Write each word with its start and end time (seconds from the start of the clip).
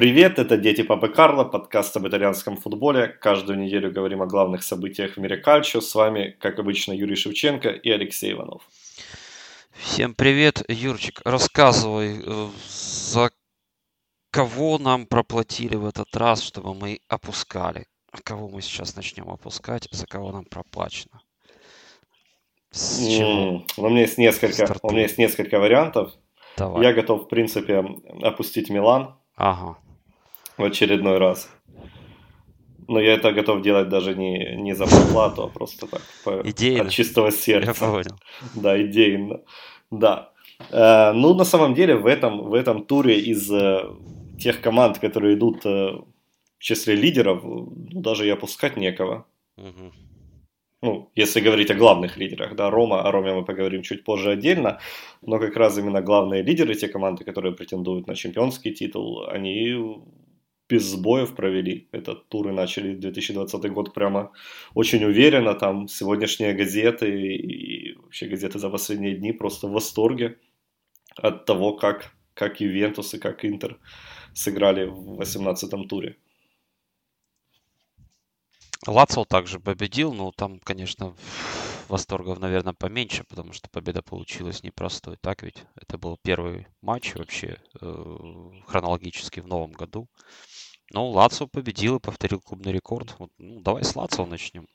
Привет, 0.00 0.38
это 0.38 0.56
«Дети 0.56 0.82
Папы 0.82 1.08
Карло», 1.08 1.44
подкаст 1.44 1.94
об 1.94 2.08
итальянском 2.08 2.56
футболе. 2.56 3.06
Каждую 3.06 3.58
неделю 3.58 3.92
говорим 3.92 4.22
о 4.22 4.26
главных 4.26 4.62
событиях 4.62 5.16
в 5.16 5.20
мире 5.20 5.36
кальчо. 5.36 5.82
С 5.82 5.94
вами, 5.94 6.34
как 6.40 6.58
обычно, 6.58 6.94
Юрий 6.94 7.16
Шевченко 7.16 7.68
и 7.68 7.90
Алексей 7.90 8.32
Иванов. 8.32 8.62
Всем 9.74 10.14
привет, 10.14 10.62
Юрчик. 10.68 11.20
Рассказывай, 11.26 12.18
э, 12.24 12.48
за 12.66 13.30
кого 14.30 14.78
нам 14.78 15.04
проплатили 15.04 15.76
в 15.76 15.84
этот 15.84 16.16
раз, 16.16 16.40
чтобы 16.40 16.72
мы 16.72 17.00
опускали? 17.08 17.84
Кого 18.24 18.48
мы 18.48 18.62
сейчас 18.62 18.96
начнем 18.96 19.28
опускать, 19.28 19.86
за 19.90 20.06
кого 20.06 20.32
нам 20.32 20.46
проплачено? 20.46 21.20
Mm, 22.72 23.64
у 23.76 23.88
меня 23.90 24.00
есть 24.00 24.16
несколько, 24.16 24.78
у 24.80 24.92
меня 24.92 25.02
есть 25.02 25.18
несколько 25.18 25.58
вариантов. 25.58 26.14
Давай. 26.56 26.86
Я 26.86 26.94
готов, 26.94 27.24
в 27.24 27.28
принципе, 27.28 27.84
опустить 28.22 28.70
Милан. 28.70 29.16
Ага. 29.36 29.76
В 30.60 30.64
очередной 30.64 31.18
раз. 31.18 31.50
Но 32.88 33.00
я 33.00 33.14
это 33.14 33.32
готов 33.32 33.62
делать 33.62 33.88
даже 33.88 34.14
не, 34.14 34.56
не 34.56 34.74
за 34.74 34.86
проплату, 34.86 35.42
а 35.42 35.48
просто 35.48 35.86
так, 35.86 36.02
по, 36.24 36.42
идейно. 36.44 36.82
от 36.82 36.90
чистого 36.90 37.30
сердца. 37.30 37.70
Я 37.70 37.74
понял. 37.74 38.18
Да, 38.54 38.82
идейно. 38.82 39.40
Да. 39.90 40.32
Э, 40.70 41.12
ну, 41.12 41.34
на 41.34 41.44
самом 41.44 41.74
деле, 41.74 41.94
в 41.94 42.06
этом, 42.06 42.50
в 42.50 42.54
этом 42.54 42.84
туре 42.84 43.18
из 43.18 43.50
э, 43.52 43.84
тех 44.38 44.60
команд, 44.60 44.98
которые 44.98 45.34
идут 45.34 45.64
э, 45.64 45.92
в 46.58 46.62
числе 46.62 46.96
лидеров, 46.96 47.44
ну, 47.44 47.72
даже 48.00 48.26
и 48.26 48.30
опускать 48.30 48.76
некого. 48.76 49.24
Угу 49.56 49.92
ну, 50.82 51.10
если 51.14 51.40
говорить 51.40 51.70
о 51.70 51.74
главных 51.74 52.16
лидерах, 52.16 52.56
да, 52.56 52.70
Рома, 52.70 53.02
о 53.02 53.10
Роме 53.12 53.34
мы 53.34 53.44
поговорим 53.44 53.82
чуть 53.82 54.02
позже 54.02 54.30
отдельно, 54.30 54.80
но 55.20 55.38
как 55.38 55.56
раз 55.56 55.78
именно 55.78 56.00
главные 56.00 56.42
лидеры, 56.42 56.74
те 56.74 56.88
команды, 56.88 57.24
которые 57.24 57.54
претендуют 57.54 58.06
на 58.06 58.14
чемпионский 58.14 58.72
титул, 58.72 59.26
они 59.28 60.00
без 60.70 60.84
сбоев 60.84 61.34
провели 61.34 61.88
этот 61.90 62.28
тур 62.28 62.48
и 62.48 62.52
начали 62.52 62.94
2020 62.94 63.72
год 63.72 63.92
прямо 63.92 64.30
очень 64.74 65.04
уверенно, 65.04 65.54
там 65.54 65.88
сегодняшние 65.88 66.54
газеты 66.54 67.10
и 67.10 67.96
вообще 67.96 68.26
газеты 68.26 68.58
за 68.58 68.70
последние 68.70 69.16
дни 69.16 69.32
просто 69.32 69.66
в 69.66 69.72
восторге 69.72 70.38
от 71.16 71.44
того, 71.44 71.72
как, 71.72 72.12
как 72.34 72.60
Ювентус 72.60 73.14
и 73.14 73.18
как 73.18 73.44
Интер 73.44 73.78
сыграли 74.32 74.84
в 74.86 75.16
18 75.16 75.88
туре. 75.88 76.16
Лацо 78.86 79.24
также 79.24 79.60
победил, 79.60 80.14
но 80.14 80.32
там, 80.32 80.58
конечно, 80.60 81.14
восторгов, 81.90 82.38
наверное, 82.38 82.72
поменьше, 82.72 83.24
потому 83.24 83.52
что 83.52 83.68
победа 83.68 84.00
получилась 84.02 84.62
непростой. 84.62 85.16
Так 85.20 85.42
ведь 85.42 85.64
это 85.76 85.98
был 85.98 86.16
первый 86.22 86.66
матч 86.80 87.14
вообще 87.14 87.58
э, 87.80 88.04
хронологически 88.66 89.40
в 89.40 89.46
новом 89.46 89.72
году. 89.72 90.08
Но 90.90 91.08
Лацо 91.08 91.46
победил 91.46 91.96
и 91.96 92.00
повторил 92.00 92.40
клубный 92.40 92.72
рекорд. 92.72 93.14
Вот, 93.18 93.30
ну, 93.38 93.60
давай 93.60 93.84
с 93.84 93.94
Лацо 93.96 94.26
начнем. 94.26 94.66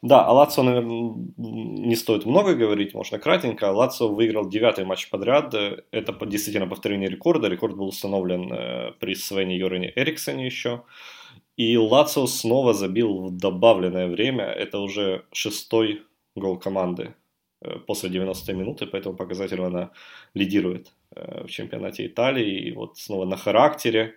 Да, 0.00 0.24
о 0.24 0.32
Лацо, 0.32 0.62
наверное, 0.62 1.14
не 1.36 1.96
стоит 1.96 2.24
много 2.24 2.54
говорить, 2.54 2.94
можно 2.94 3.18
кратенько. 3.18 3.72
Лацо 3.72 4.06
выиграл 4.06 4.48
девятый 4.48 4.84
матч 4.84 5.10
подряд. 5.10 5.52
Это 5.90 6.26
действительно 6.26 6.68
повторение 6.68 7.08
рекорда. 7.08 7.48
Рекорд 7.48 7.76
был 7.76 7.88
установлен 7.88 8.52
э, 8.52 8.92
при 9.00 9.16
Свене 9.16 9.56
Йорене 9.58 9.92
Эриксоне 9.96 10.46
еще. 10.46 10.82
И 11.56 11.76
Лацио 11.76 12.26
снова 12.26 12.72
забил 12.72 13.26
в 13.26 13.36
добавленное 13.36 14.06
время. 14.06 14.44
Это 14.44 14.78
уже 14.78 15.24
шестой 15.32 16.02
гол 16.36 16.56
команды 16.56 17.14
э, 17.60 17.80
после 17.80 18.10
90 18.10 18.52
минуты, 18.52 18.86
поэтому 18.86 19.16
показатель 19.16 19.60
она 19.60 19.90
лидирует 20.34 20.92
э, 21.16 21.44
в 21.44 21.48
чемпионате 21.48 22.06
Италии. 22.06 22.68
И 22.68 22.72
вот 22.72 22.98
снова 22.98 23.24
на 23.24 23.36
характере, 23.36 24.14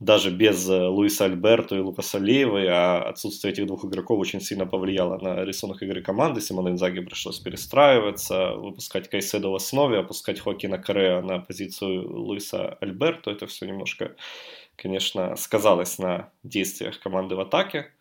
даже 0.00 0.30
без 0.30 0.68
э, 0.68 0.86
Луиса 0.86 1.24
Альберто 1.24 1.76
и 1.76 1.80
Лукаса 1.80 2.18
Леевой, 2.18 2.66
а 2.68 3.08
отсутствие 3.08 3.52
этих 3.52 3.66
двух 3.66 3.84
игроков 3.84 4.18
очень 4.20 4.40
сильно 4.40 4.66
повлияло 4.66 5.18
на 5.18 5.44
рисунок 5.44 5.82
игры 5.82 6.02
команды. 6.02 6.40
Симону 6.40 6.70
Инзаги 6.70 7.00
пришлось 7.00 7.40
перестраиваться, 7.40 8.52
выпускать 8.52 9.10
Кайседо 9.10 9.48
в 9.48 9.54
основе, 9.54 9.98
опускать 9.98 10.40
Хоакина 10.40 10.78
Корея 10.78 11.20
на 11.22 11.40
позицию 11.40 12.08
Луиса 12.08 12.74
Альберто. 12.80 13.30
Это 13.30 13.46
все 13.46 13.66
немножко 13.66 14.14
конечно, 14.78 15.36
сказалось 15.36 15.98
на 15.98 16.32
действиях 16.42 16.98
команды 17.00 17.34
в 17.34 17.40
атаке, 17.40 17.92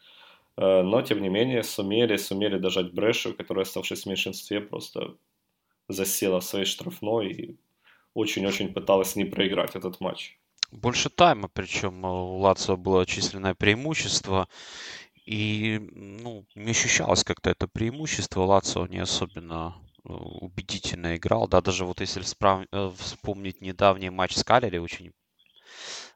э, 0.58 0.82
но, 0.84 1.02
тем 1.02 1.22
не 1.22 1.30
менее, 1.30 1.64
сумели, 1.64 2.18
сумели 2.18 2.58
дожать 2.58 2.94
Брешу, 2.94 3.34
которая, 3.34 3.64
оставшись 3.64 4.04
в 4.04 4.06
меньшинстве, 4.06 4.62
просто 4.62 5.16
засела 5.90 6.40
в 6.40 6.44
своей 6.44 6.66
штрафной 6.66 7.32
и 7.32 7.58
очень-очень 8.14 8.74
пыталась 8.74 9.16
не 9.16 9.26
проиграть 9.26 9.76
этот 9.76 10.00
матч. 10.00 10.38
Больше 10.72 11.10
тайма, 11.10 11.48
причем 11.48 12.04
у 12.06 12.38
Лацио 12.40 12.78
было 12.78 13.06
численное 13.06 13.56
преимущество, 13.56 14.48
и 15.26 15.80
ну, 15.94 16.46
не 16.56 16.72
ощущалось 16.72 17.24
как-то 17.24 17.50
это 17.50 17.68
преимущество. 17.68 18.44
Лацио 18.44 18.88
не 18.88 19.00
особенно 19.00 19.76
э, 20.04 20.10
убедительно 20.12 21.16
играл. 21.16 21.48
Да, 21.48 21.62
даже 21.62 21.86
вот 21.86 22.02
если 22.02 22.22
э, 22.22 22.92
вспомнить 22.98 23.62
недавний 23.62 24.10
матч 24.10 24.36
с 24.36 24.44
Калери, 24.44 24.78
очень 24.78 25.14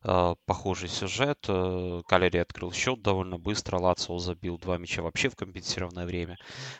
Э, 0.04 0.36
похожий 0.46 0.90
сюжет. 0.90 1.46
Э, 1.48 2.02
Калери 2.08 2.38
открыл 2.40 2.72
счет 2.72 3.02
довольно 3.02 3.38
быстро, 3.38 3.78
Лацио 3.78 4.18
забил 4.18 4.58
два 4.58 4.78
мяча 4.78 5.02
вообще 5.04 5.30
в 5.30 5.36
компенсированное 5.36 6.06
время. 6.06 6.38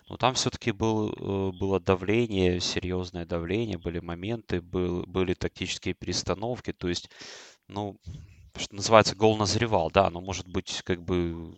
Но 0.10 0.18
там 0.18 0.34
все-таки 0.34 0.72
был, 0.72 1.12
э, 1.12 1.52
было 1.58 1.80
давление, 1.80 2.60
серьезное 2.60 3.26
давление, 3.26 3.78
были 3.78 4.00
моменты, 4.00 4.62
был, 4.62 5.04
были 5.06 5.34
тактические 5.34 5.94
перестановки. 5.94 6.74
То 6.74 6.88
есть, 6.90 7.10
ну, 7.72 7.98
что 8.56 8.76
называется, 8.76 9.16
гол 9.16 9.38
назревал, 9.38 9.90
да, 9.92 10.10
но 10.10 10.22
может 10.22 10.48
быть, 10.48 10.82
как 10.84 11.02
бы 11.02 11.56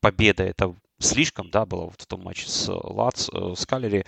победа 0.00 0.44
это 0.44 0.74
слишком, 1.00 1.50
да, 1.50 1.66
было 1.66 1.86
вот 1.86 2.00
в 2.00 2.06
том 2.06 2.22
матче 2.22 2.48
с 2.48 2.70
Лац, 2.70 3.28
э, 3.32 3.54
с 3.56 3.66
Калери. 3.66 4.04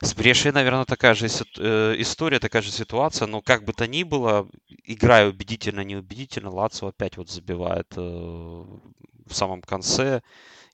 С 0.00 0.14
Брешей, 0.14 0.52
наверное, 0.52 0.84
такая 0.84 1.14
же 1.14 1.26
э, 1.26 1.94
история, 1.98 2.40
такая 2.40 2.62
же 2.62 2.70
ситуация, 2.70 3.26
но 3.26 3.40
как 3.40 3.64
бы 3.64 3.72
то 3.72 3.86
ни 3.86 4.02
было, 4.02 4.48
играя 4.84 5.28
убедительно, 5.28 5.80
неубедительно, 5.80 6.50
Лацо 6.50 6.88
опять 6.88 7.16
вот 7.16 7.30
забивает 7.30 7.92
э, 7.96 8.00
в 8.00 9.32
самом 9.32 9.62
конце. 9.62 10.22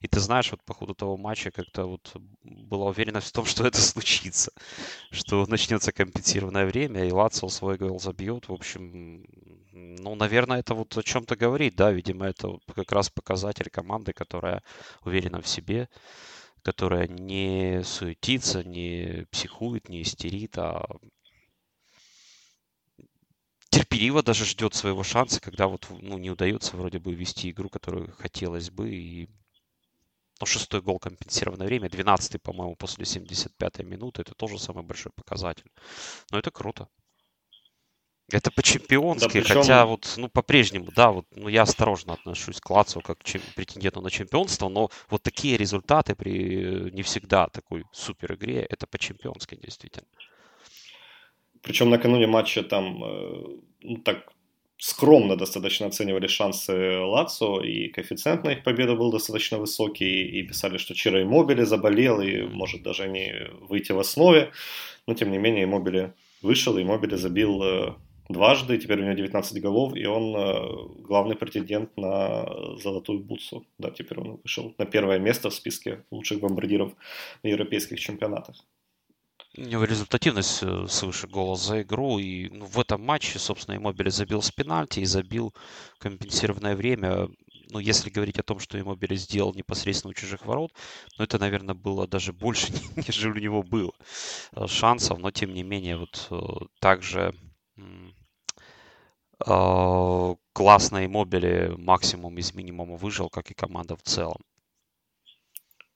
И 0.00 0.08
ты 0.08 0.18
знаешь, 0.18 0.50
вот 0.50 0.62
по 0.64 0.72
ходу 0.72 0.94
того 0.94 1.16
матча 1.18 1.50
как-то 1.50 1.84
вот 1.84 2.10
была 2.42 2.86
уверенность 2.86 3.28
в 3.28 3.32
том, 3.32 3.44
что 3.46 3.66
это 3.66 3.80
случится, 3.80 4.52
что 5.10 5.46
начнется 5.46 5.92
компенсированное 5.92 6.66
время, 6.66 7.06
и 7.06 7.12
Лацио 7.12 7.48
свой 7.48 7.76
гол 7.76 8.00
забьет. 8.00 8.48
В 8.48 8.52
общем, 8.52 9.24
ну, 9.72 10.14
наверное, 10.14 10.60
это 10.60 10.74
вот 10.74 10.96
о 10.96 11.02
чем-то 11.02 11.36
говорит, 11.36 11.76
да, 11.76 11.90
видимо, 11.92 12.26
это 12.26 12.58
как 12.74 12.92
раз 12.92 13.10
показатель 13.10 13.68
команды, 13.70 14.12
которая 14.12 14.62
уверена 15.04 15.42
в 15.42 15.48
себе, 15.48 15.88
которая 16.62 17.06
не 17.06 17.82
суетится, 17.84 18.64
не 18.64 19.26
психует, 19.30 19.88
не 19.90 20.02
истерит, 20.02 20.56
а 20.56 20.86
терпеливо 23.70 24.22
даже 24.22 24.46
ждет 24.46 24.74
своего 24.74 25.02
шанса, 25.02 25.40
когда 25.40 25.66
вот 25.66 25.86
ну, 25.90 26.16
не 26.18 26.30
удается 26.30 26.76
вроде 26.76 26.98
бы 26.98 27.14
вести 27.14 27.50
игру, 27.50 27.68
которую 27.68 28.12
хотелось 28.18 28.70
бы, 28.70 28.90
и 28.90 29.28
ну, 30.40 30.46
шестой 30.46 30.80
гол 30.80 30.98
компенсированное 30.98 31.66
время, 31.66 31.88
12-й, 31.88 32.38
по-моему, 32.38 32.76
после 32.76 33.04
75-й 33.04 33.84
минуты. 33.84 34.22
Это 34.22 34.34
тоже 34.34 34.58
самый 34.58 34.82
большой 34.84 35.12
показатель. 35.12 35.70
Но 36.30 36.38
это 36.38 36.50
круто. 36.50 36.88
Это 38.32 38.50
по-чемпионски, 38.52 39.26
да, 39.26 39.28
причем... 39.32 39.54
хотя 39.54 39.86
вот, 39.86 40.14
ну, 40.16 40.28
по-прежнему, 40.28 40.92
да, 40.94 41.10
вот, 41.10 41.26
ну, 41.34 41.48
я 41.48 41.62
осторожно 41.62 42.12
отношусь 42.12 42.60
к 42.60 42.70
Лацио 42.70 43.00
как 43.00 43.24
чем, 43.24 43.42
претенденту 43.56 44.00
на 44.00 44.10
чемпионство, 44.10 44.68
но 44.68 44.88
вот 45.08 45.22
такие 45.22 45.56
результаты 45.56 46.14
при 46.14 46.90
не 46.92 47.02
всегда 47.02 47.48
такой 47.48 47.84
супер 47.92 48.34
игре, 48.34 48.62
это 48.62 48.86
по-чемпионски 48.86 49.56
действительно. 49.56 50.06
Причем 51.62 51.90
накануне 51.90 52.26
матча 52.26 52.62
там, 52.62 53.02
э, 53.04 53.42
ну, 53.80 53.96
так 53.98 54.32
скромно 54.80 55.36
достаточно 55.36 55.86
оценивали 55.86 56.26
шансы 56.26 56.98
Лацо, 56.98 57.60
и 57.60 57.88
коэффициент 57.88 58.44
на 58.44 58.52
их 58.52 58.64
победу 58.64 58.96
был 58.96 59.12
достаточно 59.12 59.58
высокий, 59.58 60.40
и 60.40 60.42
писали, 60.42 60.78
что 60.78 60.94
Чиро 60.94 61.22
Иммобили 61.22 61.64
заболел, 61.64 62.20
и 62.20 62.42
может 62.42 62.82
даже 62.82 63.06
не 63.06 63.46
выйти 63.68 63.92
в 63.92 63.98
основе, 63.98 64.50
но 65.06 65.14
тем 65.14 65.30
не 65.30 65.38
менее 65.38 65.64
Иммобили 65.64 66.12
вышел, 66.42 66.78
и 66.78 66.82
Иммобили 66.82 67.16
забил 67.16 67.62
э, 67.62 67.94
дважды, 68.30 68.78
теперь 68.78 69.00
у 69.00 69.04
него 69.04 69.12
19 69.12 69.62
голов, 69.62 69.94
и 69.94 70.06
он 70.06 70.34
э, 70.34 71.02
главный 71.02 71.36
претендент 71.36 71.94
на 71.98 72.76
золотую 72.82 73.20
бутсу. 73.20 73.66
Да, 73.78 73.90
теперь 73.90 74.18
он 74.18 74.40
вышел 74.42 74.74
на 74.78 74.86
первое 74.86 75.18
место 75.18 75.50
в 75.50 75.54
списке 75.54 76.04
лучших 76.10 76.40
бомбардиров 76.40 76.92
на 77.42 77.48
европейских 77.48 78.00
чемпионатах. 78.00 78.56
У 79.56 79.62
него 79.62 79.82
результативность 79.82 80.62
э, 80.62 80.86
свыше 80.86 81.26
гола 81.26 81.56
за 81.56 81.82
игру. 81.82 82.18
И 82.18 82.48
ну, 82.50 82.66
в 82.66 82.78
этом 82.78 83.04
матче, 83.04 83.38
собственно, 83.40 83.76
Иммобили 83.76 84.08
забил 84.08 84.42
с 84.42 84.52
пенальти 84.52 85.00
и 85.00 85.04
забил 85.04 85.52
компенсированное 85.98 86.76
время. 86.76 87.28
Ну, 87.70 87.80
если 87.80 88.10
говорить 88.10 88.38
о 88.38 88.44
том, 88.44 88.60
что 88.60 88.78
Иммобили 88.80 89.16
сделал 89.16 89.52
непосредственно 89.54 90.10
у 90.10 90.14
чужих 90.14 90.46
ворот, 90.46 90.72
ну, 91.18 91.24
это, 91.24 91.38
наверное, 91.38 91.74
было 91.74 92.06
даже 92.06 92.32
больше, 92.32 92.72
нежели 92.96 93.32
у 93.32 93.42
него 93.42 93.62
было 93.64 93.92
э, 94.52 94.66
шансов. 94.68 95.18
Но, 95.18 95.32
тем 95.32 95.52
не 95.52 95.64
менее, 95.64 95.96
вот 95.96 96.30
также 96.78 97.34
э, 99.46 100.34
классной 100.52 101.08
мобили 101.08 101.74
максимум 101.76 102.38
из 102.38 102.54
минимума 102.54 102.96
выжил, 102.96 103.28
как 103.28 103.50
и 103.50 103.54
команда 103.54 103.96
в 103.96 104.02
целом. 104.02 104.40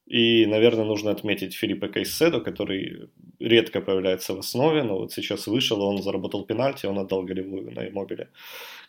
И, 0.07 0.45
наверное, 0.47 0.85
нужно 0.85 1.11
отметить 1.11 1.55
Филиппа 1.55 1.89
Кайседо, 1.89 2.41
который 2.41 3.09
редко 3.41 3.81
появляется 3.81 4.35
в 4.35 4.39
основе, 4.39 4.83
но 4.83 4.99
вот 4.99 5.13
сейчас 5.13 5.47
вышел, 5.47 5.81
он 5.83 6.03
заработал 6.03 6.45
пенальти, 6.45 6.87
он 6.87 6.99
отдал 6.99 7.23
голевую 7.23 7.73
на 7.73 7.89
Иммобиле, 7.89 8.29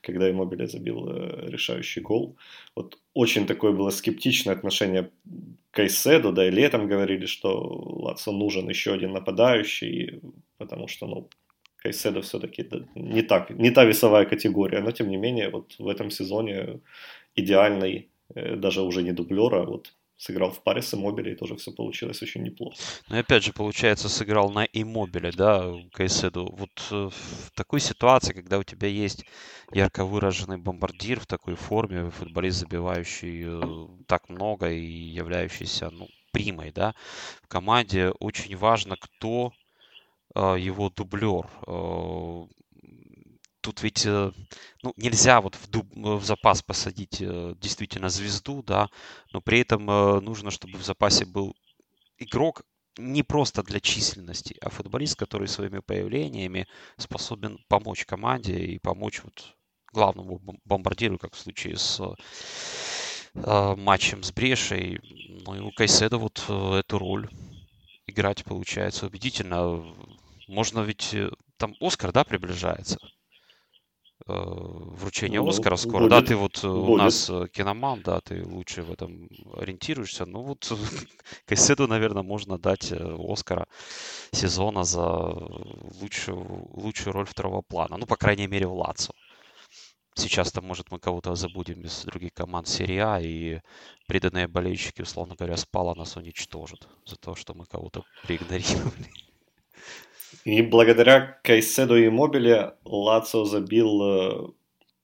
когда 0.01 0.29
Иммобиле 0.29 0.67
забил 0.67 1.07
э, 1.07 1.49
решающий 1.49 2.01
гол. 2.01 2.35
Вот 2.75 2.99
очень 3.13 3.47
такое 3.47 3.71
было 3.71 3.91
скептичное 3.91 4.55
отношение 4.55 5.09
Кайседо, 5.71 6.31
да 6.31 6.47
и 6.47 6.51
летом 6.51 6.87
говорили, 6.87 7.25
что 7.25 7.61
Лацо 8.03 8.31
нужен 8.31 8.69
еще 8.69 8.93
один 8.93 9.13
нападающий, 9.13 10.21
потому 10.57 10.87
что, 10.89 11.07
ну, 11.07 11.29
Кайседо 11.77 12.21
все-таки 12.21 12.67
не, 12.95 13.21
так, 13.21 13.51
не 13.51 13.71
та 13.71 13.85
весовая 13.85 14.25
категория, 14.25 14.81
но 14.81 14.91
тем 14.91 15.09
не 15.09 15.17
менее 15.17 15.49
вот 15.49 15.75
в 15.79 15.87
этом 15.87 16.11
сезоне 16.11 16.81
идеальный, 17.35 18.09
э, 18.35 18.57
даже 18.57 18.81
уже 18.81 19.01
не 19.01 19.13
дублера, 19.13 19.63
вот 19.63 19.93
сыграл 20.17 20.51
в 20.51 20.63
паре 20.63 20.81
с 20.81 20.93
Иммобиле, 20.93 21.33
и 21.33 21.35
тоже 21.35 21.55
все 21.55 21.71
получилось 21.71 22.21
очень 22.21 22.43
неплохо. 22.43 22.75
Ну 23.09 23.19
опять 23.19 23.43
же, 23.43 23.53
получается, 23.53 24.09
сыграл 24.09 24.49
на 24.51 24.65
Иммобиле, 24.65 25.31
да, 25.31 25.73
Кайседу. 25.91 26.45
Вот 26.57 26.87
э, 26.91 27.09
в 27.11 27.51
такой 27.53 27.79
ситуации, 27.79 28.33
когда 28.33 28.57
у 28.57 28.63
тебя 28.63 28.87
есть 28.87 29.25
ярко 29.73 30.05
выраженный 30.05 30.57
бомбардир 30.57 31.19
в 31.19 31.27
такой 31.27 31.55
форме, 31.55 32.09
футболист, 32.11 32.59
забивающий 32.59 33.43
э, 33.45 33.87
так 34.07 34.29
много 34.29 34.71
и 34.71 34.85
являющийся, 34.85 35.89
ну, 35.89 36.07
примой, 36.31 36.71
да, 36.71 36.95
в 37.43 37.47
команде 37.47 38.09
очень 38.19 38.55
важно, 38.55 38.95
кто 38.97 39.53
э, 40.33 40.55
его 40.59 40.89
дублер 40.89 41.47
тут 43.65 43.81
ведь 43.81 44.05
э, 44.05 44.31
ну, 44.83 44.93
нельзя 44.95 45.41
вот 45.41 45.55
в, 45.55 45.67
дуб, 45.67 45.87
в 45.95 46.23
запас 46.23 46.61
посадить 46.61 47.19
э, 47.19 47.55
действительно 47.57 48.09
звезду, 48.09 48.61
да, 48.61 48.89
но 49.33 49.41
при 49.41 49.59
этом 49.61 49.89
э, 49.89 50.19
нужно, 50.19 50.51
чтобы 50.51 50.77
в 50.77 50.85
запасе 50.85 51.25
был 51.25 51.55
игрок 52.19 52.61
не 52.99 53.23
просто 53.23 53.63
для 53.63 53.79
численности, 53.79 54.55
а 54.61 54.69
футболист, 54.69 55.17
который 55.17 55.47
своими 55.47 55.79
появлениями 55.79 56.67
способен 56.97 57.57
помочь 57.67 58.05
команде 58.05 58.55
и 58.55 58.77
помочь 58.77 59.21
вот 59.23 59.55
главному 59.91 60.39
бомбардиру, 60.63 61.17
как 61.17 61.33
в 61.33 61.39
случае 61.39 61.77
с 61.77 61.99
э, 63.33 63.75
матчем 63.77 64.21
с 64.21 64.31
Брешей. 64.31 64.99
Ну 65.43 65.55
и 65.55 65.59
у 65.59 65.71
Кайседа 65.71 66.19
вот 66.19 66.45
э, 66.49 66.75
эту 66.81 66.99
роль 66.99 67.27
играть 68.05 68.43
получается 68.43 69.07
убедительно. 69.07 69.83
Можно 70.47 70.81
ведь... 70.81 71.15
Там 71.57 71.73
Оскар, 71.79 72.11
да, 72.11 72.25
приближается? 72.25 72.99
Э, 74.27 74.33
вручение 74.33 75.39
ну, 75.39 75.47
Оскара 75.49 75.75
скоро. 75.75 76.03
Будет, 76.03 76.09
да, 76.09 76.21
ты 76.23 76.35
вот 76.35 76.63
будет. 76.63 76.65
у 76.65 76.97
нас 76.97 77.29
э, 77.29 77.47
киноман, 77.51 78.01
да, 78.01 78.21
ты 78.21 78.43
лучше 78.43 78.81
в 78.81 78.91
этом 78.91 79.29
ориентируешься. 79.53 80.25
Ну 80.25 80.41
вот 80.41 80.71
Кайседу, 81.45 81.87
наверное, 81.87 82.23
можно 82.23 82.57
дать 82.57 82.91
э, 82.91 83.17
Оскара 83.19 83.67
сезона 84.31 84.83
за 84.83 85.05
лучшую, 86.01 86.69
лучшую 86.73 87.13
роль 87.13 87.27
второго 87.27 87.61
плана. 87.61 87.97
Ну, 87.97 88.07
по 88.07 88.15
крайней 88.15 88.47
мере, 88.47 88.65
в 88.65 88.73
Лацо. 88.73 89.13
Сейчас-то, 90.15 90.61
может, 90.61 90.91
мы 90.91 90.99
кого-то 90.99 91.35
забудем 91.35 91.81
из 91.81 92.05
других 92.05 92.33
команд 92.33 92.67
серии 92.67 92.97
А, 92.97 93.19
и 93.21 93.59
преданные 94.07 94.47
болельщики, 94.47 95.01
условно 95.01 95.35
говоря, 95.35 95.57
спала 95.57 95.93
нас 95.93 96.15
уничтожат 96.15 96.87
за 97.05 97.17
то, 97.17 97.35
что 97.35 97.53
мы 97.53 97.65
кого-то 97.65 98.03
проигнорировали. 98.23 99.24
И 100.43 100.61
благодаря 100.61 101.39
Кайседу 101.43 101.97
и 101.97 102.09
Мобиле 102.09 102.73
Лацио 102.85 103.45
забил 103.45 104.01
э, 104.01 104.47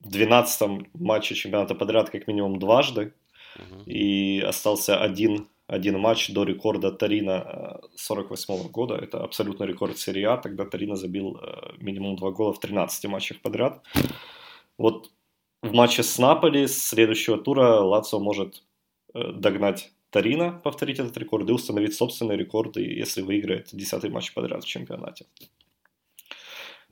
в 0.02 0.10
12-м 0.10 0.88
матче 0.94 1.36
чемпионата 1.36 1.76
подряд 1.76 2.10
как 2.10 2.28
минимум 2.28 2.60
дважды. 2.60 3.14
Угу. 3.56 3.84
И 3.86 4.40
остался 4.42 5.00
один, 5.00 5.48
один 5.68 6.00
матч 6.00 6.30
до 6.30 6.44
рекорда 6.44 6.92
Тарина 6.92 7.82
48 7.96 8.54
-го 8.54 8.70
года. 8.70 8.96
Это 8.96 9.24
абсолютно 9.24 9.66
рекорд 9.66 9.98
серии 9.98 10.24
А. 10.24 10.38
Тогда 10.38 10.66
Тарина 10.66 10.96
забил 10.96 11.38
э, 11.38 11.74
минимум 11.78 12.16
два 12.16 12.32
гола 12.32 12.54
в 12.54 12.60
13 12.60 13.06
матчах 13.06 13.42
подряд. 13.42 13.82
Вот 14.78 15.12
в 15.62 15.74
матче 15.74 16.04
с 16.04 16.18
Наполи 16.18 16.68
с 16.68 16.88
следующего 16.88 17.38
тура 17.38 17.82
Лацио 17.82 18.20
может 18.20 18.64
э, 19.14 19.32
догнать 19.34 19.92
Тарина 20.12 20.52
повторить 20.52 21.00
этот 21.00 21.18
рекорд 21.18 21.50
и 21.50 21.54
установить 21.54 21.96
собственные 21.96 22.38
рекорды, 22.38 22.82
если 22.82 23.22
выиграет 23.22 23.70
десятый 23.72 24.10
матч 24.10 24.34
подряд 24.34 24.64
в 24.64 24.68
чемпионате. 24.68 25.26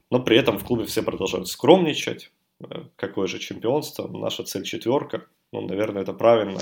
Но 0.09 0.19
при 0.23 0.37
этом 0.37 0.57
в 0.57 0.63
клубе 0.63 0.85
все 0.85 1.03
продолжают 1.03 1.47
скромничать. 1.49 2.31
Э, 2.61 2.85
какое 2.95 3.27
же 3.27 3.37
чемпионство? 3.37 4.07
Наша 4.07 4.43
цель 4.43 4.63
четверка. 4.63 5.25
Ну, 5.51 5.61
наверное, 5.61 6.03
это 6.03 6.13
правильно, 6.13 6.61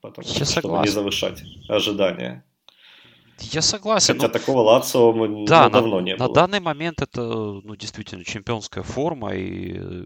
потому 0.00 0.26
что, 0.26 0.44
чтобы 0.44 0.78
не 0.78 0.88
завышать 0.88 1.42
ожидания. 1.68 2.44
Я 3.38 3.62
согласен. 3.62 4.14
Хотя 4.14 4.28
ну, 4.28 4.32
такого 4.32 4.60
Лацио 4.62 5.12
мы 5.12 5.46
да, 5.46 5.68
давно 5.68 6.00
на, 6.00 6.04
не 6.04 6.16
было. 6.16 6.28
На 6.28 6.34
данный 6.34 6.60
момент 6.60 7.02
это 7.02 7.22
ну, 7.22 7.76
действительно 7.76 8.24
чемпионская 8.24 8.82
форма 8.82 9.34
и 9.34 9.76
э, 9.76 10.04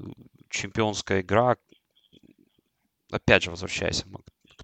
чемпионская 0.50 1.20
игра. 1.20 1.56
Опять 3.10 3.44
же, 3.44 3.50
возвращаясь 3.50 4.04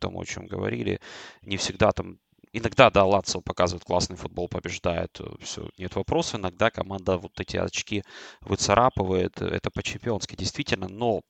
тому, 0.05 0.21
о 0.21 0.25
чем 0.27 0.47
говорили. 0.47 1.01
Не 1.43 1.57
всегда 1.57 1.93
там 1.93 2.19
Иногда, 2.57 2.89
да, 2.89 3.05
Лацио 3.05 3.41
показывает 3.41 3.85
классный 3.85 4.17
футбол, 4.17 4.49
побеждает, 4.49 5.19
э, 5.21 5.25
все, 5.41 5.69
нет 5.77 5.97
вопросов. 5.97 6.37
Иногда 6.37 6.71
команда 6.71 7.19
вот 7.19 7.41
эти 7.41 7.57
очки 7.57 8.05
выцарапывает, 8.43 9.43
э, 9.43 9.47
это 9.47 9.71
по-чемпионски 9.73 10.37
действительно, 10.37 10.87
но 10.87 11.23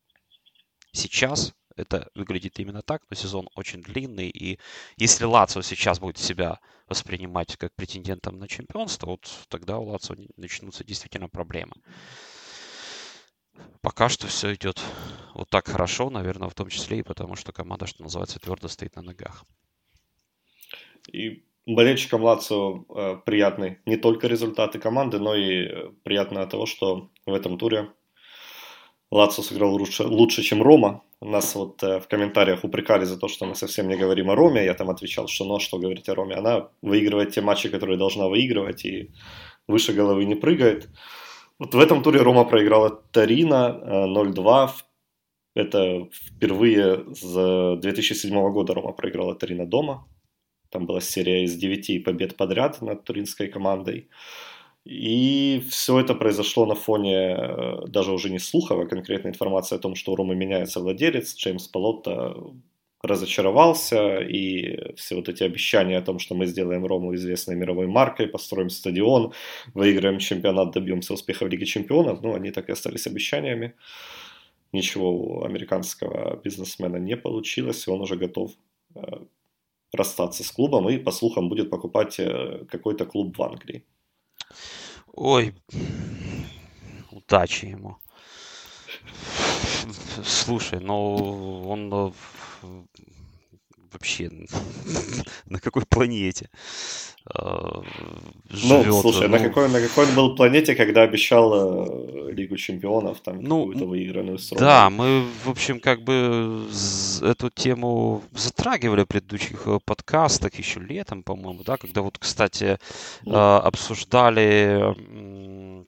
сейчас 0.93 1.55
это 1.77 2.09
выглядит 2.15 2.59
именно 2.61 2.83
так, 2.83 3.03
но 3.09 3.17
сезон 3.17 3.49
очень 3.55 3.81
длинный, 3.83 4.29
и 4.29 4.59
если 4.99 5.25
Лацио 5.25 5.63
сейчас 5.63 5.99
будет 5.99 6.19
себя 6.19 6.59
воспринимать 6.89 7.57
как 7.57 7.75
претендентом 7.75 8.39
на 8.39 8.47
чемпионство, 8.47 9.07
вот 9.07 9.27
тогда 9.49 9.79
у 9.79 9.87
Лацио 9.87 10.17
начнутся 10.37 10.85
действительно 10.85 11.29
проблемы. 11.31 11.73
Пока 13.81 14.09
что 14.09 14.27
все 14.27 14.55
идет 14.55 14.81
вот 15.35 15.49
так 15.51 15.69
хорошо, 15.69 16.11
наверное, 16.11 16.49
в 16.49 16.55
том 16.55 16.69
числе 16.69 16.99
и 16.99 17.03
потому, 17.03 17.37
что 17.37 17.53
команда, 17.53 17.87
что 17.87 18.03
называется, 18.03 18.39
твердо 18.39 18.69
стоит 18.69 18.97
на 18.97 19.03
ногах. 19.03 19.45
И 21.13 21.45
болельщикам 21.67 22.23
Лацио 22.23 22.85
э, 22.89 23.17
приятны 23.25 23.79
не 23.87 23.97
только 23.97 24.27
результаты 24.27 24.79
команды, 24.79 25.19
но 25.19 25.35
и 25.35 25.67
э, 25.67 25.91
приятно 26.03 26.43
от 26.43 26.51
того, 26.51 26.67
что 26.67 27.11
в 27.27 27.33
этом 27.35 27.59
туре 27.59 27.91
Лацио 29.11 29.43
сыграл 29.43 29.75
лучше, 29.75 30.05
лучше, 30.05 30.43
чем 30.43 30.63
Рома. 30.63 31.03
Нас 31.21 31.55
вот 31.55 31.83
э, 31.83 32.01
в 32.01 32.09
комментариях 32.09 32.65
упрекали 32.65 33.05
за 33.05 33.19
то, 33.19 33.29
что 33.29 33.47
мы 33.47 33.55
совсем 33.55 33.89
не 33.89 33.97
говорим 33.97 34.31
о 34.31 34.35
Роме. 34.35 34.65
Я 34.65 34.75
там 34.75 34.91
отвечал, 34.91 35.29
что 35.29 35.45
ну 35.45 35.59
что 35.59 35.79
говорить 35.79 36.09
о 36.09 36.15
Роме. 36.15 36.37
Она 36.37 36.69
выигрывает 36.83 37.33
те 37.33 37.41
матчи, 37.41 37.69
которые 37.69 37.99
должна 37.99 38.29
выигрывать, 38.29 38.85
и 38.85 39.11
выше 39.69 39.93
головы 39.93 40.25
не 40.25 40.35
прыгает. 40.35 40.89
Вот 41.59 41.75
в 41.75 41.79
этом 41.79 42.03
туре 42.03 42.21
Рома 42.21 42.45
проиграла 42.45 42.91
Тарина 43.13 44.07
0-2. 44.09 44.71
Это 45.55 46.09
впервые 46.13 47.05
с 47.15 47.77
2007 47.81 48.53
года 48.53 48.75
Рома 48.75 48.93
проиграла 48.93 49.35
Тарина 49.35 49.67
дома. 49.67 50.09
Там 50.71 50.87
была 50.87 51.01
серия 51.01 51.45
из 51.45 51.55
9 51.57 52.05
побед 52.05 52.37
подряд 52.37 52.83
над 52.83 53.05
туринской 53.05 53.49
командой. 53.49 54.09
И 54.85 55.63
все 55.71 56.01
это 56.01 56.15
произошло 56.15 56.67
на 56.67 56.75
фоне 56.75 57.37
э, 57.39 57.87
даже 57.87 58.13
уже 58.13 58.29
не 58.29 58.39
слухов, 58.39 58.81
а 58.81 58.87
конкретной 58.87 59.31
информации 59.31 59.77
о 59.77 59.79
том, 59.79 59.95
что 59.95 60.13
у 60.13 60.17
Ромы 60.17 60.35
меняется 60.35 60.81
владелец. 60.81 61.37
Джеймс 61.37 61.69
Полотта 61.69 62.35
разочаровался, 63.05 64.19
и 64.19 64.95
все 64.97 65.17
вот 65.17 65.29
эти 65.29 65.45
обещания 65.45 65.99
о 65.99 66.03
том, 66.03 66.19
что 66.19 66.35
мы 66.35 66.47
сделаем 66.47 66.87
Рому 66.87 67.15
известной 67.15 67.57
мировой 67.57 67.87
маркой, 67.87 68.27
построим 68.27 68.71
стадион, 68.71 69.33
выиграем 69.75 70.19
чемпионат, 70.19 70.73
добьемся 70.73 71.15
успеха 71.15 71.45
в 71.45 71.49
Лиге 71.49 71.67
Чемпионов, 71.67 72.23
ну, 72.23 72.35
они 72.35 72.51
так 72.51 72.69
и 72.69 72.73
остались 72.73 73.07
обещаниями. 73.07 73.75
Ничего 74.73 75.13
у 75.13 75.45
американского 75.45 76.41
бизнесмена 76.45 76.97
не 76.97 77.17
получилось, 77.17 77.87
и 77.87 77.91
он 77.91 78.01
уже 78.01 78.17
готов 78.17 78.53
э, 78.97 79.01
расстаться 79.93 80.43
с 80.43 80.51
клубом 80.51 80.89
и, 80.89 80.99
по 80.99 81.13
слухам, 81.13 81.49
будет 81.49 81.71
покупать 81.71 82.19
э, 82.19 82.65
какой-то 82.69 83.07
клуб 83.07 83.39
в 83.39 83.43
Англии. 83.43 83.85
Ой, 85.13 85.55
удачи 87.13 87.67
ему. 87.67 87.97
Слушай, 90.25 90.81
ну 90.81 91.69
он 91.69 91.93
э, 91.93 92.13
вообще 93.93 94.31
на 95.47 95.61
какой 95.61 95.85
планете 95.87 96.49
живет. 98.51 98.87
Ну, 98.87 99.01
слушай, 99.01 99.29
ну... 99.29 99.39
На, 99.39 99.39
какой, 99.39 99.69
на 99.71 99.81
какой 99.81 100.07
он 100.07 100.15
был 100.15 100.37
планете, 100.37 100.75
когда 100.75 101.03
обещал 101.03 102.29
э, 102.29 102.33
Лигу 102.33 102.57
Чемпионов, 102.57 103.21
там 103.21 103.41
ну, 103.41 103.61
какую-то 103.61 103.87
выигранную 103.87 104.39
сторону? 104.39 104.67
Да, 104.67 104.91
мы, 104.91 105.25
в 105.45 105.49
общем, 105.49 105.81
как 105.81 106.03
бы 106.03 106.67
эту 107.23 107.49
тему 107.49 108.23
затрагивали 108.33 109.05
в 109.05 109.07
предыдущих 109.07 109.67
э, 109.67 109.79
подкастах 109.85 110.55
еще 110.57 110.81
летом, 110.81 111.23
по-моему, 111.23 111.63
да, 111.65 111.79
когда 111.79 112.03
вот, 112.03 112.19
кстати, 112.19 112.79
ну. 113.23 113.35
э, 113.35 113.37
обсуждали 113.37 114.95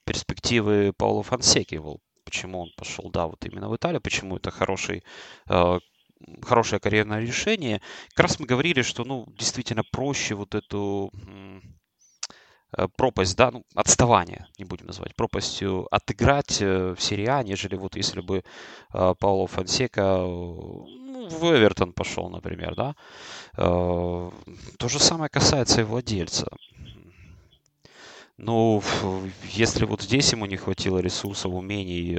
перспективы 0.04 0.94
Паула 0.96 1.22
Фансеки 1.22 1.74
почему 2.26 2.60
он 2.60 2.70
пошел, 2.76 3.10
да, 3.10 3.26
вот 3.26 3.46
именно 3.46 3.68
в 3.68 3.76
Италию, 3.76 4.00
почему 4.00 4.36
это 4.36 4.50
хороший, 4.50 5.02
э, 5.48 5.78
хорошее 6.42 6.80
карьерное 6.80 7.20
решение. 7.20 7.80
Как 8.14 8.24
раз 8.24 8.40
мы 8.40 8.46
говорили, 8.46 8.82
что, 8.82 9.04
ну, 9.04 9.26
действительно 9.38 9.84
проще 9.92 10.34
вот 10.34 10.54
эту 10.54 11.12
э, 12.76 12.88
пропасть, 12.96 13.36
да, 13.36 13.50
ну, 13.52 13.64
отставание, 13.74 14.46
не 14.58 14.64
будем 14.64 14.86
называть, 14.86 15.14
пропастью 15.14 15.86
отыграть 15.94 16.60
э, 16.60 16.94
в 16.94 17.00
серии 17.00 17.26
А, 17.26 17.42
нежели 17.42 17.76
вот 17.76 17.96
если 17.96 18.20
бы 18.20 18.42
Пауло 18.90 19.46
Фонсека 19.46 20.18
ну, 20.18 21.28
в 21.28 21.44
Эвертон 21.56 21.92
пошел, 21.92 22.28
например, 22.28 22.74
да. 22.74 22.94
То 23.56 24.88
же 24.88 24.98
самое 24.98 25.30
касается 25.30 25.80
и 25.80 25.84
владельца. 25.84 26.48
Ну, 28.38 28.82
если 29.44 29.86
вот 29.86 30.02
здесь 30.02 30.32
ему 30.32 30.46
не 30.46 30.56
хватило 30.56 30.98
ресурсов, 30.98 31.52
умений 31.52 32.18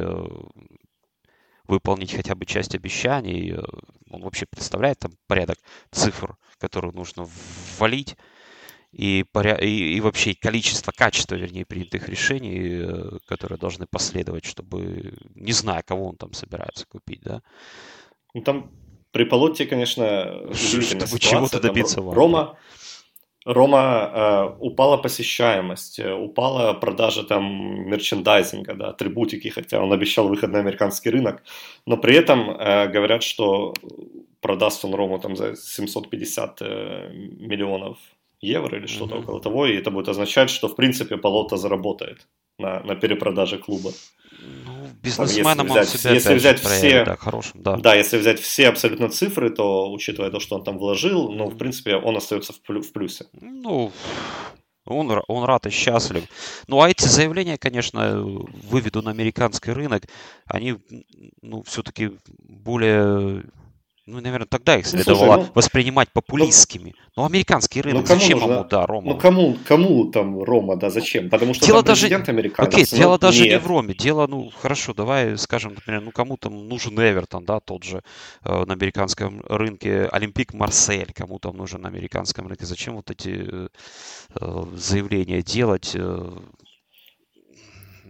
выполнить 1.67 2.13
хотя 2.13 2.35
бы 2.35 2.45
часть 2.45 2.75
обещаний. 2.75 3.53
Э, 3.53 3.61
он 4.09 4.23
вообще 4.23 4.45
представляет 4.49 4.99
там 4.99 5.11
порядок 5.27 5.57
цифр, 5.91 6.37
которые 6.59 6.93
нужно 6.93 7.27
ввалить, 7.77 8.15
и, 8.91 9.25
поря... 9.31 9.55
и, 9.55 9.95
и 9.95 10.01
вообще 10.01 10.33
количество, 10.33 10.91
качество, 10.91 11.35
вернее, 11.35 11.65
принятых 11.65 12.09
решений, 12.09 12.81
э, 12.81 13.19
которые 13.27 13.59
должны 13.59 13.85
последовать, 13.85 14.45
чтобы, 14.45 15.13
не 15.35 15.51
знаю, 15.51 15.83
кого 15.85 16.09
он 16.09 16.15
там 16.15 16.33
собирается 16.33 16.85
купить, 16.87 17.21
да. 17.21 17.41
Ну, 18.33 18.41
там 18.41 18.71
при 19.11 19.25
Полотте, 19.25 19.65
конечно, 19.65 20.53
чтобы 20.53 21.19
чего-то 21.19 21.59
добиться. 21.59 22.01
Рома, 22.01 22.57
Рома, 23.47 24.11
э, 24.13 24.57
упала 24.59 24.97
посещаемость, 24.97 25.99
э, 25.99 26.13
упала 26.13 26.73
продажа 26.73 27.23
там 27.23 27.43
мерчендайзинга, 27.89 28.73
да, 28.73 28.89
атрибутики, 28.89 29.47
хотя 29.47 29.79
он 29.79 29.93
обещал 29.93 30.27
выход 30.27 30.51
на 30.51 30.59
американский 30.59 31.09
рынок, 31.09 31.43
но 31.85 31.97
при 31.97 32.15
этом 32.15 32.49
э, 32.49 32.87
говорят, 32.87 33.23
что 33.23 33.73
продаст 34.41 34.85
он 34.85 34.93
Рому 34.95 35.19
там 35.19 35.35
за 35.35 35.55
750 35.55 36.61
э, 36.61 37.09
миллионов 37.39 37.97
евро 38.41 38.77
или 38.77 38.87
что-то 38.87 39.15
mm-hmm. 39.15 39.23
около 39.23 39.41
того, 39.41 39.65
и 39.65 39.77
это 39.77 39.91
будет 39.91 40.09
означать, 40.09 40.49
что 40.49 40.67
в 40.67 40.75
принципе 40.75 41.15
Полота 41.15 41.55
заработает 41.57 42.27
на, 42.59 42.81
на 42.83 42.95
перепродаже 42.95 43.57
клуба. 43.57 43.91
Ну, 44.39 44.87
бизнесменом 45.01 45.71
он 45.71 45.83
себя 45.85 46.13
если 46.13 46.35
взять 46.35 46.59
все, 46.59 47.03
да, 47.03 47.15
хорошим, 47.15 47.63
да. 47.63 47.77
Да, 47.77 47.95
если 47.95 48.17
взять 48.17 48.39
все 48.39 48.67
абсолютно 48.69 49.09
цифры, 49.09 49.49
то, 49.49 49.91
учитывая 49.91 50.29
то, 50.29 50.39
что 50.39 50.55
он 50.55 50.63
там 50.63 50.77
вложил, 50.77 51.31
ну, 51.31 51.49
в 51.49 51.57
принципе, 51.57 51.95
он 51.95 52.15
остается 52.17 52.53
в, 52.53 52.61
плю- 52.61 52.81
в 52.81 52.91
плюсе. 52.91 53.25
Ну, 53.33 53.91
он, 54.85 55.21
он 55.27 55.43
рад 55.43 55.65
и 55.65 55.69
счастлив. 55.69 56.23
Ну, 56.67 56.81
а 56.81 56.89
эти 56.89 57.05
заявления, 57.05 57.57
конечно, 57.57 58.21
выведу 58.21 59.01
на 59.01 59.11
американский 59.11 59.71
рынок, 59.71 60.03
они, 60.45 60.77
ну, 61.41 61.63
все-таки 61.63 62.11
более 62.37 63.43
ну, 64.07 64.21
наверное, 64.21 64.47
тогда 64.47 64.77
их 64.77 64.85
ну, 64.85 64.91
следовало 64.91 65.25
ну, 65.25 65.33
слушай, 65.33 65.47
ну, 65.47 65.51
воспринимать 65.53 66.09
популистскими. 66.13 66.95
Ну, 67.17 67.25
американский 67.25 67.81
рынок, 67.81 68.07
ну, 68.07 68.15
зачем 68.15 68.39
нужно? 68.39 68.53
ему, 68.53 68.63
да, 68.63 68.85
Рома? 68.85 69.13
Ну, 69.13 69.19
кому, 69.19 69.57
кому 69.67 70.05
там 70.05 70.41
Рома, 70.41 70.77
да, 70.77 70.89
зачем? 70.89 71.29
Потому 71.29 71.53
что 71.53 71.65
дело 71.65 71.83
даже... 71.83 72.07
американец. 72.07 72.73
Окей, 72.73 72.85
ну, 72.89 72.97
дело 72.97 73.19
даже 73.19 73.43
нет. 73.43 73.51
не 73.51 73.59
в 73.59 73.67
Роме. 73.67 73.93
Дело, 73.93 74.25
ну, 74.27 74.49
хорошо, 74.61 74.93
давай 74.93 75.37
скажем, 75.37 75.73
например, 75.73 76.01
ну, 76.01 76.11
кому 76.11 76.37
там 76.37 76.69
нужен 76.69 76.97
Эвертон, 76.97 77.43
да, 77.43 77.59
тот 77.59 77.83
же 77.83 78.01
э, 78.45 78.65
на 78.65 78.73
американском 78.73 79.41
рынке, 79.45 80.05
Олимпик 80.05 80.53
Марсель, 80.53 81.11
кому 81.13 81.37
там 81.39 81.57
нужен 81.57 81.81
на 81.81 81.89
американском 81.89 82.47
рынке. 82.47 82.65
Зачем 82.65 82.95
вот 82.95 83.11
эти 83.11 83.45
э, 83.45 83.67
э 84.39 84.63
заявления 84.73 85.41
делать? 85.41 85.91
Э, 85.95 86.31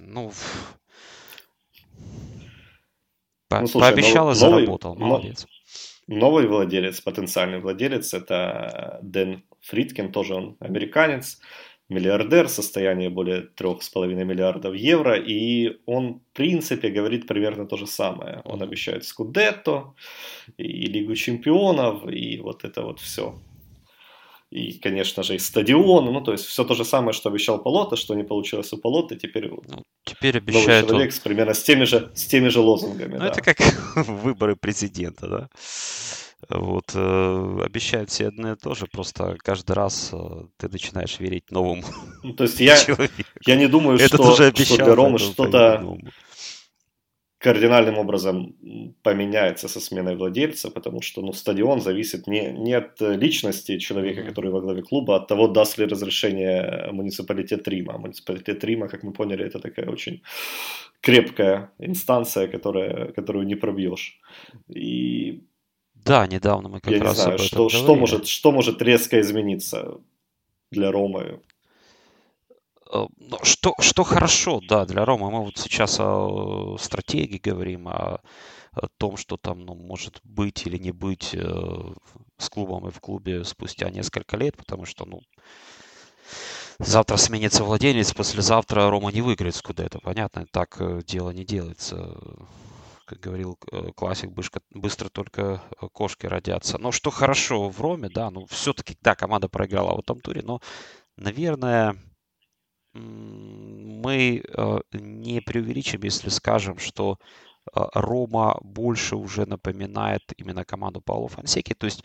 ну, 0.02 0.32
по, 3.50 3.62
ну, 3.62 3.68
слушай, 3.68 3.90
пообещал 3.90 4.26
новый, 4.26 4.36
и 4.36 4.36
заработал, 4.36 4.96
молодец. 4.96 5.48
Новый 6.08 6.48
владелец, 6.48 7.02
потенциальный 7.02 7.60
владелец, 7.60 8.14
это 8.14 9.00
Дэн 9.02 9.44
Фридкин, 9.62 10.12
тоже 10.12 10.36
он 10.36 10.56
американец, 10.60 11.40
миллиардер, 11.90 12.48
состояние 12.48 13.10
более 13.10 13.42
3,5 13.42 14.24
миллиардов 14.24 14.76
евро, 14.76 15.16
и 15.18 15.80
он, 15.86 16.20
в 16.20 16.34
принципе, 16.34 16.90
говорит 16.90 17.28
примерно 17.28 17.66
то 17.66 17.78
же 17.78 17.88
самое. 17.88 18.42
Он 18.46 18.62
обещает 18.62 19.04
Скудетто, 19.06 19.94
и 20.58 20.86
Лигу 20.88 21.16
чемпионов, 21.16 22.08
и 22.10 22.40
вот 22.40 22.64
это 22.64 22.84
вот 22.84 23.00
все. 23.00 23.36
И, 24.50 24.80
конечно 24.80 25.24
же, 25.24 25.36
и 25.36 25.40
стадион, 25.40 26.06
ну, 26.06 26.22
то 26.22 26.32
есть 26.32 26.46
все 26.46 26.64
то 26.64 26.74
же 26.74 26.86
самое, 26.86 27.12
что 27.12 27.30
обещал 27.30 27.62
Полота, 27.62 27.98
что 27.98 28.16
не 28.16 28.24
получилось 28.24 28.72
у 28.72 28.78
Полота, 28.78 29.16
теперь, 29.16 29.50
ну, 29.50 29.84
теперь 30.06 30.38
обещает 30.38 30.86
новый 30.86 30.88
человек 30.88 31.10
он... 31.10 31.18
с, 31.18 31.20
примерно 31.20 31.54
с 31.54 31.64
теми 31.64 31.84
же, 31.84 32.10
с 32.16 32.26
теми 32.28 32.48
же 32.48 32.62
лозунгами. 32.62 33.14
Ну, 33.14 33.20
да. 33.20 33.28
это 33.28 33.42
как 33.42 33.58
выборы 34.08 34.56
президента, 34.56 35.28
да? 35.28 35.50
Вот, 36.50 36.92
э, 36.94 37.60
обещают 37.66 38.10
все 38.10 38.28
одно 38.28 38.54
и 38.54 38.56
то 38.56 38.74
же, 38.74 38.86
просто 38.86 39.36
каждый 39.40 39.72
раз 39.72 40.12
э, 40.14 40.18
ты 40.58 40.70
начинаешь 40.70 41.20
верить 41.20 41.52
новому 41.52 41.84
ну, 42.24 42.34
То 42.34 42.44
есть 42.44 42.60
я, 42.60 42.78
я 43.46 43.56
не 43.56 43.68
думаю, 43.68 43.98
Этот 43.98 44.22
что, 44.22 44.32
уже 44.32 44.54
что 44.56 44.76
для 44.78 44.96
Ромы 44.96 45.18
что-то 45.20 45.84
кардинальным 47.40 47.98
образом 47.98 48.56
поменяется 49.04 49.68
со 49.68 49.80
сменой 49.80 50.16
владельца, 50.16 50.72
потому 50.72 51.02
что 51.02 51.22
ну, 51.22 51.34
стадион 51.34 51.82
зависит 51.82 52.28
не, 52.28 52.52
не 52.52 52.74
от 52.74 53.00
личности 53.00 53.78
человека, 53.78 54.24
который 54.24 54.52
во 54.52 54.62
главе 54.62 54.82
клуба, 54.82 55.16
а 55.16 55.18
от 55.18 55.28
того, 55.28 55.48
даст 55.48 55.78
ли 55.78 55.86
разрешение 55.86 56.90
муниципалитет 56.92 57.68
Рима. 57.68 57.98
Муниципалитет 57.98 58.64
Рима, 58.64 58.88
как 58.88 59.04
мы 59.04 59.14
поняли, 59.14 59.46
это 59.46 59.60
такая 59.60 59.90
очень 59.90 60.22
крепкая 61.02 61.72
инстанция, 61.80 62.48
которая, 62.48 63.12
которую 63.12 63.46
не 63.46 63.56
пробьешь. 63.56 64.20
И 64.68 65.44
да, 65.94 66.26
недавно 66.26 66.70
мы 66.70 66.80
как 66.80 66.94
я 66.94 67.04
раз 67.04 67.18
не 67.18 67.22
знаю, 67.22 67.36
об 67.36 67.42
этом 67.42 67.48
что, 67.48 67.70
что, 67.70 67.96
может, 67.96 68.28
что 68.28 68.52
может 68.52 68.82
резко 68.82 69.20
измениться 69.20 70.00
для 70.72 70.92
Ромы? 70.92 71.42
Э, 72.92 73.06
ну, 73.18 73.38
что, 73.44 73.74
что 73.80 74.04
хорошо, 74.04 74.62
да, 74.68 74.86
для 74.86 75.06
Ромы. 75.06 75.32
Мы 75.32 75.44
вот 75.44 75.58
сейчас 75.58 76.00
о 76.00 76.78
стратегии 76.80 77.38
говорим, 77.38 77.88
о, 77.88 78.22
о 78.72 78.88
том, 78.98 79.18
что 79.18 79.38
там 79.38 79.66
ну, 79.66 79.76
может 79.76 80.20
быть 80.24 80.66
или 80.66 80.78
не 80.78 80.92
быть 80.92 81.34
э, 81.34 81.94
с 82.38 82.50
клубом 82.50 82.88
и 82.88 82.92
в 82.92 83.00
клубе 83.00 83.44
спустя 83.44 83.90
несколько 83.90 84.38
лет, 84.38 84.58
потому 84.58 84.86
что, 84.86 85.06
ну, 85.06 85.22
завтра 86.80 87.18
сменится 87.18 87.64
владелец, 87.64 88.14
послезавтра 88.14 88.90
Рома 88.90 89.12
не 89.12 89.22
выиграет 89.22 89.56
с 89.56 89.64
это 89.78 90.00
понятно, 90.00 90.46
так 90.52 90.76
э, 90.80 91.02
дело 91.06 91.32
не 91.32 91.46
делается 91.46 92.18
как 93.08 93.22
говорил 93.22 93.58
э, 93.72 93.92
классик, 93.96 94.32
быстро 94.72 95.08
только 95.08 95.64
э, 95.82 95.88
кошки 95.94 96.26
родятся. 96.26 96.78
Но 96.78 96.92
что 96.92 97.10
хорошо 97.10 97.70
в 97.70 97.80
Роме, 97.80 98.10
да, 98.10 98.30
ну 98.30 98.46
все-таки, 98.48 98.98
да, 99.02 99.16
команда 99.16 99.48
проиграла 99.48 99.96
в 99.96 100.00
этом 100.00 100.20
туре, 100.20 100.42
но, 100.44 100.60
наверное, 101.16 101.96
мы 102.98 104.44
э, 104.48 104.80
не 104.94 105.42
преувеличим, 105.42 106.02
если 106.04 106.30
скажем, 106.30 106.78
что 106.78 107.18
Рома 107.74 108.58
больше 108.62 109.18
уже 109.18 109.46
напоминает 109.46 110.22
именно 110.38 110.64
команду 110.64 111.02
Паула 111.02 111.28
Фансеки, 111.28 111.74
то 111.74 111.86
есть 111.86 112.04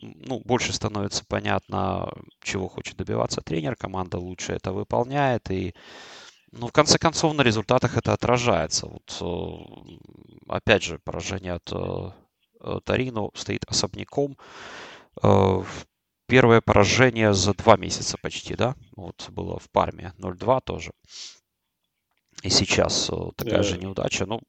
ну, 0.00 0.40
больше 0.44 0.72
становится 0.72 1.24
понятно, 1.26 2.12
чего 2.42 2.68
хочет 2.68 2.96
добиваться 2.96 3.40
тренер, 3.40 3.76
команда 3.76 4.18
лучше 4.18 4.52
это 4.52 4.72
выполняет, 4.72 5.50
и 5.50 5.74
ну, 6.52 6.66
в 6.66 6.72
конце 6.72 6.98
концов, 6.98 7.34
на 7.34 7.42
результатах 7.42 7.96
это 7.96 8.12
отражается. 8.12 8.86
Вот, 8.86 9.16
э, 9.20 10.52
опять 10.52 10.82
же, 10.82 10.98
поражение 10.98 11.54
от 11.54 11.72
э, 11.72 12.10
э, 12.60 12.80
Торино 12.84 13.30
стоит 13.34 13.64
особняком. 13.64 14.36
Первое 16.32 16.62
поражение 16.62 17.34
за 17.34 17.52
два 17.52 17.76
месяца 17.76 18.16
почти, 18.16 18.54
да? 18.54 18.74
Вот 18.96 19.28
было 19.28 19.58
в 19.58 19.68
Парме 19.70 20.14
0-2 20.18 20.60
тоже. 20.64 20.92
И 22.42 22.48
сейчас 22.48 23.10
такая 23.36 23.60
yeah. 23.60 23.62
же 23.62 23.76
неудача. 23.76 24.24
Ну, 24.24 24.40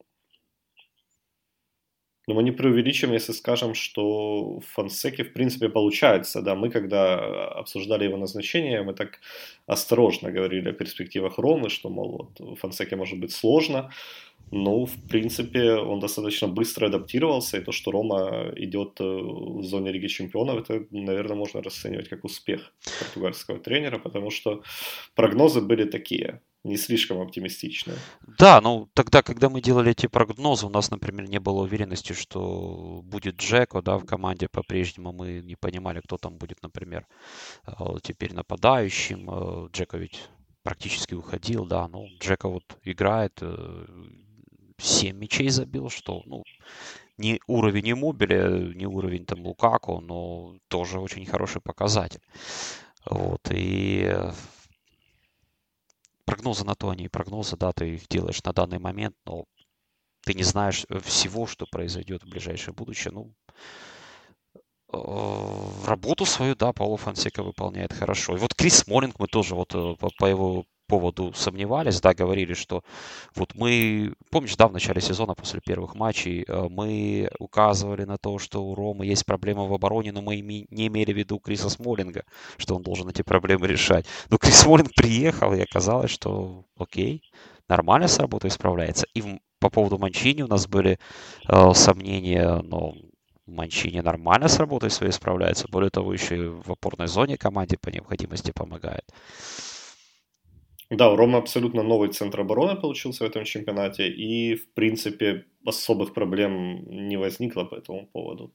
но 2.28 2.36
мы 2.36 2.44
не 2.44 2.52
преувеличим, 2.52 3.12
если 3.12 3.34
скажем, 3.34 3.74
что 3.74 4.60
в 4.60 4.66
Фонсеке 4.76 5.24
в 5.24 5.34
принципе 5.34 5.68
получается. 5.68 6.42
Да, 6.42 6.56
мы 6.56 6.70
когда 6.70 7.50
обсуждали 7.60 8.06
его 8.06 8.18
назначение, 8.18 8.82
мы 8.82 8.94
так 8.94 9.20
осторожно 9.68 10.32
говорили 10.32 10.70
о 10.70 10.74
перспективах 10.74 11.38
Ромы, 11.38 11.70
что, 11.70 11.90
мол, 11.90 12.12
вот, 12.12 12.40
в 12.40 12.56
Фонсеке 12.62 12.96
может 12.96 13.20
быть 13.20 13.34
сложно. 13.34 13.92
Ну, 14.56 14.86
в 14.86 15.08
принципе, 15.08 15.74
он 15.74 16.00
достаточно 16.00 16.48
быстро 16.48 16.86
адаптировался, 16.86 17.58
и 17.58 17.64
то, 17.64 17.72
что 17.72 17.90
Рома 17.90 18.54
идет 18.56 19.02
э, 19.02 19.04
в 19.04 19.64
зоне 19.64 19.92
Лиги 19.92 20.06
Чемпионов, 20.06 20.60
это, 20.60 20.86
наверное, 20.92 21.36
можно 21.36 21.64
расценивать 21.64 22.08
как 22.08 22.24
успех 22.24 22.72
португальского 23.00 23.58
тренера, 23.58 23.98
потому 23.98 24.30
что 24.30 24.62
прогнозы 25.16 25.60
были 25.60 25.86
такие 25.86 26.40
не 26.64 26.78
слишком 26.78 27.20
оптимистично. 27.20 27.94
Да, 28.38 28.62
ну 28.62 28.88
тогда, 28.94 29.24
когда 29.24 29.50
мы 29.50 29.60
делали 29.60 29.92
эти 29.92 30.06
прогнозы, 30.06 30.68
у 30.68 30.70
нас, 30.70 30.92
например, 30.92 31.28
не 31.28 31.40
было 31.40 31.64
уверенности, 31.64 32.14
что 32.14 33.02
будет 33.04 33.38
Джеко, 33.38 33.82
да, 33.82 33.98
в 33.98 34.06
команде 34.06 34.48
по-прежнему. 34.48 35.12
Мы 35.12 35.42
не 35.44 35.56
понимали, 35.56 36.00
кто 36.00 36.18
там 36.18 36.38
будет, 36.38 36.62
например, 36.62 37.08
э, 37.66 37.72
теперь 38.04 38.36
нападающим. 38.36 39.30
Э, 39.30 39.70
Джеко 39.72 39.98
ведь 39.98 40.22
практически 40.62 41.16
уходил, 41.16 41.66
да, 41.66 41.88
ну 41.88 42.06
Джеко 42.22 42.50
вот 42.50 42.64
играет, 42.84 43.42
7 44.78 45.18
мячей 45.18 45.50
забил, 45.50 45.90
что, 45.90 46.24
ну, 46.26 46.44
не 47.18 47.40
уровень 47.48 47.92
Иммобиля, 47.92 48.74
не 48.74 48.86
уровень 48.86 49.26
там 49.26 49.46
Лукаку, 49.46 50.02
но 50.02 50.58
тоже 50.68 51.00
очень 51.00 51.26
хороший 51.26 51.62
показатель. 51.62 52.22
Вот, 53.06 53.42
и 53.52 54.16
прогнозы 56.26 56.66
на 56.66 56.76
то 56.76 56.90
они 56.90 57.10
прогнозы, 57.10 57.58
да, 57.58 57.72
ты 57.74 57.96
их 57.96 58.08
делаешь 58.08 58.44
на 58.44 58.54
данный 58.54 58.80
момент, 58.80 59.16
но 59.26 59.46
ты 60.26 60.34
не 60.34 60.44
знаешь 60.44 60.86
всего, 61.04 61.46
что 61.48 61.66
произойдет 61.70 62.24
в 62.24 62.30
ближайшее 62.30 62.74
будущее. 62.74 63.12
Ну, 63.14 63.34
э, 64.94 65.86
работу 65.86 66.26
свою, 66.26 66.56
да, 66.56 66.72
Пауло 66.72 66.98
Фансека 66.98 67.44
выполняет 67.44 67.92
хорошо. 67.92 68.36
И 68.36 68.40
вот 68.40 68.54
Крис 68.56 68.88
Моллинг, 68.88 69.20
мы 69.20 69.28
тоже 69.28 69.54
вот 69.54 69.76
э, 69.76 69.96
по 70.18 70.26
его 70.26 70.66
поводу 70.94 71.34
сомневались, 71.34 72.02
да, 72.02 72.14
говорили, 72.14 72.54
что 72.54 72.84
вот 73.36 73.56
мы, 73.56 74.14
помнишь, 74.30 74.56
да, 74.56 74.68
в 74.68 74.74
начале 74.74 75.02
сезона 75.02 75.34
после 75.34 75.60
первых 75.60 75.96
матчей 75.96 76.46
э, 76.48 76.68
мы 76.70 77.30
указывали 77.40 78.04
на 78.06 78.18
то, 78.18 78.38
что 78.38 78.64
у 78.64 78.76
Ромы 78.76 79.08
есть 79.08 79.26
проблемы 79.26 79.68
в 79.68 79.74
обороне, 79.74 80.12
но 80.12 80.22
мы 80.22 80.40
не 80.40 80.88
имели 80.88 81.12
в 81.12 81.18
виду 81.18 81.40
Криса 81.40 81.70
Смолинга, 81.70 82.26
что 82.58 82.76
он 82.76 82.84
должен 82.84 83.10
эти 83.10 83.24
проблемы 83.24 83.68
решать. 83.68 84.06
Но 84.30 84.38
Крис 84.38 84.60
Смолинг 84.60 84.94
приехал, 84.96 85.52
и 85.54 85.62
оказалось, 85.62 86.12
что 86.12 86.66
окей, 86.78 87.24
нормально 87.68 88.08
с 88.08 88.20
работой 88.20 88.52
справляется. 88.52 89.08
И 89.16 89.24
по 89.60 89.72
поводу 89.72 89.98
Манчини 89.98 90.44
у 90.44 90.48
нас 90.48 90.68
были 90.68 91.00
э, 91.50 91.74
сомнения, 91.74 92.62
но 92.64 92.94
Манчини 93.48 94.02
нормально 94.02 94.48
с 94.48 94.60
работой 94.60 94.92
своей 94.92 95.12
справляется. 95.12 95.66
Более 95.72 95.90
того, 95.90 96.14
еще 96.14 96.36
и 96.36 96.48
в 96.48 96.72
опорной 96.72 97.08
зоне 97.08 97.38
команде 97.38 97.78
по 97.78 97.90
необходимости 97.90 98.52
помогает. 98.52 99.06
Да, 100.96 101.12
у 101.12 101.16
Рома 101.16 101.40
абсолютно 101.40 101.82
новый 101.82 102.10
центр 102.10 102.42
обороны 102.42 102.80
получился 102.80 103.24
в 103.24 103.28
этом 103.28 103.46
чемпионате, 103.46 104.10
и, 104.10 104.56
в 104.56 104.74
принципе, 104.74 105.46
особых 105.66 106.14
проблем 106.14 106.86
не 107.08 107.18
возникло 107.18 107.64
по 107.64 107.76
этому 107.76 108.06
поводу. 108.06 108.54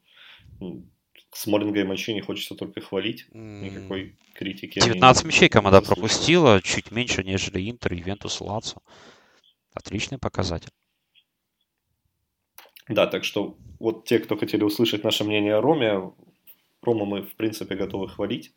Смолинга 1.32 1.80
и 1.80 1.84
Манчини 1.84 2.20
хочется 2.20 2.54
только 2.54 2.80
хвалить, 2.80 3.26
никакой 3.32 4.16
критики. 4.34 4.78
19 4.78 5.24
мячей 5.24 5.48
команда 5.48 5.82
пропустила, 5.82 6.62
чуть 6.62 6.92
меньше, 6.92 7.24
нежели 7.24 7.68
Интер, 7.68 7.92
Ювентус, 7.92 8.40
Лацо. 8.40 8.80
Отличный 9.74 10.18
показатель. 10.18 10.70
Да, 12.88 13.06
так 13.06 13.24
что 13.24 13.56
вот 13.80 14.06
те, 14.06 14.20
кто 14.20 14.36
хотели 14.36 14.62
услышать 14.62 15.04
наше 15.04 15.24
мнение 15.24 15.56
о 15.56 15.60
Роме, 15.60 16.12
Рому 16.88 17.04
мы, 17.04 17.22
в 17.22 17.34
принципе, 17.36 17.76
готовы 17.76 18.08
хвалить. 18.08 18.52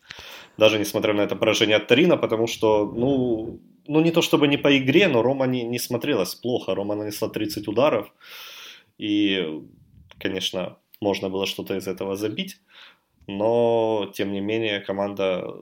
Даже 0.58 0.78
несмотря 0.78 1.14
на 1.14 1.22
это 1.22 1.36
поражение 1.36 1.76
от 1.76 1.86
Тарина, 1.86 2.16
потому 2.16 2.46
что, 2.46 2.86
ну, 2.86 3.60
ну 3.86 4.00
не 4.00 4.10
то 4.10 4.22
чтобы 4.22 4.48
не 4.48 4.58
по 4.58 4.68
игре, 4.68 5.08
но 5.08 5.22
Рома 5.22 5.46
не, 5.46 5.62
не 5.64 5.78
смотрелась 5.78 6.34
плохо. 6.34 6.74
Рома 6.74 6.94
нанесла 6.94 7.28
30 7.28 7.68
ударов. 7.68 8.12
И, 8.98 9.62
конечно, 10.18 10.76
можно 11.00 11.28
было 11.28 11.46
что-то 11.46 11.76
из 11.76 11.86
этого 11.86 12.16
забить. 12.16 12.60
Но, 13.26 14.10
тем 14.14 14.32
не 14.32 14.40
менее, 14.40 14.80
команда 14.80 15.54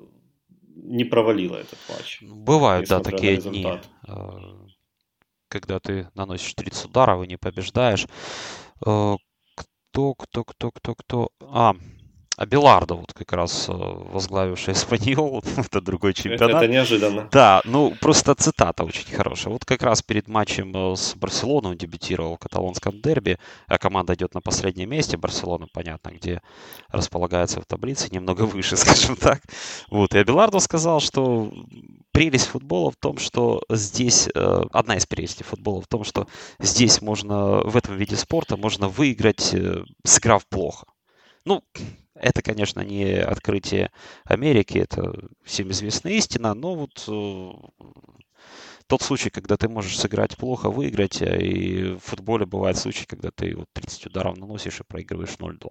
не 0.77 1.05
провалила 1.05 1.57
этот 1.57 1.79
матч. 1.89 2.23
Бывают, 2.23 2.89
да, 2.89 3.01
такие 3.01 3.37
дни, 3.37 3.67
а, 4.07 4.67
когда 5.49 5.79
ты 5.79 6.09
наносишь 6.15 6.55
30 6.55 6.87
ударов 6.87 7.25
и 7.25 7.29
не 7.29 7.37
побеждаешь. 7.37 8.07
Э, 8.87 9.17
кто, 9.91 10.15
кто, 10.15 10.45
кто, 10.45 10.71
кто, 10.71 10.95
кто... 10.95 11.29
А, 11.41 11.75
а 12.41 12.47
Белардо, 12.47 12.95
вот 12.95 13.13
как 13.13 13.35
раз 13.35 13.69
э, 13.69 13.73
возглавивший 13.73 14.73
Эспаньол, 14.73 15.45
это 15.59 15.83
другой 15.83 16.15
чемпионат. 16.15 16.63
Это, 16.63 16.73
неожиданно. 16.73 17.29
Да, 17.31 17.61
ну 17.65 17.95
просто 18.01 18.35
цитата 18.35 18.83
очень 18.83 19.15
хорошая. 19.15 19.53
Вот 19.53 19.67
как 19.67 19.83
раз 19.83 20.01
перед 20.01 20.27
матчем 20.27 20.73
э, 20.75 20.97
с 20.97 21.15
Барселоной 21.17 21.73
он 21.73 21.77
дебютировал 21.77 22.37
в 22.37 22.39
каталонском 22.39 22.99
дерби, 23.03 23.39
а 23.67 23.77
команда 23.77 24.15
идет 24.15 24.33
на 24.33 24.41
последнем 24.41 24.89
месте. 24.89 25.19
Барселона, 25.19 25.67
понятно, 25.71 26.13
где 26.13 26.41
располагается 26.89 27.61
в 27.61 27.67
таблице, 27.67 28.09
немного 28.11 28.43
выше, 28.47 28.79
скажем 28.79 29.17
так. 29.17 29.43
Вот, 29.91 30.15
и 30.15 30.19
Абелардо 30.19 30.61
сказал, 30.61 31.01
что 31.01 31.53
прелесть 32.11 32.47
футбола 32.47 32.91
в 32.91 32.97
том, 32.97 33.19
что 33.19 33.61
здесь, 33.69 34.31
э, 34.35 34.63
одна 34.73 34.97
из 34.97 35.05
прелестей 35.05 35.45
футбола 35.45 35.83
в 35.83 35.89
том, 35.89 36.05
что 36.05 36.27
здесь 36.59 37.03
можно, 37.03 37.61
в 37.65 37.77
этом 37.77 37.97
виде 37.97 38.17
спорта 38.17 38.57
можно 38.57 38.89
выиграть, 38.89 39.55
сыграв 40.05 40.47
плохо. 40.47 40.87
Ну, 41.45 41.63
это, 42.21 42.43
конечно, 42.43 42.81
не 42.81 43.15
открытие 43.15 43.91
Америки, 44.25 44.79
это 44.79 45.13
всем 45.45 45.71
известная 45.71 46.13
истина, 46.13 46.55
но 46.55 46.75
вот 46.75 47.05
э, 47.09 47.51
тот 48.87 49.03
случай, 49.03 49.31
когда 49.31 49.57
ты 49.57 49.69
можешь 49.69 49.99
сыграть 49.99 50.37
плохо, 50.37 50.71
выиграть, 50.71 51.23
э, 51.23 51.41
и 51.43 51.83
в 51.95 52.01
футболе 52.01 52.47
бывает 52.47 52.77
случай, 52.77 53.07
когда 53.07 53.31
ты 53.31 53.57
вот 53.57 53.69
30 53.73 54.07
ударов 54.07 54.37
наносишь 54.37 54.81
и 54.81 54.85
проигрываешь 54.85 55.37
0-2. 55.39 55.71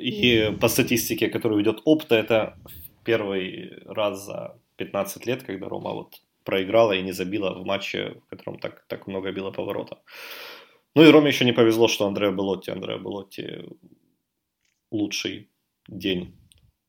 И 0.00 0.56
по 0.60 0.68
статистике, 0.68 1.28
которую 1.28 1.60
ведет 1.60 1.80
Опта, 1.84 2.16
это 2.16 2.58
первый 3.04 3.72
раз 3.86 4.26
за 4.26 4.58
15 4.76 5.26
лет, 5.26 5.42
когда 5.42 5.68
Рома 5.68 5.92
вот 5.92 6.22
проиграла 6.44 6.92
и 6.92 7.02
не 7.02 7.12
забила 7.12 7.54
в 7.54 7.64
матче, 7.64 8.20
в 8.26 8.30
котором 8.30 8.58
так, 8.58 8.84
так 8.86 9.06
много 9.06 9.32
било 9.32 9.50
поворота. 9.50 9.98
Ну 10.94 11.02
и 11.02 11.10
Роме 11.10 11.28
еще 11.28 11.44
не 11.44 11.52
повезло, 11.52 11.88
что 11.88 12.06
Андреа 12.06 12.30
Белотти, 12.30 12.70
Андреа 12.70 12.98
Белотти 12.98 13.64
лучший 14.94 15.50
день 15.88 16.34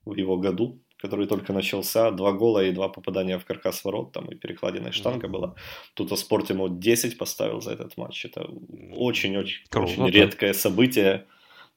в 0.05 0.15
его 0.15 0.37
году, 0.37 0.79
который 0.97 1.27
только 1.27 1.53
начался. 1.53 2.11
Два 2.11 2.31
гола 2.31 2.63
и 2.63 2.71
два 2.71 2.89
попадания 2.89 3.37
в 3.37 3.45
каркас 3.45 3.83
ворот, 3.83 4.11
там 4.11 4.25
и 4.31 4.35
перекладиная 4.35 4.91
штанга 4.91 5.27
была. 5.27 5.55
Тут 5.93 6.11
о 6.11 6.15
спорте 6.15 6.53
ему 6.53 6.69
10 6.69 7.17
поставил 7.17 7.61
за 7.61 7.71
этот 7.71 7.97
матч. 7.97 8.25
Это 8.25 8.47
очень-очень 8.93 9.63
очень 9.73 10.07
редкое 10.09 10.53
событие. 10.53 11.25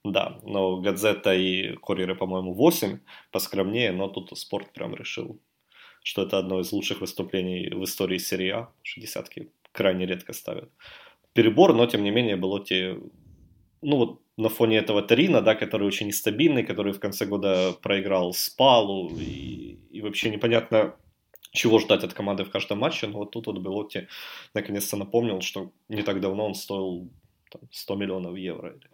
Да, 0.05 0.39
но 0.43 0.77
Гадзета 0.77 1.33
и 1.33 1.75
Курьеры, 1.75 2.15
по-моему, 2.15 2.53
8, 2.53 2.99
поскромнее, 3.31 3.91
но 3.91 4.07
тут 4.07 4.37
спорт 4.37 4.71
прям 4.71 4.95
решил, 4.95 5.41
что 6.03 6.21
это 6.21 6.37
одно 6.37 6.61
из 6.61 6.71
лучших 6.71 7.01
выступлений 7.01 7.69
в 7.69 7.83
истории 7.83 8.17
серии 8.17 8.49
А, 8.49 8.69
что 8.81 9.01
десятки 9.01 9.51
крайне 9.73 10.05
редко 10.05 10.31
ставят. 10.31 10.69
Перебор, 11.33 11.73
но 11.73 11.85
тем 11.85 12.03
не 12.03 12.11
менее 12.11 12.37
Белоти, 12.37 12.97
ну 13.81 13.97
вот 13.97 14.21
на 14.39 14.49
фоне 14.49 14.77
этого 14.77 15.01
Тарина, 15.01 15.41
да, 15.41 15.53
который 15.53 15.87
очень 15.87 16.07
нестабильный, 16.07 16.63
который 16.63 16.93
в 16.93 16.99
конце 16.99 17.25
года 17.25 17.73
проиграл 17.81 18.33
Спалу, 18.33 19.09
и, 19.17 19.79
и 19.91 20.01
вообще 20.01 20.29
непонятно, 20.29 20.95
чего 21.51 21.79
ждать 21.79 22.03
от 22.03 22.13
команды 22.13 22.45
в 22.45 22.49
каждом 22.49 22.79
матче, 22.79 23.07
но 23.07 23.19
вот 23.19 23.31
тут 23.31 23.47
вот 23.47 23.57
Белотти 23.57 24.07
наконец-то 24.53 24.97
напомнил, 24.97 25.41
что 25.41 25.71
не 25.89 26.03
так 26.03 26.21
давно 26.21 26.45
он 26.45 26.55
стоил 26.55 27.09
там, 27.51 27.61
100 27.71 27.95
миллионов 27.95 28.37
евро. 28.37 28.69
Или 28.69 28.89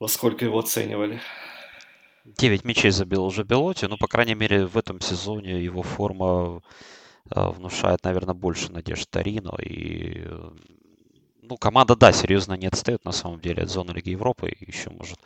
во 0.00 0.08
сколько 0.08 0.44
его 0.44 0.58
оценивали. 0.58 1.20
9 2.24 2.64
мячей 2.64 2.90
забил 2.90 3.24
уже 3.24 3.44
Белотти, 3.44 3.86
но, 3.86 3.96
по 3.96 4.06
крайней 4.06 4.34
мере, 4.34 4.66
в 4.66 4.76
этом 4.78 5.00
сезоне 5.00 5.62
его 5.62 5.82
форма 5.82 6.62
э, 7.30 7.50
внушает, 7.50 8.04
наверное, 8.04 8.34
больше 8.34 8.72
надежд 8.72 9.10
Тарино, 9.10 9.54
и 9.60 10.26
ну, 11.48 11.56
команда, 11.56 11.96
да, 11.96 12.12
серьезно 12.12 12.54
не 12.54 12.66
отстает 12.66 13.04
на 13.04 13.12
самом 13.12 13.40
деле 13.40 13.62
от 13.62 13.70
зоны 13.70 13.92
Лиги 13.92 14.10
Европы 14.10 14.52
еще 14.60 14.90
может 14.90 15.18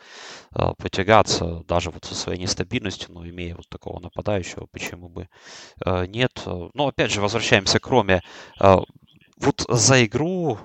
э, 0.55 0.73
потягаться 0.79 1.65
даже 1.69 1.91
вот 1.91 2.05
со 2.05 2.15
своей 2.15 2.41
нестабильностью, 2.41 3.13
но 3.13 3.27
имея 3.27 3.57
вот 3.57 3.69
такого 3.69 4.01
нападающего, 4.01 4.67
почему 4.67 5.09
бы 5.09 5.29
э, 5.85 6.07
нет. 6.07 6.43
Но 6.47 6.89
опять 6.89 7.11
же, 7.11 7.21
возвращаемся 7.21 7.79
к 7.79 7.87
Роме. 7.89 8.23
Э, 8.61 8.77
вот 9.39 9.65
за 9.69 10.05
игру 10.05 10.59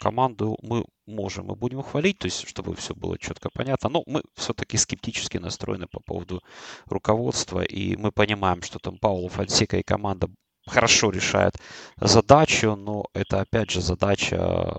команду 0.00 0.56
мы 0.62 0.84
можем 1.06 1.52
и 1.52 1.56
будем 1.56 1.82
хвалить, 1.82 2.18
то 2.18 2.26
есть 2.26 2.48
чтобы 2.48 2.74
все 2.76 2.94
было 2.94 3.18
четко 3.18 3.50
понятно. 3.52 3.90
Но 3.90 4.02
мы 4.06 4.22
все-таки 4.34 4.76
скептически 4.76 5.38
настроены 5.38 5.86
по 5.86 6.00
поводу 6.00 6.42
руководства, 6.86 7.62
и 7.62 7.96
мы 7.96 8.12
понимаем, 8.12 8.62
что 8.62 8.78
там 8.78 8.98
Пауло 8.98 9.28
Фонсека 9.28 9.76
и 9.76 9.82
команда 9.82 10.28
хорошо 10.66 11.10
решает 11.10 11.54
задачу, 11.96 12.76
но 12.76 13.04
это 13.14 13.40
опять 13.40 13.70
же 13.70 13.80
задача, 13.80 14.74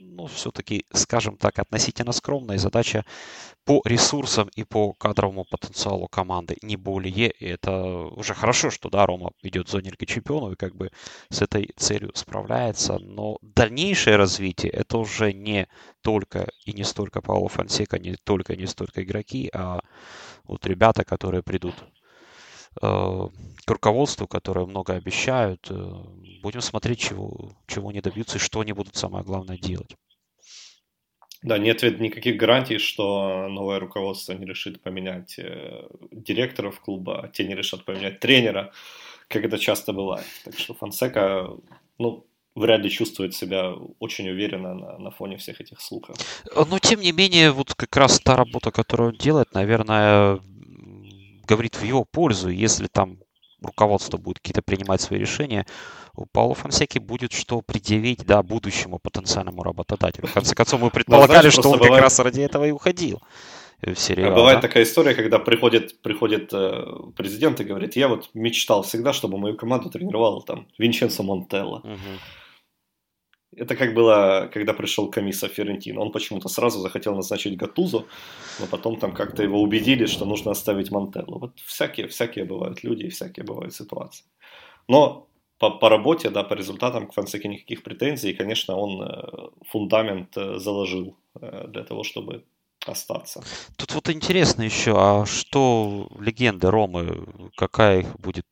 ну, 0.00 0.26
все-таки, 0.26 0.84
скажем 0.92 1.36
так, 1.36 1.58
относительно 1.58 2.12
скромная 2.12 2.58
задача 2.58 3.04
по 3.64 3.82
ресурсам 3.84 4.48
и 4.56 4.64
по 4.64 4.92
кадровому 4.94 5.44
потенциалу 5.44 6.08
команды, 6.08 6.56
не 6.62 6.76
более. 6.76 7.30
И 7.30 7.46
это 7.46 7.72
уже 8.16 8.34
хорошо, 8.34 8.70
что, 8.70 8.88
да, 8.90 9.06
Рома 9.06 9.32
идет 9.42 9.68
в 9.68 9.70
зоне 9.70 9.90
Лиги 9.90 10.06
Чемпионов 10.06 10.52
и 10.52 10.56
как 10.56 10.74
бы 10.74 10.90
с 11.30 11.42
этой 11.42 11.70
целью 11.76 12.10
справляется, 12.14 12.98
но 12.98 13.38
дальнейшее 13.42 14.16
развитие 14.16 14.72
это 14.72 14.98
уже 14.98 15.32
не 15.32 15.68
только 16.02 16.48
и 16.64 16.72
не 16.72 16.84
столько 16.84 17.20
Пауло 17.20 17.48
Фонсека, 17.48 17.98
не 17.98 18.16
только 18.24 18.54
и 18.54 18.56
не 18.56 18.66
столько 18.66 19.02
игроки, 19.02 19.50
а 19.52 19.80
вот 20.44 20.66
ребята, 20.66 21.04
которые 21.04 21.42
придут 21.42 21.74
к 22.74 23.70
руководству, 23.70 24.26
которые 24.26 24.66
много 24.66 24.94
обещают. 24.94 25.66
Э, 25.70 25.92
будем 26.42 26.60
смотреть, 26.60 27.00
чего, 27.00 27.52
чего 27.66 27.88
они 27.88 28.00
добьются 28.00 28.36
и 28.36 28.40
что 28.40 28.60
они 28.60 28.72
будут 28.72 28.96
самое 28.96 29.24
главное 29.24 29.58
делать. 29.58 29.96
Да, 31.42 31.56
нет 31.56 31.82
ведь 31.82 32.00
никаких 32.00 32.36
гарантий, 32.36 32.78
что 32.78 33.48
новое 33.48 33.78
руководство 33.78 34.34
не 34.34 34.44
решит 34.44 34.82
поменять 34.82 35.38
э, 35.38 35.88
директоров 36.12 36.80
клуба, 36.80 37.22
а 37.22 37.28
те 37.28 37.44
не 37.44 37.54
решат 37.54 37.84
поменять 37.84 38.20
тренера, 38.20 38.72
как 39.28 39.44
это 39.44 39.58
часто 39.58 39.92
бывает. 39.92 40.26
Так 40.44 40.58
что 40.58 40.74
Фонсека, 40.74 41.48
ну, 41.98 42.26
вряд 42.54 42.82
ли 42.82 42.90
чувствует 42.90 43.34
себя 43.34 43.72
очень 44.00 44.28
уверенно 44.28 44.74
на, 44.74 44.98
на 44.98 45.10
фоне 45.10 45.38
всех 45.38 45.62
этих 45.62 45.80
слухов. 45.80 46.16
Но, 46.54 46.78
тем 46.78 47.00
не 47.00 47.12
менее, 47.12 47.52
вот 47.52 47.74
как 47.74 47.96
раз 47.96 48.20
та 48.20 48.36
работа, 48.36 48.70
которую 48.70 49.10
он 49.10 49.16
делает, 49.16 49.54
наверное, 49.54 50.40
говорит 51.50 51.76
в 51.76 51.84
его 51.84 52.04
пользу. 52.04 52.48
Если 52.48 52.86
там 52.86 53.18
руководство 53.62 54.16
будет 54.16 54.38
какие-то 54.38 54.62
принимать 54.62 55.00
свои 55.00 55.18
решения, 55.18 55.66
у 56.14 56.26
Паула 56.26 56.54
Фонсеки 56.54 56.98
будет 56.98 57.32
что 57.32 57.60
предъявить 57.60 58.24
да, 58.24 58.42
будущему 58.42 58.98
потенциальному 58.98 59.62
работодателю. 59.62 60.28
В 60.28 60.32
конце 60.32 60.54
концов, 60.54 60.80
мы 60.80 60.90
предполагали, 60.90 61.40
знаешь, 61.40 61.54
что 61.54 61.70
он 61.70 61.78
бывает... 61.78 61.94
как 61.94 62.02
раз 62.02 62.18
ради 62.20 62.40
этого 62.40 62.66
и 62.66 62.70
уходил 62.70 63.20
в 63.82 63.94
сериал. 63.96 64.32
А 64.32 64.34
бывает 64.34 64.60
да? 64.60 64.68
такая 64.68 64.84
история, 64.84 65.14
когда 65.14 65.38
приходит, 65.38 66.02
приходит 66.02 66.52
э, 66.52 66.84
президент 67.16 67.60
и 67.60 67.64
говорит, 67.64 67.96
я 67.96 68.08
вот 68.08 68.30
мечтал 68.34 68.82
всегда, 68.82 69.12
чтобы 69.12 69.38
мою 69.38 69.56
команду 69.56 69.90
тренировал 69.90 70.42
там 70.42 70.66
Винченцо 70.78 71.22
Монтелло. 71.22 71.78
Угу. 71.78 71.98
Это 73.56 73.74
как 73.74 73.94
было, 73.94 74.48
когда 74.52 74.72
пришел 74.72 75.10
комисса 75.10 75.48
Ферентин. 75.48 75.98
Он 75.98 76.12
почему-то 76.12 76.48
сразу 76.48 76.80
захотел 76.80 77.16
назначить 77.16 77.56
Гатузу, 77.56 78.06
но 78.60 78.66
потом 78.66 78.96
там 78.96 79.12
как-то 79.12 79.42
его 79.42 79.60
убедили, 79.60 80.06
что 80.06 80.24
нужно 80.24 80.52
оставить 80.52 80.90
Монтелло. 80.90 81.38
Вот 81.38 81.58
всякие, 81.58 82.06
всякие 82.06 82.44
бывают 82.44 82.84
люди 82.84 83.08
всякие 83.08 83.44
бывают 83.44 83.74
ситуации. 83.74 84.24
Но 84.88 85.26
по, 85.58 85.70
по 85.70 85.88
работе, 85.88 86.30
да, 86.30 86.42
по 86.42 86.54
результатам 86.54 87.06
к 87.06 87.12
Фансеке 87.12 87.48
никаких 87.48 87.82
претензий. 87.82 88.30
И, 88.30 88.34
конечно, 88.34 88.76
он 88.76 89.02
э, 89.02 89.48
фундамент 89.68 90.36
э, 90.36 90.58
заложил 90.58 91.16
э, 91.40 91.66
для 91.68 91.84
того, 91.84 92.02
чтобы 92.02 92.44
остаться. 92.86 93.42
Тут 93.76 93.92
вот 93.94 94.08
интересно 94.08 94.62
еще, 94.62 94.94
а 94.96 95.26
что 95.26 96.08
легенды 96.18 96.70
Ромы, 96.70 97.26
какая 97.56 98.00
их 98.00 98.18
будет 98.20 98.46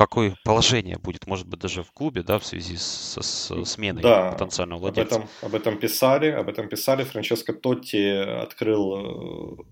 какое 0.00 0.34
положение 0.44 0.96
будет, 0.96 1.26
может 1.26 1.46
быть, 1.46 1.60
даже 1.60 1.82
в 1.82 1.92
клубе, 1.92 2.22
да, 2.22 2.38
в 2.38 2.46
связи 2.46 2.76
с, 2.78 3.18
с 3.20 3.64
сменой 3.66 4.02
да, 4.02 4.32
потенциального 4.32 4.80
владельца. 4.80 5.16
Об 5.16 5.20
этом, 5.20 5.30
об 5.42 5.54
этом 5.54 5.78
писали, 5.78 6.28
об 6.28 6.48
этом 6.48 6.68
писали. 6.68 7.04
Франческо 7.04 7.52
Тотти 7.52 8.06
открыл 8.42 9.58
э, 9.58 9.62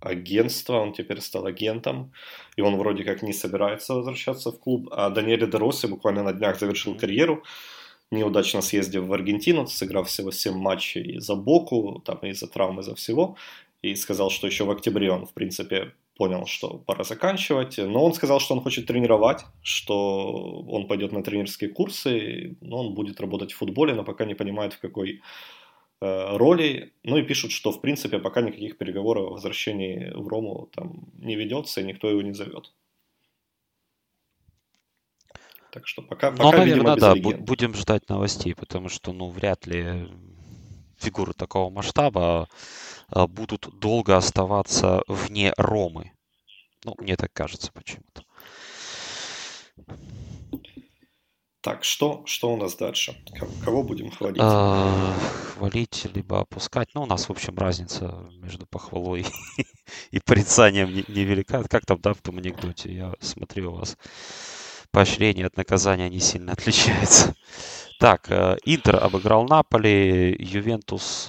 агентство, 0.00 0.80
он 0.80 0.92
теперь 0.92 1.20
стал 1.20 1.46
агентом, 1.46 2.12
и 2.56 2.62
он 2.62 2.76
вроде 2.76 3.04
как 3.04 3.22
не 3.22 3.32
собирается 3.32 3.94
возвращаться 3.94 4.50
в 4.50 4.58
клуб. 4.58 4.88
А 4.90 5.08
Даниэль 5.08 5.48
Дероси 5.48 5.86
буквально 5.86 6.24
на 6.24 6.32
днях 6.32 6.58
завершил 6.58 6.96
карьеру, 6.96 7.44
неудачно 8.10 8.62
съездив 8.62 9.04
в 9.04 9.12
Аргентину, 9.12 9.68
сыграв 9.68 10.08
всего 10.08 10.32
7 10.32 10.52
матчей 10.52 11.20
за 11.20 11.36
Боку, 11.36 12.02
там 12.04 12.18
из-за 12.22 12.48
травмы, 12.48 12.80
из-за 12.80 12.96
всего, 12.96 13.36
и 13.82 13.94
сказал, 13.94 14.30
что 14.30 14.48
еще 14.48 14.64
в 14.64 14.70
октябре 14.72 15.12
он, 15.12 15.26
в 15.26 15.32
принципе, 15.32 15.92
понял, 16.16 16.46
что 16.46 16.78
пора 16.78 17.04
заканчивать. 17.04 17.78
Но 17.78 18.04
он 18.04 18.14
сказал, 18.14 18.40
что 18.40 18.54
он 18.54 18.62
хочет 18.62 18.86
тренировать, 18.86 19.44
что 19.62 20.62
он 20.68 20.88
пойдет 20.88 21.12
на 21.12 21.22
тренерские 21.22 21.70
курсы, 21.70 22.56
но 22.60 22.78
он 22.78 22.94
будет 22.94 23.20
работать 23.20 23.52
в 23.52 23.56
футболе, 23.56 23.94
но 23.94 24.04
пока 24.04 24.24
не 24.24 24.34
понимает, 24.34 24.72
в 24.72 24.80
какой 24.80 25.20
э, 26.00 26.36
роли. 26.36 26.92
Ну 27.04 27.18
и 27.18 27.22
пишут, 27.22 27.52
что 27.52 27.70
в 27.70 27.80
принципе 27.80 28.18
пока 28.18 28.40
никаких 28.40 28.78
переговоров 28.78 29.26
о 29.26 29.32
возвращении 29.32 30.10
в 30.14 30.26
Рому 30.28 30.68
там 30.74 31.08
не 31.18 31.36
ведется, 31.36 31.80
и 31.80 31.84
никто 31.84 32.10
его 32.10 32.22
не 32.22 32.32
зовет. 32.32 32.72
Так 35.70 35.86
что 35.86 36.00
пока, 36.02 36.30
ну, 36.30 36.38
пока 36.38 36.58
наверное, 36.58 36.74
видимо, 36.74 36.96
да, 36.96 37.14
легенд. 37.14 37.40
будем 37.42 37.74
ждать 37.74 38.08
новостей, 38.08 38.54
потому 38.54 38.88
что, 38.88 39.12
ну, 39.12 39.28
вряд 39.28 39.66
ли 39.66 40.08
фигуры 40.98 41.34
такого 41.34 41.70
масштаба 41.70 42.22
а, 42.22 42.46
будут 43.10 43.68
долго 43.78 44.16
оставаться 44.16 45.02
вне 45.06 45.52
Ромы. 45.56 46.12
Ну, 46.84 46.94
мне 46.98 47.16
так 47.16 47.32
кажется 47.32 47.72
почему-то. 47.72 48.22
Так, 51.66 51.82
что, 51.82 52.22
что 52.26 52.52
у 52.52 52.56
нас 52.56 52.76
дальше? 52.76 53.16
Кого 53.64 53.82
будем 53.82 54.12
хвалить? 54.12 54.38
А, 54.40 55.12
хвалить, 55.56 56.06
либо 56.14 56.38
опускать. 56.38 56.90
Ну, 56.94 57.02
у 57.02 57.06
нас, 57.06 57.28
в 57.28 57.32
общем, 57.32 57.56
разница 57.56 58.30
между 58.40 58.66
похвалой 58.66 59.26
и 60.12 60.20
порицанием 60.20 60.88
невелика. 61.08 61.64
Как 61.68 61.84
там, 61.84 62.00
да, 62.00 62.14
в 62.14 62.22
том 62.22 62.38
анекдоте? 62.38 62.94
Я 62.94 63.14
смотрю, 63.18 63.72
у 63.72 63.78
вас 63.78 63.96
поощрение 64.92 65.46
от 65.46 65.56
наказания 65.56 66.08
не 66.08 66.20
сильно 66.20 66.52
отличается. 66.56 67.34
Так, 67.98 68.30
э, 68.30 68.58
Интер 68.64 69.02
обыграл 69.02 69.44
Наполи, 69.48 70.36
Ювентус 70.38 71.26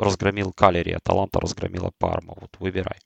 разгромил 0.00 0.52
Калери, 0.52 0.92
а 0.92 1.00
Таланта 1.00 1.40
разгромила 1.40 1.92
Парма. 1.98 2.34
Вот 2.40 2.56
выбирай. 2.58 2.98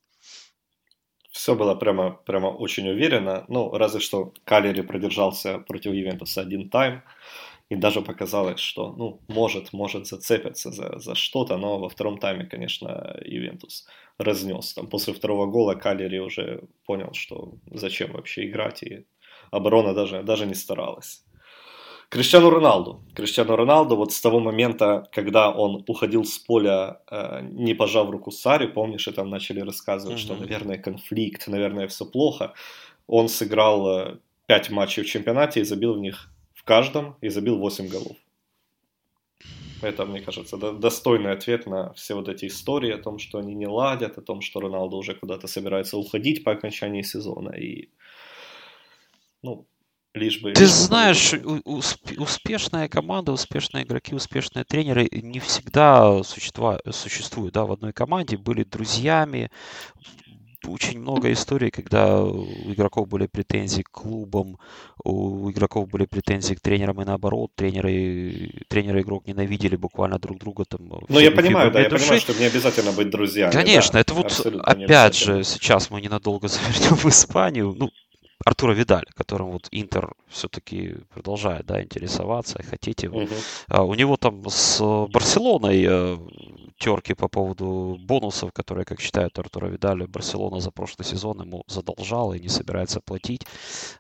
Все 1.31 1.55
было 1.55 1.75
прямо, 1.75 2.11
прямо 2.11 2.47
очень 2.47 2.89
уверенно. 2.89 3.45
Ну, 3.49 3.77
разве 3.77 4.01
что 4.01 4.33
Калери 4.45 4.83
продержался 4.83 5.59
против 5.59 5.93
Ювентуса 5.93 6.43
один 6.43 6.71
тайм. 6.71 7.03
И 7.71 7.77
даже 7.77 8.03
показалось, 8.03 8.61
что, 8.61 8.93
ну, 8.93 9.21
может, 9.29 9.73
может 9.73 10.07
зацепиться 10.07 10.71
за, 10.71 10.99
за 10.99 11.15
что-то, 11.15 11.57
но 11.57 11.79
во 11.79 11.89
втором 11.89 12.19
тайме, 12.19 12.45
конечно, 12.45 13.17
Ювентус 13.25 13.87
разнес. 14.19 14.75
Там 14.75 14.87
после 14.87 15.13
второго 15.15 15.47
гола 15.47 15.75
Калери 15.75 16.19
уже 16.19 16.63
понял, 16.87 17.13
что 17.15 17.55
зачем 17.67 18.13
вообще 18.13 18.47
играть, 18.47 18.83
и 18.83 19.07
оборона 19.51 19.95
даже, 19.95 20.23
даже 20.23 20.47
не 20.47 20.55
старалась. 20.55 21.25
Криштиану 22.15 22.51
Роналду. 22.51 23.03
Криштиану 23.13 23.57
Роналду 23.57 23.97
вот 23.97 24.13
с 24.13 24.21
того 24.21 24.39
момента, 24.39 25.09
когда 25.11 25.51
он 25.51 25.83
уходил 25.89 26.25
с 26.25 26.39
поля, 26.39 27.01
э, 27.11 27.41
не 27.43 27.75
пожав 27.75 28.09
руку 28.09 28.31
Саре, 28.31 28.69
помнишь, 28.69 29.09
и 29.09 29.13
там 29.13 29.31
начали 29.31 29.59
рассказывать, 29.59 30.19
mm-hmm. 30.19 30.21
что, 30.21 30.37
наверное, 30.37 30.79
конфликт, 30.79 31.49
наверное, 31.49 31.89
все 31.89 32.05
плохо. 32.07 32.55
Он 33.09 33.29
сыграл 33.29 33.89
э, 33.89 34.19
5 34.47 34.71
матчей 34.71 35.03
в 35.03 35.07
чемпионате 35.07 35.61
и 35.61 35.65
забил 35.65 35.95
в 35.95 35.99
них 35.99 36.31
в 36.55 36.63
каждом, 36.63 37.17
и 37.21 37.31
забил 37.31 37.59
8 37.59 37.89
голов. 37.89 38.17
Это, 39.83 40.07
мне 40.07 40.21
кажется, 40.21 40.57
достойный 40.57 41.33
ответ 41.33 41.67
на 41.67 41.93
все 41.95 42.15
вот 42.15 42.29
эти 42.29 42.47
истории 42.47 42.93
о 42.93 43.03
том, 43.03 43.19
что 43.19 43.39
они 43.39 43.57
не 43.57 43.67
ладят, 43.67 44.19
о 44.19 44.23
том, 44.23 44.41
что 44.41 44.61
Роналду 44.61 44.99
уже 44.99 45.15
куда-то 45.15 45.49
собирается 45.49 45.99
уходить 45.99 46.45
по 46.45 46.53
окончании 46.53 47.03
сезона. 47.03 47.51
И, 47.57 47.89
ну, 49.43 49.67
лишь 50.15 50.41
бы... 50.41 50.53
Ты 50.53 50.67
знаешь, 50.67 51.35
успешная 52.17 52.89
команда, 52.89 53.33
успешные 53.33 53.85
игроки, 53.85 54.15
успешные 54.15 54.65
тренеры 54.65 55.09
не 55.13 55.41
всегда 55.41 56.23
существа, 56.23 56.81
существуют 56.91 57.55
да, 57.55 57.65
в 57.65 57.73
одной 57.73 57.93
команде, 57.93 58.37
были 58.37 58.65
друзьями. 58.65 59.51
Очень 60.67 60.99
много 61.01 61.31
историй, 61.31 61.71
когда 61.71 62.23
у 62.23 62.73
игроков 62.73 63.07
были 63.07 63.27
претензии 63.27 63.83
к 63.83 63.91
клубам, 63.91 64.57
у 65.05 65.51
игроков 65.51 65.91
были 65.91 66.07
претензии 66.07 66.55
к 66.55 66.61
тренерам 66.61 67.03
и 67.03 67.05
наоборот, 67.05 67.51
тренеры, 67.55 68.51
тренеры 68.69 69.01
и 69.01 69.03
игрок 69.03 69.27
ненавидели 69.27 69.77
буквально 69.77 70.19
друг 70.19 70.39
друга. 70.39 70.65
Там, 70.65 70.91
ну, 71.07 71.19
я 71.19 71.31
понимаю, 71.33 71.71
да, 71.71 71.81
я 71.81 71.91
души. 71.91 72.05
понимаю, 72.05 72.21
что 72.23 72.33
не 72.33 72.47
обязательно 72.47 72.93
быть 72.93 73.11
друзьями. 73.11 73.53
Конечно, 73.53 73.93
да, 73.93 74.01
это 74.01 74.15
вот 74.15 74.47
опять 74.63 75.17
же, 75.17 75.45
сейчас 75.45 75.91
мы 75.91 76.01
ненадолго 76.01 76.49
завернем 76.49 76.97
в 76.97 77.05
Испанию. 77.05 77.75
Ну, 77.77 77.91
Артура 78.45 78.73
Видаля, 78.73 79.07
которым 79.15 79.51
вот 79.51 79.69
Интер 79.71 80.13
все-таки 80.29 80.97
продолжает 81.13 81.67
да, 81.67 81.83
интересоваться, 81.83 82.63
хотеть 82.63 83.03
его. 83.03 83.21
Угу. 83.21 83.35
А, 83.69 83.83
у 83.83 83.95
него 83.95 84.17
там 84.17 84.43
с 84.49 84.81
Барселоной 85.09 85.85
э, 85.89 86.19
терки 86.79 87.15
по 87.15 87.29
поводу 87.29 87.97
бонусов, 88.01 88.53
которые, 88.53 88.85
как 88.85 89.01
считают 89.01 89.39
Артура 89.39 89.69
Видаля, 89.69 90.07
Барселона 90.07 90.61
за 90.61 90.71
прошлый 90.71 91.07
сезон 91.07 91.41
ему 91.41 91.65
задолжала 91.67 92.35
и 92.35 92.41
не 92.41 92.49
собирается 92.49 93.01
платить, 93.01 93.47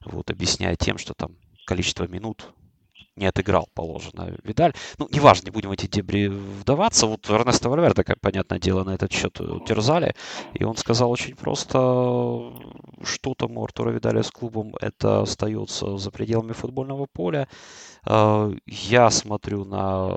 вот, 0.04 0.30
объясняя 0.30 0.76
тем, 0.76 0.98
что 0.98 1.14
там 1.14 1.36
количество 1.66 2.06
минут 2.06 2.52
не 3.16 3.26
отыграл 3.26 3.68
положено 3.74 4.34
Видаль. 4.42 4.72
Ну, 4.98 5.08
неважно, 5.10 5.46
не 5.46 5.50
будем 5.50 5.70
в 5.70 5.72
эти 5.72 5.86
дебри 5.86 6.26
вдаваться. 6.28 7.06
Вот 7.06 7.28
Эрнесто 7.30 7.68
Вальверде, 7.68 8.04
как 8.04 8.20
понятное 8.20 8.58
дело, 8.58 8.84
на 8.84 8.94
этот 8.94 9.12
счет 9.12 9.34
терзали. 9.66 10.14
И 10.54 10.64
он 10.64 10.76
сказал 10.76 11.10
очень 11.10 11.36
просто, 11.36 11.78
что 13.02 13.34
там 13.36 13.56
у 13.56 13.64
Артура 13.64 13.90
Видаля 13.90 14.22
с 14.22 14.30
клубом, 14.30 14.74
это 14.80 15.22
остается 15.22 15.96
за 15.96 16.10
пределами 16.10 16.52
футбольного 16.52 17.06
поля. 17.06 17.48
А, 18.04 18.50
я 18.66 19.10
смотрю 19.10 19.64
на 19.64 20.12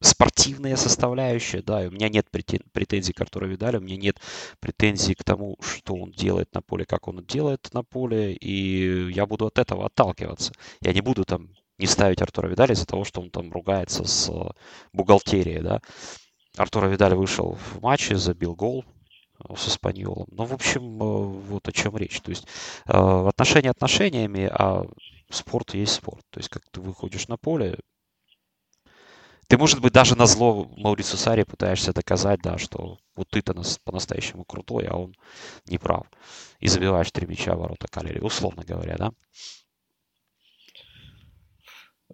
спортивная 0.00 0.76
составляющая, 0.76 1.62
да, 1.62 1.84
и 1.84 1.88
у 1.88 1.90
меня 1.90 2.08
нет 2.08 2.26
претензий 2.30 3.12
к 3.12 3.20
Артуру 3.20 3.48
Видалю, 3.48 3.78
у 3.78 3.82
меня 3.82 3.96
нет 3.96 4.20
претензий 4.60 5.14
к 5.14 5.24
тому, 5.24 5.56
что 5.60 5.94
он 5.94 6.10
делает 6.12 6.54
на 6.54 6.60
поле, 6.62 6.84
как 6.84 7.08
он 7.08 7.24
делает 7.24 7.68
на 7.72 7.82
поле, 7.82 8.34
и 8.34 9.10
я 9.12 9.26
буду 9.26 9.46
от 9.46 9.58
этого 9.58 9.86
отталкиваться. 9.86 10.52
Я 10.80 10.92
не 10.92 11.00
буду 11.00 11.24
там 11.24 11.50
не 11.78 11.86
ставить 11.86 12.22
Артура 12.22 12.48
Видаля 12.48 12.74
из-за 12.74 12.86
того, 12.86 13.04
что 13.04 13.20
он 13.20 13.30
там 13.30 13.52
ругается 13.52 14.04
с 14.04 14.30
бухгалтерией, 14.92 15.62
да. 15.62 15.80
Артура 16.56 16.86
Видаль 16.86 17.14
вышел 17.14 17.54
в 17.54 17.82
матче, 17.82 18.16
забил 18.16 18.54
гол 18.54 18.84
с 19.54 19.68
Испаньолом. 19.68 20.26
Ну, 20.30 20.44
в 20.44 20.54
общем, 20.54 21.02
э, 21.02 21.24
вот 21.24 21.68
о 21.68 21.72
чем 21.72 21.96
речь. 21.96 22.20
То 22.20 22.30
есть 22.30 22.46
э, 22.86 22.92
отношения 22.92 23.70
отношениями, 23.70 24.48
а 24.50 24.86
спорт 25.30 25.74
есть 25.74 25.92
спорт. 25.92 26.24
То 26.30 26.40
есть, 26.40 26.48
как 26.48 26.62
ты 26.70 26.80
выходишь 26.80 27.28
на 27.28 27.36
поле, 27.36 27.78
Ты, 29.48 29.58
может 29.58 29.80
быть, 29.80 29.92
даже 29.92 30.16
на 30.16 30.26
зло 30.26 30.68
Маурицу 30.76 31.16
Сари 31.16 31.44
пытаешься 31.44 31.92
доказать, 31.92 32.40
да, 32.42 32.58
что 32.58 32.98
вот 33.14 33.28
ты-то 33.30 33.54
по-настоящему 33.84 34.44
крутой, 34.44 34.86
а 34.86 34.96
он 34.96 35.14
не 35.66 35.78
прав. 35.78 36.06
И 36.58 36.68
забиваешь 36.68 37.10
три 37.12 37.26
мяча 37.26 37.54
в 37.54 37.60
ворота 37.60 37.86
Калери, 37.88 38.20
условно 38.20 38.64
говоря, 38.66 38.96
да? 38.96 39.12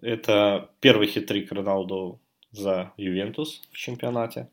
Это 0.03 0.71
первый 0.81 1.07
хитрик 1.07 1.53
Роналду 1.53 2.21
за 2.51 2.93
Ювентус 2.97 3.63
в 3.71 3.77
чемпионате. 3.77 4.51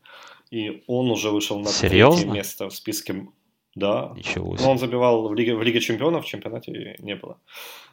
И 0.50 0.82
он 0.86 1.10
уже 1.10 1.30
вышел 1.30 1.58
на 1.58 1.68
Серьезно? 1.68 2.16
третье 2.16 2.32
место 2.32 2.68
в 2.68 2.74
списке. 2.74 3.26
Да. 3.74 4.12
Ничего 4.16 4.56
себе. 4.56 4.64
Но 4.64 4.72
он 4.72 4.78
забивал 4.78 5.28
в 5.28 5.34
Лиге, 5.34 5.54
в 5.54 5.62
Лиге 5.62 5.80
чемпионов, 5.80 6.24
в 6.24 6.28
чемпионате 6.28 6.96
не 6.98 7.14
было. 7.14 7.38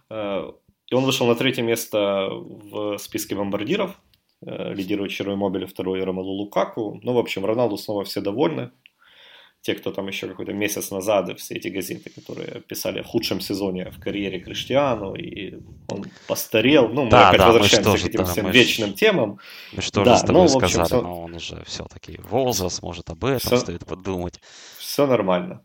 Э, 0.10 0.52
и 0.88 0.96
он 0.96 1.04
вышел 1.04 1.28
на 1.28 1.36
третье 1.36 1.62
место 1.62 2.30
в 2.30 2.98
списке 2.98 3.36
бомбардиров. 3.36 4.00
Э, 4.46 4.74
лидирует 4.74 5.12
Черой 5.12 5.36
Мобили, 5.36 5.66
второй 5.66 6.04
Ромалу 6.04 6.32
Лукаку. 6.32 7.00
Ну, 7.04 7.14
в 7.14 7.18
общем, 7.18 7.46
Роналду 7.46 7.78
снова 7.78 8.04
все 8.04 8.22
довольны 8.22 8.72
те, 9.62 9.74
кто 9.74 9.92
там 9.92 10.08
еще 10.08 10.28
какой-то 10.28 10.54
месяц 10.54 10.92
назад, 10.92 11.38
все 11.40 11.56
эти 11.56 11.68
газеты, 11.68 12.10
которые 12.10 12.62
писали 12.62 13.00
о 13.00 13.04
худшем 13.04 13.42
сезоне 13.42 13.92
в 13.92 14.00
карьере 14.00 14.40
Криштиану, 14.40 15.16
и 15.16 15.56
он 15.90 16.06
постарел. 16.28 16.88
Ну, 16.88 17.06
мы 17.06 17.12
да, 17.12 17.30
опять 17.30 17.40
да, 17.40 17.48
возвращаемся 17.48 17.92
мы 17.92 17.98
к 17.98 18.06
этим 18.06 18.20
да, 18.20 18.26
всем 18.26 18.46
мы 18.46 18.52
вечным 18.52 18.94
темам. 18.94 19.40
Мы 19.74 19.82
что 19.82 20.04
да, 20.06 20.14
же 20.14 20.20
с 20.20 20.22
тобой 20.22 20.44
ну, 20.44 20.48
сказали, 20.48 20.84
общем, 20.84 21.02
но 21.02 21.22
он 21.24 21.36
уже 21.36 21.64
все-таки 21.66 22.20
возраст, 22.30 22.82
может 22.82 23.10
об 23.10 23.26
этом 23.26 23.40
все, 23.40 23.58
стоит 23.58 23.86
подумать. 23.86 24.40
Все 24.78 25.06
нормально. 25.06 25.62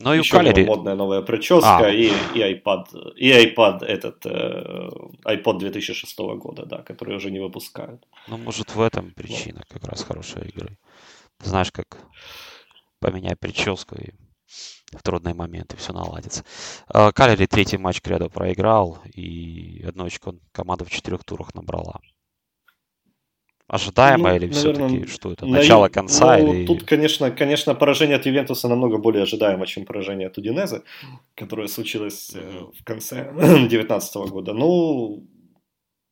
Но 0.00 0.14
и 0.14 0.18
Еще 0.18 0.36
Калери... 0.36 0.64
модная 0.64 0.94
новая 0.94 1.20
прическа 1.20 1.86
а. 1.86 1.90
и, 1.90 2.10
и 2.34 2.38
iPad, 2.38 3.14
и 3.16 3.30
iPad 3.30 3.84
этот 3.84 4.24
э, 4.24 4.88
iPod 5.26 5.58
2006 5.58 6.18
года, 6.18 6.64
да, 6.64 6.78
который 6.78 7.16
уже 7.16 7.30
не 7.30 7.38
выпускают. 7.38 8.06
Ну, 8.26 8.38
может, 8.38 8.74
в 8.74 8.80
этом 8.80 9.10
причина 9.10 9.58
вот. 9.68 9.80
как 9.80 9.90
раз 9.90 10.02
хорошей 10.02 10.48
игры. 10.48 10.78
Знаешь, 11.42 11.70
как 11.70 11.98
поменяй 12.98 13.36
прическу 13.36 13.96
и 13.96 14.10
в 14.92 15.02
трудные 15.02 15.34
моменты 15.34 15.76
все 15.76 15.92
наладится. 15.92 16.44
А, 16.88 17.12
Калери 17.12 17.46
третий 17.46 17.76
матч 17.76 18.00
Кредо 18.00 18.28
проиграл, 18.28 18.98
и 19.14 19.84
одно 19.86 20.04
очко 20.04 20.34
команда 20.52 20.84
в 20.84 20.90
четырех 20.90 21.24
турах 21.24 21.54
набрала. 21.54 22.00
Ожидаемо 23.70 24.30
ну, 24.30 24.36
или 24.36 24.48
все-таки 24.48 25.06
что 25.06 25.32
это? 25.32 25.46
Начало 25.46 25.84
на... 25.84 25.90
конца? 25.90 26.38
Ну, 26.38 26.54
или... 26.54 26.66
Тут, 26.66 26.84
конечно, 26.84 27.30
конечно, 27.30 27.74
поражение 27.74 28.16
от 28.16 28.26
Ювентуса 28.26 28.68
намного 28.68 28.98
более 28.98 29.22
ожидаемо, 29.22 29.66
чем 29.66 29.84
поражение 29.84 30.26
от 30.26 30.38
Удинеза, 30.38 30.82
которое 31.36 31.68
случилось 31.68 32.32
mm-hmm. 32.34 32.72
в 32.80 32.84
конце 32.84 33.32
2019 33.32 34.16
года. 34.30 34.52
Ну, 34.52 35.24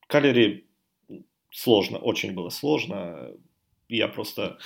Калери 0.07 0.67
сложно, 1.51 1.99
очень 1.99 2.33
было 2.35 2.51
сложно 2.51 3.31
я 3.89 4.09
просто 4.09 4.59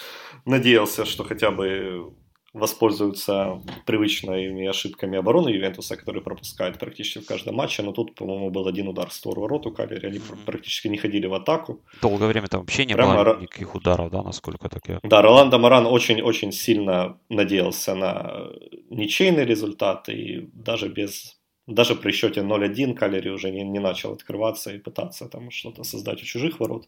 надеялся, 0.45 1.05
что 1.05 1.25
хотя 1.25 1.51
бы 1.51 2.13
воспользуются 2.53 3.61
привычными 3.87 4.67
ошибками 4.67 5.19
обороны 5.19 5.49
Ювентуса, 5.49 5.97
которые 5.97 6.23
пропускают 6.23 6.79
практически 6.79 7.21
в 7.21 7.27
каждом 7.27 7.55
матче, 7.55 7.83
но 7.83 7.93
тут, 7.93 8.15
по-моему, 8.15 8.51
был 8.51 8.67
один 8.67 8.89
удар 8.89 9.09
в 9.09 9.13
створ 9.13 9.41
ворот 9.41 9.67
у 9.67 9.73
Калери, 9.73 10.07
они 10.07 10.19
mm-hmm. 10.19 10.45
практически 10.45 10.89
не 10.89 10.99
ходили 10.99 11.27
в 11.27 11.35
атаку. 11.35 11.81
Долгое 12.03 12.29
время 12.29 12.49
там 12.49 12.61
вообще 12.61 12.85
не 12.85 12.95
Прямо... 12.95 13.25
было 13.25 13.41
никаких 13.41 13.75
ударов, 13.75 14.11
да, 14.11 14.23
насколько 14.23 14.69
так 14.69 14.83
я... 14.89 15.01
Да, 15.03 15.23
Роландо 15.23 15.59
Маран 15.59 15.87
очень-очень 15.87 16.53
сильно 16.53 17.19
надеялся 17.29 17.95
на 17.95 18.49
ничейный 18.91 19.45
результат, 19.45 20.09
и 20.09 20.51
даже 20.53 20.89
без 20.89 21.39
даже 21.69 21.95
при 21.95 22.11
счете 22.11 22.41
0-1 22.41 22.95
Калери 22.95 23.31
уже 23.31 23.51
не, 23.51 23.63
не 23.63 23.79
начал 23.79 24.13
открываться 24.13 24.75
и 24.75 24.79
пытаться 24.79 25.29
там 25.29 25.51
что-то 25.51 25.85
создать 25.85 26.21
у 26.21 26.25
чужих 26.25 26.59
ворот 26.59 26.87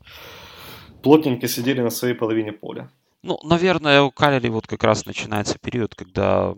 плотненько 1.04 1.48
сидели 1.48 1.82
на 1.82 1.90
своей 1.90 2.14
половине 2.14 2.52
поля. 2.52 2.90
Ну, 3.24 3.38
наверное, 3.42 4.02
у 4.02 4.10
Калери 4.10 4.50
вот 4.50 4.66
как 4.66 4.84
раз 4.84 5.06
начинается 5.06 5.58
период, 5.58 5.94
когда 5.94 6.54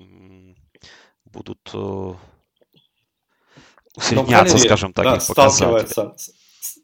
будут 1.24 1.60
э, 1.72 2.12
усредняться, 3.94 4.54
Калери, 4.54 4.66
скажем 4.66 4.92
так, 4.92 5.04
да, 5.04 5.14
их 5.14 5.22
сталкивается, 5.22 6.16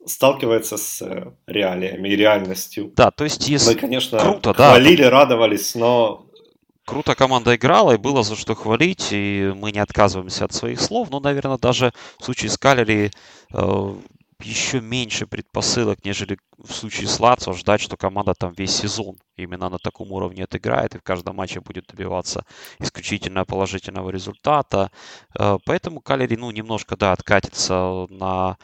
сталкивается 0.07 0.77
с 0.77 1.03
э, 1.03 1.33
реалиями 1.49 2.11
и 2.11 2.15
реальностью. 2.15 2.93
Да, 2.95 3.11
то 3.11 3.25
есть 3.25 3.49
если... 3.49 3.75
Мы, 3.75 3.81
конечно, 3.81 4.21
круто, 4.21 4.55
хвалили, 4.55 5.03
да, 5.03 5.11
радовались, 5.11 5.75
но... 5.75 6.27
Круто 6.85 7.17
команда 7.17 7.57
играла, 7.57 7.95
и 7.95 7.97
было 7.97 8.23
за 8.23 8.37
что 8.37 8.55
хвалить, 8.55 9.09
и 9.11 9.53
мы 9.57 9.73
не 9.73 9.81
отказываемся 9.81 10.45
от 10.45 10.53
своих 10.53 10.81
слов, 10.81 11.11
но, 11.11 11.19
наверное, 11.19 11.59
даже 11.59 11.93
в 12.21 12.25
случае 12.25 12.51
с 12.53 12.57
Калери 12.57 13.11
э, 13.53 13.95
еще 14.45 14.81
меньше 14.81 15.27
предпосылок, 15.27 16.05
нежели 16.05 16.39
в 16.59 16.73
случае 16.73 17.09
с 17.09 17.19
Лацо, 17.21 17.53
ждать, 17.53 17.81
что 17.81 17.97
команда 17.97 18.35
там 18.35 18.53
весь 18.57 18.75
сезон 18.75 19.17
именно 19.37 19.69
на 19.69 19.79
таком 19.79 20.13
уровне 20.13 20.45
отыграет 20.45 20.95
и 20.95 20.99
в 20.99 21.03
каждом 21.03 21.37
матче 21.37 21.61
будет 21.61 21.87
добиваться 21.87 22.45
исключительно 22.79 23.45
положительного 23.45 24.11
результата. 24.11 24.91
Э, 25.39 25.59
поэтому 25.65 26.01
Калери, 26.01 26.37
ну, 26.37 26.51
немножко, 26.51 26.97
да, 26.97 27.13
откатится 27.13 28.07
на, 28.11 28.57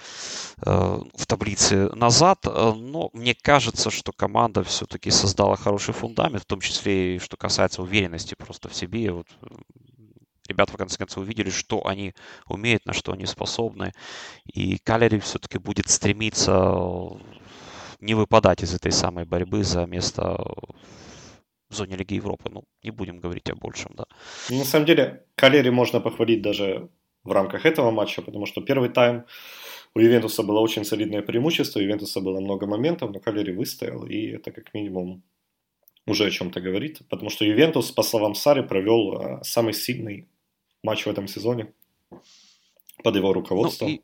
э, 0.64 0.70
в 1.14 1.26
таблице 1.26 1.88
назад, 1.94 2.46
э, 2.46 2.72
но 2.76 3.10
мне 3.12 3.34
кажется, 3.34 3.90
что 3.90 4.12
команда 4.12 4.62
все-таки 4.62 5.10
создала 5.10 5.56
хороший 5.56 5.94
фундамент, 5.94 6.42
в 6.42 6.46
том 6.46 6.60
числе 6.60 7.16
и 7.16 7.18
что 7.18 7.36
касается 7.36 7.82
уверенности 7.82 8.34
просто 8.34 8.68
в 8.68 8.74
себе. 8.74 9.12
Вот 9.12 9.26
ребята, 10.48 10.72
в 10.72 10.76
конце 10.76 10.98
концов, 10.98 11.24
увидели, 11.24 11.50
что 11.50 11.86
они 11.86 12.14
умеют, 12.46 12.86
на 12.86 12.92
что 12.92 13.12
они 13.12 13.26
способны. 13.26 13.92
И 14.46 14.78
Калери 14.78 15.18
все-таки 15.18 15.58
будет 15.58 15.88
стремиться 15.88 16.52
э, 16.52 17.08
не 18.00 18.14
выпадать 18.14 18.62
из 18.62 18.74
этой 18.74 18.92
самой 18.92 19.24
борьбы 19.24 19.64
за 19.64 19.86
место 19.86 20.36
в 21.70 21.74
зоне 21.74 21.96
Лиги 21.96 22.14
Европы. 22.14 22.50
Ну, 22.50 22.64
не 22.82 22.90
будем 22.90 23.20
говорить 23.20 23.50
о 23.50 23.54
большем, 23.54 23.92
да. 23.94 24.04
На 24.50 24.64
самом 24.64 24.86
деле, 24.86 25.24
Калери 25.34 25.70
можно 25.70 26.00
похвалить 26.00 26.42
даже 26.42 26.88
в 27.24 27.32
рамках 27.32 27.66
этого 27.66 27.90
матча, 27.90 28.22
потому 28.22 28.46
что 28.46 28.60
первый 28.62 28.88
тайм 28.88 29.24
у 29.94 30.00
Ювентуса 30.00 30.42
было 30.42 30.60
очень 30.60 30.84
солидное 30.84 31.22
преимущество, 31.22 31.80
у 31.80 31.82
Ювентуса 31.82 32.20
было 32.20 32.40
много 32.40 32.66
моментов, 32.66 33.10
но 33.10 33.20
Калери 33.20 33.52
выстоял, 33.52 34.06
и 34.06 34.28
это 34.28 34.50
как 34.50 34.74
минимум 34.74 35.22
уже 36.06 36.26
о 36.26 36.30
чем-то 36.30 36.60
говорит, 36.60 37.00
потому 37.08 37.30
что 37.30 37.44
Ювентус, 37.44 37.90
по 37.90 38.02
словам 38.02 38.34
Сари, 38.34 38.62
провел 38.62 39.20
э, 39.20 39.40
самый 39.42 39.74
сильный 39.74 40.26
матч 40.82 41.06
в 41.06 41.08
этом 41.08 41.28
сезоне 41.28 41.72
под 43.02 43.16
его 43.16 43.32
руководством. 43.32 43.88
Ну, 43.88 43.94
и, 43.94 44.00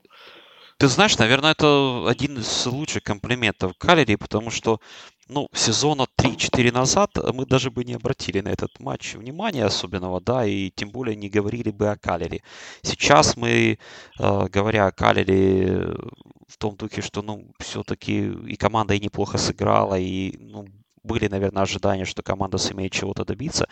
ты 0.78 0.88
знаешь, 0.88 1.18
наверное, 1.18 1.52
это 1.52 2.08
один 2.08 2.38
из 2.38 2.66
лучших 2.66 3.02
комплиментов 3.02 3.72
Калери, 3.78 4.16
потому 4.16 4.50
что 4.50 4.80
ну, 5.28 5.48
сезона 5.54 6.06
3-4 6.18 6.72
назад 6.72 7.10
мы 7.32 7.46
даже 7.46 7.70
бы 7.70 7.84
не 7.84 7.94
обратили 7.94 8.40
на 8.40 8.48
этот 8.48 8.78
матч 8.80 9.14
внимания 9.14 9.64
особенного, 9.64 10.20
да, 10.20 10.44
и 10.44 10.70
тем 10.70 10.90
более 10.90 11.16
не 11.16 11.30
говорили 11.30 11.70
бы 11.70 11.88
о 11.88 11.96
Калери. 11.96 12.42
Сейчас 12.82 13.36
мы, 13.36 13.78
э, 14.18 14.48
говоря 14.48 14.86
о 14.86 14.92
Калери 14.92 15.66
в 16.48 16.58
том 16.58 16.76
духе, 16.76 17.02
что, 17.02 17.22
ну, 17.22 17.52
все-таки 17.58 18.32
и 18.46 18.56
команда 18.56 18.94
и 18.94 19.00
неплохо 19.00 19.38
сыграла, 19.38 19.98
и, 19.98 20.36
ну, 20.38 20.66
были, 21.04 21.28
наверное, 21.28 21.62
ожидания, 21.62 22.04
что 22.04 22.22
команда 22.22 22.58
сумеет 22.58 22.92
чего-то 22.92 23.24
добиться. 23.24 23.68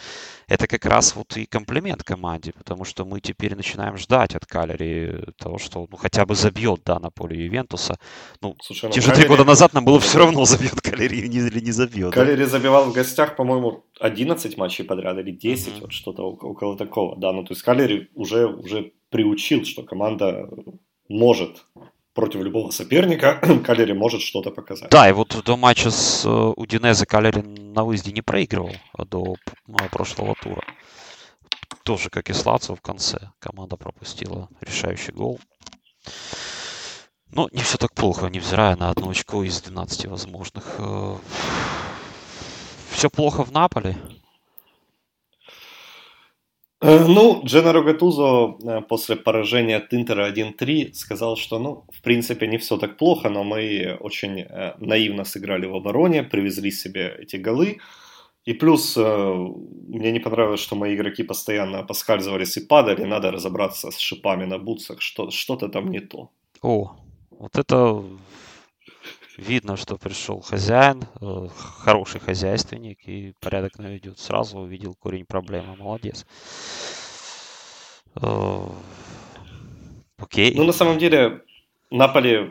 Это 0.47 0.67
как 0.67 0.85
раз 0.87 1.17
вот 1.17 1.37
и 1.37 1.47
комплимент 1.47 2.05
команде, 2.05 2.53
потому 2.53 2.85
что 2.85 3.05
мы 3.05 3.21
теперь 3.21 3.57
начинаем 3.57 3.97
ждать 3.97 4.35
от 4.37 4.47
Калери 4.47 5.25
того, 5.39 5.59
что 5.59 5.87
ну, 5.91 5.97
хотя 5.97 6.27
бы 6.27 6.35
забьет, 6.35 6.83
да, 6.85 6.99
на 6.99 7.11
поле 7.11 7.45
Ювентуса. 7.45 7.99
Ну, 8.41 8.55
Слушай, 8.61 8.87
ну, 8.87 8.93
те 8.93 9.01
же 9.01 9.13
три 9.13 9.27
года 9.27 9.45
назад 9.45 9.73
нам 9.73 9.85
было 9.85 9.99
все 9.99 10.19
равно, 10.19 10.45
забьет 10.45 10.81
Калери 10.81 11.19
или 11.19 11.61
не 11.61 11.73
забьет. 11.73 12.13
Калери 12.13 12.45
да? 12.45 12.51
забивал 12.51 12.85
в 12.91 12.93
гостях, 12.93 13.37
по-моему, 13.37 13.85
11 14.01 14.57
матчей 14.59 14.85
подряд 14.85 15.19
или 15.19 15.33
10, 15.33 15.69
mm-hmm. 15.69 15.81
вот 15.81 15.93
что-то 15.93 16.23
около 16.25 16.77
такого. 16.77 17.17
Да, 17.17 17.33
ну 17.33 17.45
то 17.45 17.53
есть 17.53 17.63
Калери 17.63 18.11
уже, 18.15 18.47
уже 18.47 18.93
приучил, 19.11 19.65
что 19.65 19.83
команда 19.83 20.49
может 21.09 21.65
против 22.15 22.41
любого 22.41 22.71
соперника 22.71 23.41
Калери 23.65 23.93
может 23.93 24.23
что-то 24.23 24.51
показать. 24.51 24.91
Да, 24.91 25.09
и 25.09 25.13
вот 25.13 25.43
до 25.45 25.57
матча 25.57 25.91
с 25.91 26.25
э, 26.25 26.29
Удинезе 26.29 27.07
Калери 27.07 27.41
на 27.43 27.85
выезде 27.85 28.13
не 28.13 28.23
проигрывал 28.23 28.73
а 28.93 29.05
до 29.05 29.37
прошлого 29.91 30.35
тура. 30.41 30.63
Тоже, 31.85 32.11
как 32.11 32.31
и 32.31 32.33
Слацо 32.33 32.75
в 32.75 32.81
конце. 32.81 33.31
Команда 33.39 33.77
пропустила 33.77 34.49
решающий 34.61 35.13
гол. 35.13 35.41
Но 37.31 37.49
не 37.51 37.63
все 37.63 37.79
так 37.79 37.95
плохо, 37.95 38.27
невзирая 38.27 38.77
на 38.77 38.91
одно 38.91 39.09
очко 39.09 39.43
из 39.43 39.63
12 39.63 40.07
возможных. 40.07 40.75
Э, 40.79 41.17
все 42.91 43.09
плохо 43.09 43.43
в 43.45 43.53
Наполе. 43.53 43.97
Э, 46.83 47.07
ну, 47.07 47.43
Дженеро 47.45 47.83
Гатузо 47.83 48.57
э, 48.65 48.81
после 48.89 49.15
поражения 49.15 49.77
от 49.77 49.95
Интера 49.95 50.29
1-3 50.29 50.95
сказал, 50.95 51.37
что, 51.37 51.61
ну, 51.61 51.85
в 51.93 52.03
принципе, 52.03 52.49
не 52.49 52.59
все 52.59 52.77
так 52.77 52.97
плохо, 52.97 53.31
но 53.31 53.45
мы 53.45 53.97
очень 54.01 54.41
э, 54.41 54.75
наивно 54.79 55.25
сыграли 55.25 55.67
в 55.67 55.77
обороне, 55.77 56.25
привезли 56.25 56.73
себе 56.73 57.17
эти 57.21 57.37
голы. 57.37 57.79
И 58.45 58.55
плюс 58.55 58.97
мне 58.97 60.11
не 60.11 60.19
понравилось, 60.19 60.61
что 60.61 60.75
мои 60.75 60.97
игроки 60.97 61.23
постоянно 61.23 61.85
поскальзывались 61.85 62.57
и 62.57 62.67
падали, 62.67 63.05
надо 63.05 63.31
разобраться 63.31 63.93
с 63.93 63.99
шипами 63.99 64.47
на 64.47 64.59
бутсах, 64.59 65.01
что, 65.01 65.31
что-то 65.31 65.69
там 65.69 65.89
не 65.93 66.01
то. 66.01 66.29
О, 66.61 66.97
вот 67.31 67.57
это 67.57 68.03
видно, 69.43 69.77
что 69.77 69.97
пришел 69.97 70.41
хозяин, 70.41 71.05
э, 71.21 71.49
хороший 71.85 72.21
хозяйственник 72.21 72.99
и 73.07 73.35
порядок 73.41 73.79
наведет. 73.79 74.19
Сразу 74.19 74.59
увидел 74.59 74.95
корень 74.95 75.27
проблемы. 75.27 75.77
Молодец. 75.77 76.27
Э, 78.21 78.67
окей. 80.19 80.55
Ну, 80.57 80.65
на 80.65 80.73
самом 80.73 80.99
деле, 80.99 81.43
Наполи 81.91 82.51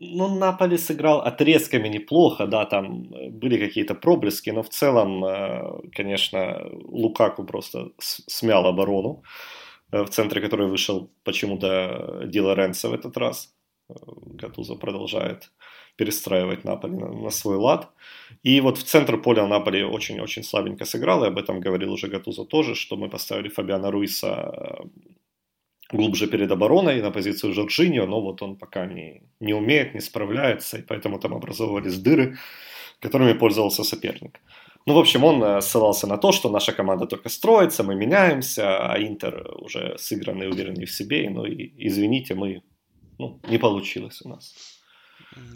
ну, 0.00 0.28
Наполи 0.28 0.78
сыграл 0.78 1.20
отрезками 1.20 1.88
неплохо, 1.88 2.46
да, 2.46 2.64
там 2.66 3.08
были 3.30 3.58
какие-то 3.58 3.94
проблески, 3.94 4.50
но 4.50 4.62
в 4.62 4.68
целом, 4.68 5.24
э, 5.24 5.90
конечно, 5.92 6.68
Лукаку 6.84 7.44
просто 7.44 7.90
смял 7.98 8.66
оборону, 8.66 9.22
э, 9.90 10.02
в 10.02 10.08
центре 10.10 10.40
которой 10.40 10.68
вышел 10.68 11.10
почему-то 11.24 12.22
Ди 12.26 12.40
Лоренцо 12.40 12.90
в 12.90 12.94
этот 12.94 13.16
раз. 13.16 13.52
Э, 13.88 13.94
Гатузо 14.40 14.74
продолжает 14.74 15.50
перестраивать 15.96 16.64
Наполи 16.64 16.94
на, 16.94 17.08
на 17.12 17.30
свой 17.30 17.56
лад. 17.56 17.88
И 18.42 18.60
вот 18.60 18.78
в 18.78 18.84
центр 18.84 19.20
поля 19.20 19.46
Наполи 19.46 19.82
очень-очень 19.82 20.42
слабенько 20.42 20.84
сыграл, 20.84 21.24
и 21.24 21.28
об 21.28 21.38
этом 21.38 21.60
говорил 21.60 21.92
уже 21.92 22.08
Гатузо 22.08 22.44
тоже, 22.44 22.74
что 22.74 22.96
мы 22.96 23.08
поставили 23.08 23.48
Фабиана 23.48 23.90
Руиса 23.90 24.78
глубже 25.90 26.26
перед 26.26 26.50
обороной 26.50 27.02
на 27.02 27.10
позицию 27.10 27.54
Жоржиньо, 27.54 28.06
но 28.06 28.20
вот 28.20 28.42
он 28.42 28.56
пока 28.56 28.86
не, 28.86 29.22
не 29.40 29.54
умеет, 29.54 29.94
не 29.94 30.00
справляется, 30.00 30.78
и 30.78 30.82
поэтому 30.82 31.18
там 31.18 31.34
образовывались 31.34 31.98
дыры, 31.98 32.36
которыми 33.00 33.32
пользовался 33.32 33.84
соперник. 33.84 34.40
Ну, 34.86 34.94
в 34.94 34.98
общем, 34.98 35.24
он 35.24 35.42
э, 35.42 35.60
ссылался 35.60 36.06
на 36.06 36.16
то, 36.16 36.32
что 36.32 36.50
наша 36.50 36.72
команда 36.72 37.06
только 37.06 37.28
строится, 37.28 37.82
мы 37.82 37.94
меняемся, 37.94 38.92
а 38.92 38.98
Интер 38.98 39.46
уже 39.60 39.96
сыгранный, 39.98 40.48
уверенный 40.48 40.84
в 40.84 40.90
себе, 40.90 41.28
ну 41.30 41.44
и 41.44 41.72
извините, 41.86 42.34
мы, 42.34 42.62
ну, 43.18 43.40
не 43.48 43.58
получилось 43.58 44.22
у 44.24 44.28
нас. 44.28 44.54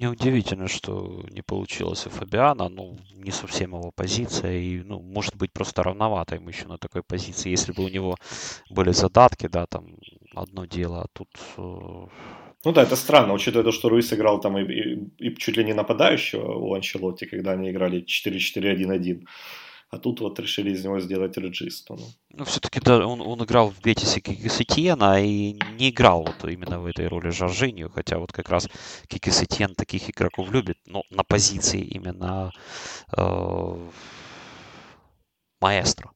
Неудивительно, 0.00 0.68
что 0.68 1.24
не 1.30 1.42
получилось 1.42 2.06
у 2.06 2.10
Фабиана, 2.10 2.68
ну, 2.68 2.98
не 3.14 3.30
совсем 3.30 3.74
его 3.74 3.90
позиция, 3.90 4.58
и, 4.58 4.82
ну, 4.82 5.00
может 5.00 5.36
быть, 5.36 5.52
просто 5.52 5.82
равновато 5.82 6.34
ему 6.34 6.50
еще 6.50 6.66
на 6.66 6.78
такой 6.78 7.02
позиции. 7.02 7.50
Если 7.50 7.72
бы 7.72 7.84
у 7.84 7.88
него 7.88 8.16
были 8.70 8.92
задатки, 8.92 9.48
да, 9.48 9.66
там, 9.66 9.96
одно 10.34 10.66
дело, 10.66 11.02
а 11.02 11.06
тут... 11.12 11.28
Э, 11.56 12.06
ну 12.64 12.72
да, 12.72 12.82
это 12.82 12.96
странно, 12.96 13.32
учитывая 13.32 13.64
то, 13.64 13.72
что 13.72 13.88
Руис 13.88 14.12
играл 14.12 14.40
там 14.40 14.58
и, 14.58 14.62
и, 14.62 15.28
и 15.28 15.36
чуть 15.36 15.56
ли 15.56 15.64
не 15.64 15.74
нападающего 15.74 16.58
у 16.58 16.74
Анчелотти, 16.74 17.26
когда 17.26 17.52
они 17.52 17.70
играли 17.70 18.04
4-4-1-1. 18.04 19.24
А 19.92 19.98
тут 19.98 20.20
вот 20.20 20.40
решили 20.40 20.70
из 20.70 20.82
него 20.82 21.00
сделать 21.00 21.36
реджиста. 21.36 21.94
Ну, 21.94 22.06
ну 22.30 22.44
все-таки 22.44 22.80
да, 22.80 23.06
он, 23.06 23.20
он 23.20 23.44
играл 23.44 23.68
в 23.68 23.82
Бетисе 23.82 24.20
Кикисетьена 24.20 25.22
и 25.22 25.52
не 25.78 25.90
играл 25.90 26.24
вот 26.24 26.50
именно 26.50 26.80
в 26.80 26.86
этой 26.86 27.08
роли 27.08 27.28
Жоржинью, 27.28 27.90
хотя 27.90 28.18
вот 28.18 28.32
как 28.32 28.48
раз 28.48 28.70
Кикисетьен 29.06 29.74
таких 29.74 30.08
игроков 30.08 30.50
любит, 30.50 30.78
но 30.86 31.02
на 31.10 31.24
позиции 31.24 31.82
именно 31.82 32.52
э, 33.14 33.90
маэстро. 35.60 36.10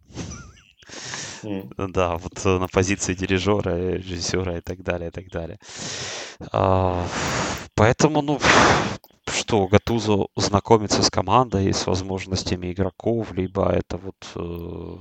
Mm. 1.42 1.88
Да, 1.88 2.16
вот 2.16 2.44
на 2.46 2.68
позиции 2.68 3.12
дирижера, 3.12 3.76
режиссера 3.76 4.56
и 4.56 4.62
так 4.62 4.82
далее, 4.82 5.08
и 5.08 5.12
так 5.12 5.28
далее. 5.28 5.58
А, 6.50 7.06
поэтому, 7.74 8.22
ну, 8.22 8.40
что 9.28 9.66
Гатузо 9.66 10.26
знакомится 10.36 11.02
с 11.02 11.10
командой, 11.10 11.72
с 11.72 11.86
возможностями 11.86 12.72
игроков, 12.72 13.32
либо 13.32 13.70
это 13.70 13.96
вот 13.96 14.16
э, 14.34 14.96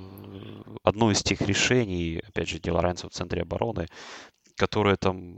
одно 0.83 1.11
из 1.11 1.21
тех 1.23 1.41
решений, 1.41 2.21
опять 2.27 2.49
же, 2.49 2.59
Ди 2.59 2.71
в 2.71 3.09
центре 3.11 3.41
обороны, 3.41 3.87
которое 4.57 4.95
там 4.95 5.37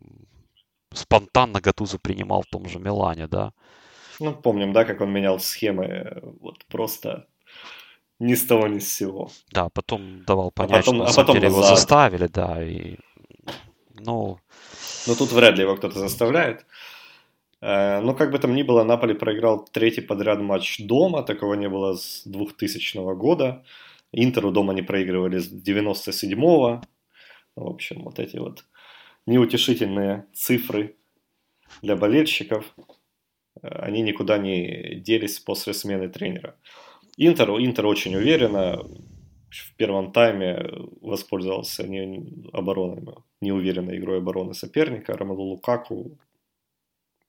спонтанно 0.94 1.62
Гатузо 1.62 2.00
принимал 2.00 2.44
в 2.44 2.48
том 2.48 2.68
же 2.68 2.80
Милане, 2.80 3.28
да? 3.28 3.52
Ну, 4.20 4.34
помним, 4.34 4.74
да, 4.74 4.86
как 4.86 5.02
он 5.02 5.12
менял 5.12 5.40
схемы 5.40 5.86
э, 5.86 6.20
вот 6.42 6.66
просто 6.68 7.28
ни 8.20 8.34
с 8.34 8.46
того, 8.46 8.68
ни 8.68 8.80
с 8.80 8.94
сего. 8.94 9.30
Да, 9.52 9.70
потом 9.70 10.24
давал 10.26 10.48
а 10.48 10.52
понять, 10.52 10.88
а 10.88 10.92
потом, 10.92 10.96
что 10.96 11.04
на 11.04 11.10
а 11.10 11.14
самом 11.14 11.34
деле 11.34 11.50
назад. 11.50 11.64
его 11.64 11.76
заставили, 11.76 12.28
да, 12.28 12.64
и... 12.64 12.98
Ну... 14.00 14.40
Но 15.08 15.16
тут 15.16 15.32
вряд 15.32 15.56
ли 15.56 15.64
его 15.64 15.76
кто-то 15.76 16.00
заставляет. 16.00 16.66
Э, 17.62 18.00
но 18.02 18.14
как 18.14 18.32
бы 18.32 18.40
там 18.40 18.56
ни 18.56 18.64
было, 18.64 18.84
Наполи 18.84 19.14
проиграл 19.14 19.66
третий 19.66 20.02
подряд 20.02 20.40
матч 20.42 20.80
дома, 20.80 21.24
такого 21.24 21.56
не 21.56 21.70
было 21.70 21.96
с 21.96 22.24
2000 22.26 23.16
года. 23.16 23.64
Интеру 24.12 24.52
дома 24.52 24.74
не 24.74 24.82
проигрывали 24.82 25.40
с 25.40 25.52
97-го. 25.52 26.82
В 27.56 27.68
общем, 27.68 28.04
вот 28.04 28.20
эти 28.20 28.38
вот 28.38 28.66
неутешительные 29.26 30.26
цифры 30.34 30.96
для 31.82 31.96
болельщиков, 31.96 32.66
э, 33.62 33.68
они 33.68 34.02
никуда 34.02 34.38
не 34.38 34.96
делись 34.96 35.40
после 35.40 35.74
смены 35.74 36.10
тренера. 36.10 36.56
Интер, 37.18 37.50
Интер 37.60 37.86
очень 37.88 38.16
уверенно 38.16 38.84
в 39.50 39.76
первом 39.76 40.12
тайме 40.12 40.70
воспользовался 41.02 41.88
не, 41.88 42.50
обороной, 42.54 43.16
неуверенной 43.42 43.98
игрой 43.98 44.20
обороны 44.20 44.54
соперника. 44.54 45.18
Ромелу 45.18 45.44
Лукаку 45.44 46.18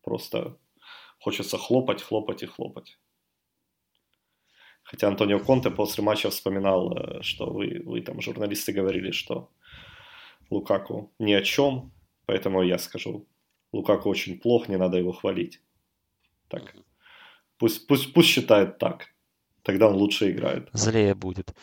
Просто 0.09 0.57
хочется 1.21 1.59
хлопать, 1.59 2.03
хлопать 2.03 2.43
и 2.43 2.47
хлопать. 2.47 2.99
Хотя 4.83 5.09
Антонио 5.09 5.39
Конте 5.39 5.71
после 5.71 6.03
матча 6.03 6.31
вспоминал, 6.31 6.97
э, 6.97 7.23
что 7.23 7.53
вы, 7.53 7.83
вы 7.85 8.01
там, 8.01 8.23
журналисты, 8.23 8.73
говорили, 8.73 9.11
что 9.11 9.51
Лукаку 10.49 11.13
ни 11.19 11.35
о 11.35 11.43
чем, 11.43 11.93
поэтому 12.25 12.63
я 12.63 12.79
скажу, 12.79 13.29
Лукаку 13.71 14.09
очень 14.09 14.41
плох, 14.41 14.69
не 14.69 14.79
надо 14.79 14.97
его 14.97 15.13
хвалить. 15.13 15.61
Так, 16.49 16.75
пусть, 17.59 17.87
пусть, 17.87 18.15
пусть 18.15 18.29
считает 18.31 18.79
так 18.79 19.09
тогда 19.69 19.89
он 19.89 19.97
лучше 19.97 20.31
играет. 20.31 20.71
Злее 20.73 21.15
будет. 21.15 21.55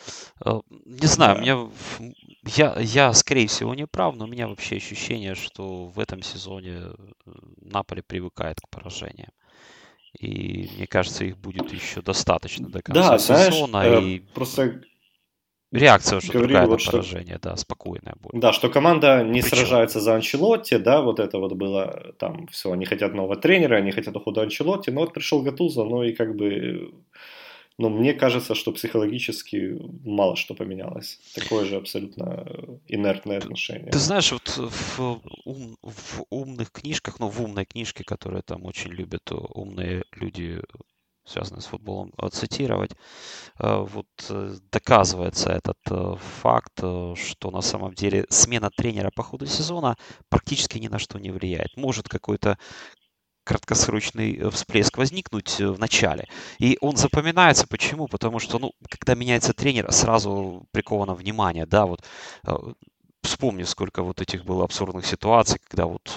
Э, 0.44 0.60
не 0.84 1.08
знаю, 1.08 1.34
да. 1.34 1.42
меня, 1.42 1.70
я, 2.46 2.76
я, 2.78 3.12
скорее 3.12 3.46
всего, 3.46 3.74
не 3.74 3.86
прав, 3.86 4.16
но 4.16 4.24
у 4.24 4.28
меня 4.28 4.48
вообще 4.48 4.76
ощущение, 4.76 5.34
что 5.34 5.86
в 5.86 5.98
этом 5.98 6.22
сезоне 6.22 6.72
э, 6.72 6.94
Наполе 7.60 8.02
привыкает 8.02 8.60
к 8.60 8.68
поражениям. 8.68 9.30
И 10.18 10.70
мне 10.76 10.86
кажется, 10.86 11.24
их 11.24 11.36
будет 11.36 11.72
еще 11.72 12.00
достаточно 12.00 12.68
до 12.68 12.82
конца 12.82 13.10
да, 13.10 13.18
сезона. 13.18 13.66
Знаешь, 13.66 14.04
и... 14.04 14.18
Просто 14.34 14.80
реакция 15.72 16.18
уже 16.18 16.32
Говорили, 16.32 16.52
другая 16.52 16.66
вот 16.68 16.84
на 16.84 16.90
поражение, 16.90 17.34
что... 17.34 17.50
да, 17.50 17.56
спокойная 17.56 18.14
будет. 18.20 18.40
Да, 18.40 18.52
что 18.52 18.70
команда 18.70 19.22
не 19.24 19.42
Причем? 19.42 19.56
сражается 19.58 20.00
за 20.00 20.14
Анчелотти, 20.14 20.78
да, 20.78 21.02
вот 21.02 21.20
это 21.20 21.38
вот 21.38 21.52
было 21.52 22.14
там 22.18 22.46
все, 22.48 22.72
они 22.72 22.86
хотят 22.86 23.14
нового 23.14 23.36
тренера, 23.36 23.76
они 23.76 23.90
хотят 23.90 24.16
ухода 24.16 24.42
Анчелотти, 24.42 24.90
но 24.90 25.00
вот 25.00 25.12
пришел 25.12 25.42
Гатузо, 25.42 25.84
ну 25.84 26.02
и 26.02 26.12
как 26.12 26.36
бы 26.36 26.92
но 27.78 27.90
мне 27.90 28.14
кажется, 28.14 28.54
что 28.54 28.72
психологически 28.72 29.78
мало 30.04 30.36
что 30.36 30.54
поменялось. 30.54 31.20
Такое 31.34 31.66
же 31.66 31.76
абсолютно 31.76 32.46
инертное 32.88 33.38
отношение. 33.38 33.90
Ты 33.90 33.98
знаешь, 33.98 34.32
вот 34.32 34.48
в, 34.56 35.20
ум, 35.44 35.76
в 35.82 36.24
умных 36.30 36.72
книжках, 36.72 37.20
ну, 37.20 37.28
в 37.28 37.40
умной 37.42 37.66
книжке, 37.66 38.02
которую 38.02 38.42
там 38.42 38.64
очень 38.64 38.90
любят 38.92 39.30
умные 39.30 40.04
люди, 40.12 40.62
связанные 41.26 41.60
с 41.60 41.66
футболом, 41.66 42.14
э, 42.16 42.28
цитировать, 42.30 42.92
э, 43.58 43.76
вот 43.76 44.06
э, 44.30 44.56
доказывается 44.72 45.50
этот 45.50 45.78
факт, 46.40 46.78
что 46.78 47.50
на 47.50 47.60
самом 47.60 47.92
деле 47.92 48.24
смена 48.30 48.70
тренера 48.74 49.10
по 49.14 49.22
ходу 49.22 49.44
сезона 49.44 49.96
практически 50.30 50.78
ни 50.78 50.88
на 50.88 50.98
что 50.98 51.18
не 51.18 51.30
влияет. 51.30 51.76
Может 51.76 52.08
какой-то 52.08 52.56
краткосрочный 53.46 54.36
э, 54.36 54.50
всплеск 54.50 54.98
возникнуть 54.98 55.60
э, 55.60 55.68
в 55.68 55.78
начале. 55.78 56.26
И 56.58 56.76
он 56.80 56.96
запоминается. 56.96 57.66
Почему? 57.66 58.08
Потому 58.08 58.40
что, 58.40 58.58
ну, 58.58 58.72
когда 58.90 59.14
меняется 59.14 59.52
тренер, 59.52 59.90
сразу 59.92 60.66
приковано 60.72 61.14
внимание, 61.14 61.64
да, 61.64 61.86
вот 61.86 62.02
э, 62.44 62.52
вспомню, 63.22 63.64
сколько 63.66 64.02
вот 64.02 64.20
этих 64.20 64.44
было 64.44 64.64
абсурдных 64.64 65.06
ситуаций, 65.06 65.60
когда 65.64 65.86
вот 65.86 66.12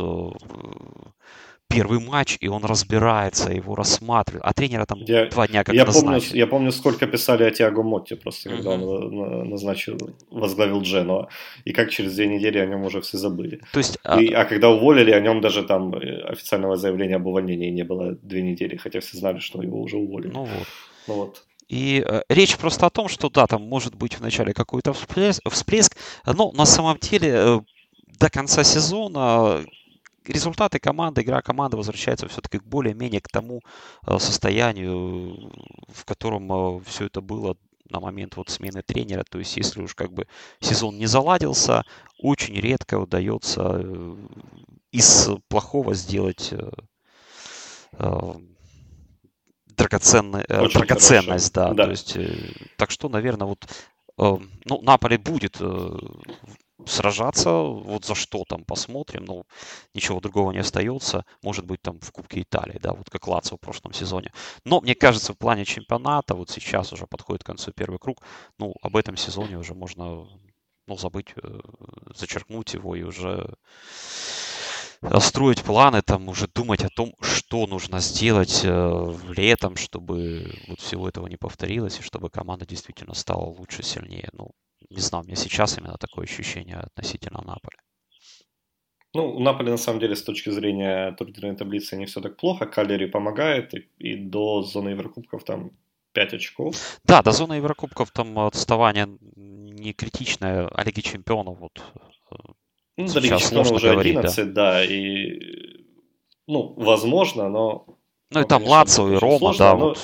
первый 1.70 2.00
матч, 2.00 2.38
и 2.42 2.48
он 2.48 2.66
разбирается, 2.66 3.52
его 3.52 3.76
рассматривает. 3.76 4.44
А 4.46 4.54
тренера 4.54 4.86
там 4.86 5.00
я, 5.06 5.28
два 5.28 5.48
дня 5.48 5.64
как 5.64 5.76
я 5.76 5.86
назначили. 5.86 6.30
Помню, 6.30 6.40
я 6.40 6.48
помню, 6.48 6.72
сколько 6.72 7.08
писали 7.08 7.44
о 7.44 7.52
Тиаго 7.52 7.84
Мотте, 7.84 8.16
просто 8.16 8.50
когда 8.50 8.72
uh-huh. 8.72 9.42
он 9.42 9.50
назначил, 9.50 9.98
возглавил 10.32 10.82
Дженуа, 10.82 11.30
и 11.66 11.72
как 11.72 11.92
через 11.92 12.16
две 12.16 12.28
недели 12.28 12.58
о 12.58 12.66
нем 12.66 12.84
уже 12.84 13.02
все 13.02 13.18
забыли. 13.18 13.62
То 13.72 13.80
есть, 13.80 13.98
и, 14.20 14.34
а... 14.34 14.42
а 14.42 14.46
когда 14.46 14.70
уволили, 14.70 15.12
о 15.12 15.20
нем 15.20 15.42
даже 15.42 15.64
там 15.64 15.94
э, 15.94 16.22
официального 16.24 16.76
заявления 16.76 17.18
об 17.18 17.28
увольнении 17.28 17.70
не 17.70 17.84
было 17.84 18.16
две 18.16 18.42
недели, 18.42 18.76
хотя 18.76 19.00
все 19.00 19.18
знали, 19.18 19.40
что 19.40 19.62
его 19.62 19.80
уже 19.80 19.98
уволили. 19.98 20.32
Ну 20.34 20.46
вот. 20.46 20.68
Ну 21.08 21.14
вот. 21.14 21.44
И 21.68 22.04
э, 22.06 22.24
речь 22.30 22.58
просто 22.58 22.88
о 22.88 22.90
том, 22.90 23.08
что 23.08 23.30
да, 23.30 23.46
там 23.46 23.62
может 23.62 23.94
быть 23.94 24.20
вначале 24.20 24.54
какой-то 24.54 24.92
всплеск, 24.94 25.48
всплеск, 25.50 25.96
но 26.26 26.52
на 26.52 26.66
самом 26.66 26.98
деле 26.98 27.32
э, 27.32 27.60
до 28.20 28.30
конца 28.32 28.64
сезона 28.64 29.64
результаты 30.26 30.80
команды, 30.80 31.22
игра 31.22 31.42
команды 31.42 31.78
возвращается 31.78 32.28
все-таки 32.28 32.60
более-менее 32.60 33.22
к 33.22 33.28
тому 33.28 33.62
э, 34.06 34.20
состоянию, 34.20 35.52
в 35.88 36.06
котором 36.06 36.52
э, 36.52 36.82
все 36.86 37.06
это 37.06 37.22
было 37.22 37.56
на 37.90 38.00
момент 38.00 38.38
вот 38.38 38.50
смены 38.50 38.84
тренера. 38.84 39.24
То 39.30 39.40
есть, 39.40 39.58
если 39.58 39.82
уж 39.82 39.96
как 39.96 40.14
бы 40.14 40.28
сезон 40.60 40.98
не 40.98 41.08
заладился, 41.08 41.84
очень 42.20 42.56
редко 42.56 43.00
удается 43.00 43.82
э, 43.84 44.16
из 44.92 45.30
плохого 45.48 45.94
сделать 45.94 46.54
драгоценная, 49.68 50.46
э, 50.48 50.70
драгоценность, 50.70 51.54
да, 51.54 51.74
да. 51.74 51.86
То 51.86 51.92
есть, 51.92 52.18
так 52.78 52.92
что, 52.92 53.10
наверное, 53.10 53.48
вот, 53.48 53.66
ну, 54.18 54.82
Наполе 54.82 55.18
будет 55.18 55.60
сражаться, 56.86 57.52
вот 57.52 58.06
за 58.06 58.16
что 58.16 58.44
там 58.48 58.64
посмотрим, 58.66 59.26
ну, 59.26 59.46
ничего 59.94 60.20
другого 60.20 60.52
не 60.52 60.60
остается, 60.60 61.26
может 61.44 61.66
быть, 61.66 61.82
там 61.82 62.00
в 62.00 62.12
Кубке 62.12 62.42
Италии, 62.42 62.80
да, 62.82 62.94
вот 62.94 63.10
как 63.10 63.28
Лацо 63.28 63.56
в 63.56 63.60
прошлом 63.60 63.94
сезоне. 63.94 64.32
Но, 64.66 64.82
мне 64.82 64.96
кажется, 64.96 65.34
в 65.34 65.38
плане 65.38 65.66
чемпионата, 65.66 66.36
вот 66.36 66.50
сейчас 66.50 66.94
уже 66.94 67.08
подходит 67.08 67.44
к 67.44 67.48
концу 67.48 67.72
первый 67.72 68.00
круг, 68.00 68.24
ну, 68.58 68.74
об 68.82 68.96
этом 68.96 69.18
сезоне 69.18 69.58
уже 69.58 69.74
можно, 69.74 70.28
ну, 70.88 70.98
забыть, 70.98 71.34
э, 71.36 71.60
зачеркнуть 72.16 72.74
его 72.74 72.96
и 72.96 73.04
уже 73.04 73.56
строить 75.20 75.64
планы, 75.64 76.02
там 76.02 76.28
уже 76.28 76.48
думать 76.48 76.84
о 76.84 76.90
том, 76.90 77.16
что 77.22 77.68
нужно 77.68 78.00
сделать 78.00 78.62
э, 78.64 79.18
летом, 79.30 79.76
чтобы 79.78 80.54
вот 80.68 80.80
всего 80.82 81.08
этого 81.08 81.28
не 81.28 81.38
повторилось, 81.38 82.00
и 82.00 82.04
чтобы 82.04 82.30
команда 82.30 82.66
действительно 82.66 83.14
стала 83.14 83.46
лучше, 83.46 83.82
сильнее. 83.82 84.30
Ну, 84.34 84.52
не 84.90 85.02
знаю, 85.02 85.26
меня 85.26 85.36
сейчас 85.36 85.78
именно 85.78 85.98
такое 85.98 86.26
ощущение 86.26 86.78
относительно 86.78 87.42
Наполя. 87.42 87.78
Ну, 89.14 89.36
у 89.36 89.40
Наполи, 89.40 89.72
на 89.72 89.78
самом 89.78 90.00
деле, 90.00 90.16
с 90.16 90.24
точки 90.24 90.52
зрения 90.52 91.12
турнирной 91.14 91.56
таблицы 91.56 91.98
не 91.98 92.06
все 92.06 92.22
так 92.22 92.38
плохо. 92.38 92.66
Калери 92.68 93.08
помогает, 93.08 93.74
и, 93.74 93.88
и 93.98 94.16
до 94.16 94.62
зоны 94.62 94.90
Еврокубков 94.90 95.44
там 95.44 95.72
5 96.14 96.34
очков. 96.34 96.76
Да, 97.06 97.22
до 97.22 97.32
зоны 97.32 97.54
Еврокубков 97.54 98.12
там 98.12 98.38
отставание 98.38 99.08
не 99.36 99.94
критичное, 99.94 100.68
а 100.68 100.84
Лиги 100.84 101.02
Чемпионов 101.02 101.60
вот 101.60 101.82
э, 102.32 102.36
ну, 102.98 103.08
до 103.08 103.20
Лиги 103.20 103.38
Чемпионов 103.38 103.72
уже 103.72 103.92
говорить, 103.92 104.18
11, 104.18 104.54
да. 104.54 104.74
да, 104.74 104.86
и 104.86 105.40
ну, 106.48 106.74
возможно, 106.78 107.48
но... 107.48 107.86
Ну, 108.32 108.42
и 108.42 108.44
там 108.44 108.64
Лацо 108.64 109.08
и 109.12 109.16
Рома, 109.16 109.38
сложно, 109.40 109.66
да, 109.66 109.76
но... 109.76 109.80
вот. 109.80 110.00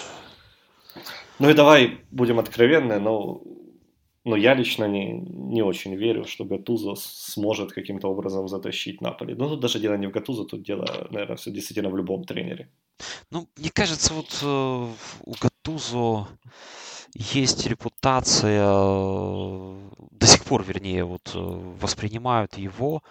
Ну 1.39 1.49
и 1.49 1.53
давай 1.53 1.99
будем 2.11 2.39
откровенны, 2.39 2.99
но 2.99 3.41
но 4.25 4.35
я 4.35 4.55
лично 4.55 4.87
не, 4.87 5.13
не 5.13 5.61
очень 5.61 5.95
верю, 5.95 6.25
что 6.25 6.45
Гатузо 6.45 6.95
сможет 6.95 7.71
каким-то 7.71 8.07
образом 8.07 8.47
затащить 8.47 9.01
Наполи. 9.01 9.35
Ну, 9.35 9.49
тут 9.49 9.59
даже 9.59 9.79
дело 9.79 9.97
не 9.97 10.07
в 10.07 10.11
Гатузо, 10.11 10.45
тут 10.45 10.63
дело, 10.63 11.07
наверное, 11.11 11.35
все 11.35 11.51
действительно 11.51 11.89
в 11.89 11.97
любом 11.97 12.23
тренере. 12.23 12.69
Ну, 13.29 13.47
мне 13.57 13.69
кажется, 13.69 14.13
вот 14.13 14.39
э, 14.41 14.87
у 15.25 15.33
Гатузо 15.39 16.27
есть 17.13 17.67
репутация, 17.67 18.65
э, 18.65 19.89
до 20.11 20.25
сих 20.25 20.43
пор, 20.43 20.63
вернее, 20.63 21.03
вот 21.03 21.31
э, 21.35 21.39
воспринимают 21.81 22.57
его, 22.57 23.01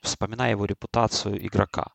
вспоминая 0.00 0.52
его 0.52 0.64
репутацию 0.64 1.44
игрока. 1.44 1.92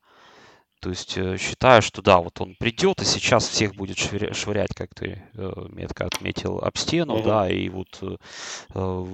То 0.86 0.92
есть 0.92 1.18
э, 1.18 1.38
считаю, 1.40 1.82
что 1.82 2.04
да, 2.04 2.20
вот 2.20 2.40
он 2.40 2.54
придет 2.60 3.02
и 3.02 3.06
сейчас 3.06 3.48
всех 3.48 3.74
будет 3.74 3.98
швырять, 3.98 4.76
как 4.76 4.94
ты 4.94 5.24
э, 5.34 5.52
метко 5.70 6.06
отметил, 6.06 6.60
об 6.60 6.78
стену, 6.78 7.18
uh-huh. 7.18 7.24
да, 7.24 7.50
и 7.50 7.70
вот 7.70 8.04
э, 8.04 9.06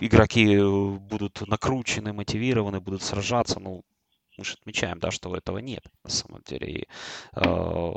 игроки 0.00 0.58
будут 0.98 1.40
накручены, 1.48 2.12
мотивированы, 2.12 2.80
будут 2.80 3.02
сражаться. 3.02 3.60
Ну, 3.60 3.82
мы 4.36 4.44
же 4.44 4.56
отмечаем, 4.60 4.98
да, 4.98 5.10
что 5.10 5.34
этого 5.34 5.56
нет 5.56 5.86
на 6.04 6.10
самом 6.10 6.42
деле. 6.42 6.70
И, 6.70 6.86
э, 7.36 7.92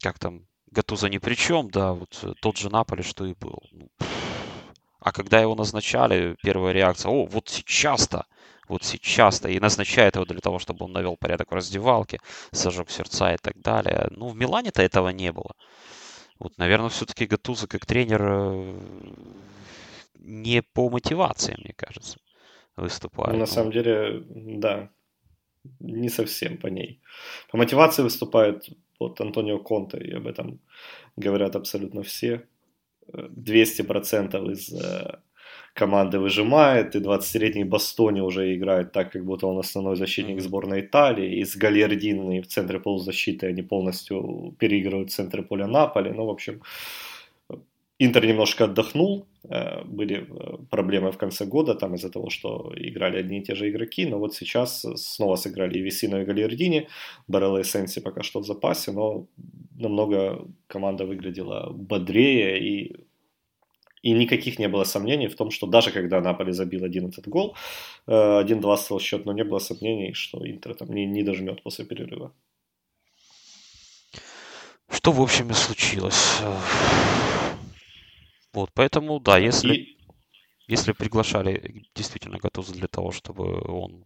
как 0.00 0.18
там, 0.18 0.48
Гатуза 0.72 1.08
ни 1.08 1.18
при 1.18 1.36
чем, 1.36 1.70
да, 1.70 1.92
вот 1.92 2.24
тот 2.40 2.56
же 2.56 2.70
Наполе, 2.70 3.04
что 3.04 3.24
и 3.24 3.34
был. 3.34 3.62
Ну, 3.70 3.88
а 4.98 5.12
когда 5.12 5.40
его 5.40 5.54
назначали, 5.54 6.36
первая 6.42 6.72
реакция, 6.72 7.12
о, 7.12 7.26
вот 7.26 7.48
сейчас-то, 7.48 8.26
вот 8.68 8.84
сейчас-то 8.84 9.48
и 9.48 9.60
назначает 9.60 10.14
его 10.16 10.24
для 10.24 10.40
того, 10.40 10.58
чтобы 10.58 10.84
он 10.84 10.92
навел 10.92 11.16
порядок 11.16 11.50
в 11.50 11.54
раздевалке, 11.54 12.18
сожег 12.52 12.90
сердца 12.90 13.34
и 13.34 13.38
так 13.38 13.60
далее. 13.60 14.08
Ну, 14.10 14.28
в 14.28 14.36
Милане-то 14.36 14.82
этого 14.82 15.08
не 15.10 15.32
было. 15.32 15.52
Вот, 16.38 16.58
наверное, 16.58 16.88
все-таки 16.88 17.26
Гатуза 17.26 17.68
как 17.68 17.86
тренер 17.86 18.22
э, 18.22 18.74
не 20.18 20.62
по 20.62 20.90
мотивации, 20.90 21.56
мне 21.58 21.72
кажется, 21.76 22.18
выступает. 22.76 23.38
На 23.38 23.46
самом 23.46 23.72
деле, 23.72 24.24
да, 24.28 24.90
не 25.80 26.08
совсем 26.08 26.58
по 26.58 26.66
ней. 26.66 27.00
По 27.50 27.56
мотивации 27.56 28.02
выступает 28.02 28.68
вот 28.98 29.20
Антонио 29.20 29.58
Конте, 29.58 29.98
и 29.98 30.12
об 30.12 30.26
этом 30.26 30.60
говорят 31.16 31.56
абсолютно 31.56 32.02
все. 32.02 32.46
200% 33.12 34.52
из 34.52 34.72
команды 35.74 36.18
выжимает, 36.18 36.94
и 36.94 36.98
20-летний 36.98 37.64
Бастони 37.64 38.20
уже 38.20 38.54
играет 38.54 38.92
так, 38.92 39.12
как 39.12 39.24
будто 39.24 39.46
он 39.46 39.58
основной 39.58 39.96
защитник 39.96 40.40
сборной 40.40 40.80
Италии, 40.80 41.40
и 41.40 41.44
с 41.44 41.56
Гальярдиной 41.56 42.40
в 42.40 42.46
центре 42.46 42.78
полузащиты 42.78 43.46
они 43.46 43.62
полностью 43.62 44.54
переигрывают 44.58 45.10
в 45.10 45.14
центре 45.14 45.42
поля 45.42 45.66
Наполи, 45.66 46.10
ну, 46.10 46.26
в 46.26 46.30
общем, 46.30 46.60
Интер 48.04 48.26
немножко 48.26 48.64
отдохнул, 48.64 49.26
э, 49.48 49.84
были 49.84 50.26
э, 50.28 50.56
проблемы 50.70 51.12
в 51.12 51.18
конце 51.18 51.46
года, 51.46 51.74
там 51.74 51.94
из-за 51.94 52.10
того, 52.10 52.30
что 52.30 52.72
играли 52.76 53.18
одни 53.18 53.38
и 53.38 53.42
те 53.42 53.54
же 53.54 53.68
игроки, 53.68 54.06
но 54.06 54.18
вот 54.18 54.34
сейчас 54.34 54.84
снова 54.96 55.36
сыграли 55.36 55.78
и 55.78 55.82
Весино, 55.82 56.22
и 56.22 56.24
Гальярдини, 56.24 56.88
Барелла 57.28 57.58
и 57.58 57.64
Сенси 57.64 58.00
пока 58.00 58.22
что 58.22 58.40
в 58.40 58.44
запасе, 58.44 58.90
но 58.90 59.26
намного 59.78 60.44
команда 60.66 61.04
выглядела 61.04 61.70
бодрее 61.72 62.58
и 62.58 62.96
и 64.02 64.12
никаких 64.12 64.58
не 64.58 64.68
было 64.68 64.84
сомнений 64.84 65.28
в 65.28 65.36
том, 65.36 65.50
что 65.50 65.66
даже 65.66 65.92
когда 65.92 66.20
Наполи 66.20 66.52
забил 66.52 66.84
один 66.84 67.08
этот 67.08 67.28
гол, 67.28 67.56
1-2 68.06 68.74
э, 68.74 68.76
стал 68.76 69.00
счет, 69.00 69.24
но 69.24 69.32
не 69.32 69.44
было 69.44 69.60
сомнений, 69.60 70.12
что 70.12 70.38
Интер 70.44 70.74
там 70.74 70.92
не, 70.92 71.06
не 71.06 71.22
дожмет 71.22 71.62
после 71.62 71.84
перерыва. 71.84 72.32
Что, 74.90 75.12
в 75.12 75.22
общем, 75.22 75.50
и 75.50 75.54
случилось. 75.54 76.40
Вот, 78.52 78.70
поэтому, 78.74 79.20
да, 79.20 79.38
если, 79.38 79.74
и... 79.74 79.98
если 80.68 80.92
приглашали 80.92 81.84
действительно 81.94 82.38
Гатуза 82.38 82.74
для 82.74 82.88
того, 82.88 83.12
чтобы 83.12 83.62
он 83.62 84.04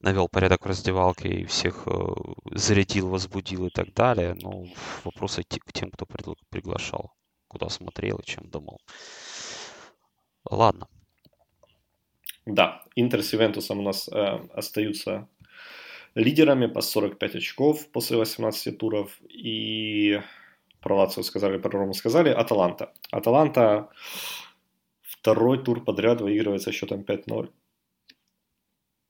навел 0.00 0.28
порядок 0.28 0.64
в 0.64 0.68
раздевалке 0.68 1.28
и 1.28 1.44
всех 1.44 1.82
э, 1.86 1.90
зарядил, 2.52 3.08
возбудил 3.08 3.66
и 3.66 3.70
так 3.70 3.92
далее, 3.94 4.36
ну, 4.40 4.68
вопросы 5.04 5.42
к 5.42 5.72
тем, 5.72 5.90
кто 5.90 6.06
приглашал 6.50 7.12
куда 7.48 7.68
смотрел 7.68 8.18
и 8.18 8.24
чем 8.24 8.48
думал. 8.50 8.80
Ладно. 10.50 10.88
Да, 12.46 12.82
Интер 12.96 13.22
с 13.22 13.32
Ювентусом 13.32 13.80
у 13.80 13.82
нас 13.82 14.08
э, 14.08 14.48
остаются 14.54 15.28
лидерами 16.14 16.66
по 16.66 16.80
45 16.80 17.36
очков 17.36 17.88
после 17.92 18.16
18 18.16 18.78
туров. 18.78 19.20
И 19.28 20.20
про 20.80 20.96
Лацио 20.96 21.22
сказали, 21.22 21.58
про 21.58 21.70
Рому 21.70 21.94
сказали. 21.94 22.30
Аталанта. 22.30 22.92
Аталанта 23.10 23.90
второй 25.02 25.62
тур 25.62 25.84
подряд 25.84 26.20
выигрывает 26.20 26.62
со 26.62 26.72
счетом 26.72 27.02
5-0. 27.02 27.50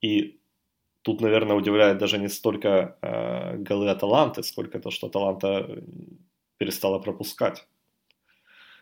И 0.00 0.40
тут, 1.02 1.20
наверное, 1.20 1.56
удивляет 1.56 1.98
даже 1.98 2.18
не 2.18 2.28
столько 2.28 2.98
э, 3.02 3.56
голы 3.56 3.88
Аталанты, 3.88 4.42
сколько 4.42 4.80
то, 4.80 4.90
что 4.90 5.06
Аталанта 5.06 5.82
перестала 6.58 6.98
пропускать. 6.98 7.66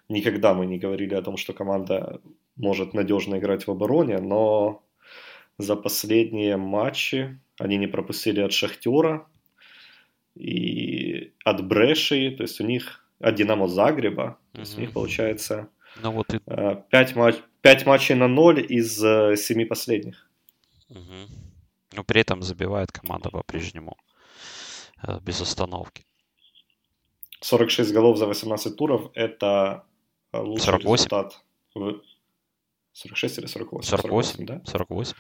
Никогда 0.08 0.54
мы 0.54 0.66
не 0.66 0.78
говорили 0.78 1.14
о 1.14 1.22
том, 1.22 1.36
что 1.36 1.52
команда 1.52 2.20
может 2.56 2.94
надежно 2.94 3.38
играть 3.38 3.66
в 3.66 3.70
обороне, 3.70 4.18
но 4.18 4.84
за 5.58 5.76
последние 5.76 6.56
матчи 6.56 7.40
они 7.58 7.76
не 7.76 7.86
пропустили 7.86 8.40
от 8.40 8.52
Шахтера 8.52 9.26
и 10.34 11.32
от 11.44 11.66
Бреши, 11.66 12.30
то 12.30 12.42
есть 12.42 12.60
у 12.60 12.64
них 12.64 13.04
от 13.18 13.34
Динамо 13.34 13.66
Загреба, 13.66 14.38
то 14.52 14.60
есть 14.60 14.76
у 14.78 14.80
них 14.80 14.92
получается 14.92 15.68
ну, 16.02 16.12
вот 16.12 16.34
и... 16.34 16.38
5, 16.38 16.90
э, 16.92 17.14
матч, 17.14 17.36
5 17.62 17.86
матчей 17.86 18.14
на 18.14 18.28
0 18.28 18.60
из 18.68 18.98
7 18.98 19.62
э, 19.62 19.66
последних. 19.66 20.28
Угу. 20.90 21.30
Но 21.94 22.04
при 22.04 22.20
этом 22.20 22.42
забивает 22.42 22.92
команда 22.92 23.30
по-прежнему 23.30 23.96
э, 25.02 25.18
без 25.20 25.40
остановки. 25.40 26.04
46 27.40 27.92
голов 27.92 28.18
за 28.18 28.26
18 28.26 28.76
туров– 28.76 29.10
это 29.14 29.84
лучший 30.40 30.66
48. 30.66 30.94
результат 30.94 31.40
в 31.74 32.00
46 32.92 33.38
или 33.38 33.46
48? 33.46 33.88
48, 33.88 34.46
48 34.46 34.46
да? 34.46 34.70
48. 34.70 35.14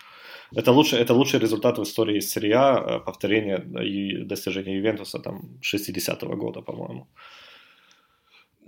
Это 0.54 0.72
лучший, 0.72 0.98
это 1.00 1.14
лучший 1.14 1.40
результат 1.40 1.78
в 1.78 1.82
истории 1.82 2.20
серия, 2.20 2.56
а, 2.56 3.00
повторение 3.00 3.58
достижения 4.24 4.76
Ювентуса 4.76 5.18
там 5.18 5.58
60-го 5.60 6.36
года, 6.36 6.62
по-моему. 6.62 7.06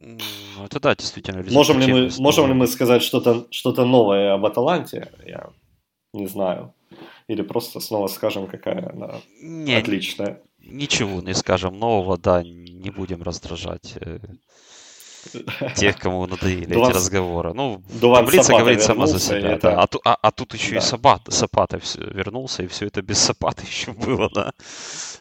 Ну, 0.01 0.65
это 0.65 0.81
да, 0.81 0.95
действительно. 0.95 1.45
Можем 1.51 1.81
ли 1.81 1.93
мы, 1.93 2.11
можем 2.19 2.47
ли 2.47 2.55
мы 2.55 2.67
сказать 2.67 3.03
что-то 3.03 3.47
что 3.51 3.73
новое 3.85 4.35
об 4.35 4.45
Аталанте? 4.45 5.11
Я 5.27 5.51
не 6.13 6.27
знаю. 6.27 6.75
Или 7.29 7.43
просто 7.43 7.81
снова 7.81 8.07
скажем, 8.09 8.47
какая 8.47 8.91
она 8.93 9.21
не, 9.43 9.75
отличная. 9.75 10.41
Ничего 10.61 11.21
не 11.21 11.35
скажем 11.35 11.79
нового, 11.79 12.17
да, 12.17 12.43
не 12.43 12.91
будем 12.91 13.23
раздражать 13.23 13.97
э, 14.01 14.19
тех, 15.77 15.99
кому 15.99 16.27
надоели 16.27 16.77
эти 16.77 16.93
разговоры. 16.93 17.55
Ну, 17.55 17.83
таблица 18.01 18.53
говорит 18.53 18.83
сама 18.83 19.07
за 19.07 19.19
себя. 19.19 19.59
Да. 19.59 19.83
А, 19.83 19.89
а, 20.05 20.19
а 20.23 20.31
тут 20.31 20.55
еще 20.55 20.73
да. 20.73 20.79
и 20.79 20.81
Сапат, 20.81 21.23
Сапата 21.29 21.81
вернулся, 21.97 22.63
и 22.63 22.67
все 22.67 22.87
это 22.87 23.03
без 23.03 23.19
Сапата 23.19 23.63
еще 23.67 23.93
было, 23.93 24.31
да. 24.35 24.53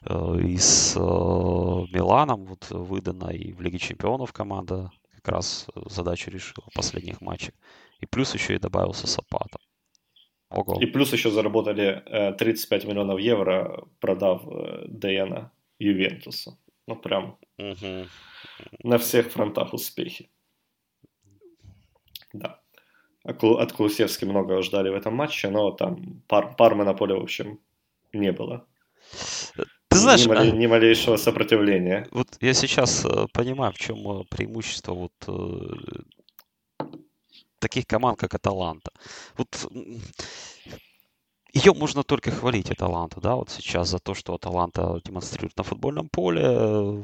Э, 0.05 0.39
и 0.39 0.57
с 0.57 0.95
э, 0.95 0.99
Миланом 0.99 2.45
вот 2.45 2.67
выдано, 2.69 3.29
и 3.29 3.53
в 3.53 3.61
Лиге 3.61 3.79
Чемпионов 3.79 4.33
команда 4.33 4.91
как 5.15 5.27
раз 5.29 5.67
задачу 5.85 6.31
решила 6.31 6.67
последних 6.73 7.21
матчей. 7.21 7.53
И 7.99 8.05
плюс 8.05 8.33
еще 8.33 8.55
и 8.55 8.59
добавился 8.59 9.07
Сапата. 9.07 9.59
Ого. 10.49 10.79
И 10.81 10.85
плюс 10.85 11.11
еще 11.13 11.29
заработали 11.29 12.03
35 12.37 12.85
э, 12.85 12.87
миллионов 12.87 13.19
евро, 13.19 13.83
продав 13.99 14.43
э, 14.47 14.85
Дейана 14.87 15.51
Ювентусу. 15.79 16.57
Ну, 16.87 16.95
прям 16.95 17.37
угу. 17.57 18.07
На 18.83 18.97
всех 18.97 19.31
фронтах 19.31 19.73
успехи. 19.73 20.29
Да. 22.33 22.59
От 23.23 23.73
Клусевски 23.73 24.25
много 24.25 24.61
ждали 24.61 24.89
в 24.89 24.95
этом 24.95 25.15
матче, 25.15 25.49
но 25.49 25.71
там 25.71 26.21
пар, 26.27 26.55
Пармы 26.55 26.85
на 26.85 26.93
поле, 26.93 27.15
в 27.15 27.23
общем, 27.23 27.59
не 28.13 28.31
было. 28.31 28.65
Ты 29.89 29.97
знаешь, 29.97 30.25
ни, 30.25 30.29
мали, 30.29 30.49
а 30.49 30.51
ни 30.51 30.67
малейшего 30.67 31.17
сопротивления. 31.17 32.07
Вот 32.11 32.27
я 32.41 32.53
сейчас 32.53 33.05
э, 33.05 33.27
понимаю, 33.33 33.73
в 33.73 33.77
чем 33.77 34.25
преимущество 34.29 34.93
вот 34.93 35.13
таких 37.59 37.87
команд, 37.87 38.19
как 38.19 38.33
Аталанта. 38.33 38.91
Вот 39.37 39.67
ее 41.57 41.73
можно 41.73 42.03
только 42.03 42.31
хвалить, 42.31 42.71
Аталанту, 42.71 43.21
да, 43.21 43.35
вот 43.35 43.49
сейчас 43.49 43.89
за 43.89 43.99
то, 43.99 44.13
что 44.13 44.35
Аталанта 44.35 45.01
демонстрирует 45.03 45.57
на 45.57 45.63
футбольном 45.63 46.09
поле, 46.09 47.03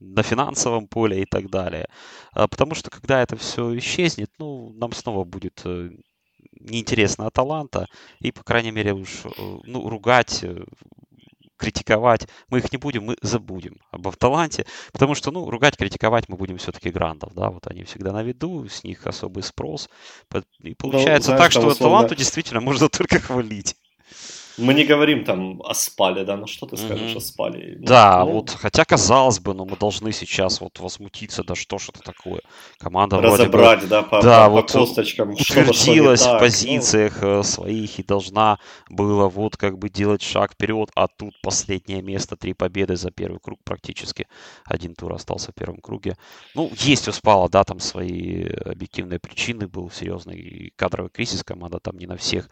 на 0.00 0.22
финансовом 0.22 0.88
поле 0.88 1.22
и 1.22 1.24
так 1.26 1.50
далее. 1.50 1.86
А 2.32 2.48
потому 2.48 2.74
что 2.74 2.90
когда 2.90 3.22
это 3.22 3.36
все 3.36 3.76
исчезнет, 3.78 4.30
ну, 4.38 4.72
нам 4.74 4.92
снова 4.92 5.24
будет 5.24 5.60
э, 5.64 5.90
неинтересно 6.60 7.26
Аталанта, 7.26 7.86
и, 8.20 8.32
по 8.32 8.42
крайней 8.44 8.72
мере, 8.72 8.94
уж, 8.94 9.24
э, 9.24 9.28
ну, 9.64 9.88
ругать 9.88 10.42
э, 10.42 10.64
критиковать, 11.56 12.28
мы 12.48 12.58
их 12.58 12.72
не 12.72 12.78
будем, 12.78 13.04
мы 13.04 13.16
забудем 13.22 13.78
об 13.90 14.08
Автоланте, 14.08 14.66
потому 14.92 15.14
что, 15.14 15.30
ну, 15.30 15.48
ругать, 15.50 15.76
критиковать 15.76 16.28
мы 16.28 16.36
будем 16.36 16.58
все-таки 16.58 16.90
грандов, 16.90 17.34
да, 17.34 17.50
вот 17.50 17.66
они 17.66 17.84
всегда 17.84 18.12
на 18.12 18.22
виду, 18.22 18.68
с 18.68 18.84
них 18.84 19.06
особый 19.06 19.42
спрос, 19.42 19.88
и 20.34 20.70
ну, 20.70 20.74
получается 20.76 21.32
ну, 21.32 21.36
знаешь, 21.36 21.54
так, 21.54 21.62
что 21.62 21.70
условно... 21.70 21.96
Аталанту 21.98 22.14
действительно 22.14 22.60
можно 22.60 22.88
только 22.90 23.20
хвалить. 23.20 23.76
Мы 24.58 24.74
не 24.74 24.84
говорим 24.84 25.24
там 25.24 25.60
о 25.62 25.74
спале, 25.74 26.24
да, 26.24 26.36
ну 26.36 26.46
что 26.46 26.66
ты 26.66 26.76
скажешь 26.76 27.12
mm-hmm. 27.12 27.16
о 27.16 27.20
спале? 27.20 27.76
Ну, 27.78 27.86
да, 27.86 28.24
ну... 28.24 28.32
вот, 28.32 28.50
хотя 28.50 28.84
казалось 28.84 29.38
бы, 29.38 29.52
но 29.54 29.66
мы 29.66 29.76
должны 29.76 30.12
сейчас 30.12 30.60
вот 30.60 30.78
возмутиться, 30.80 31.44
да 31.44 31.54
что 31.54 31.78
ж 31.78 31.90
это 31.90 32.00
такое. 32.00 32.40
Команда 32.78 33.20
Разобрать, 33.20 33.82
бы, 33.82 33.86
да, 33.88 34.02
по, 34.02 34.22
да, 34.22 34.46
по, 34.46 34.52
вот 34.52 34.72
по 34.72 34.78
косточкам. 34.78 35.32
Утвердилась 35.32 36.26
в 36.26 36.38
позициях 36.38 37.20
ну... 37.20 37.42
своих 37.42 37.98
и 37.98 38.02
должна 38.02 38.58
была 38.88 39.28
вот 39.28 39.56
как 39.56 39.78
бы 39.78 39.90
делать 39.90 40.22
шаг 40.22 40.52
вперед, 40.52 40.90
а 40.94 41.08
тут 41.08 41.34
последнее 41.42 42.00
место, 42.00 42.36
три 42.36 42.54
победы 42.54 42.96
за 42.96 43.10
первый 43.10 43.40
круг 43.40 43.60
практически. 43.62 44.26
Один 44.64 44.94
тур 44.94 45.12
остался 45.12 45.52
в 45.52 45.54
первом 45.54 45.80
круге. 45.80 46.16
Ну, 46.54 46.70
есть 46.78 47.08
у 47.08 47.12
Спала, 47.12 47.48
да, 47.48 47.64
там 47.64 47.80
свои 47.80 48.44
объективные 48.46 49.18
причины, 49.18 49.68
был 49.68 49.90
серьезный 49.90 50.72
кадровый 50.76 51.10
кризис, 51.10 51.44
команда 51.44 51.78
там 51.78 51.98
не 51.98 52.06
на 52.06 52.16
всех 52.16 52.48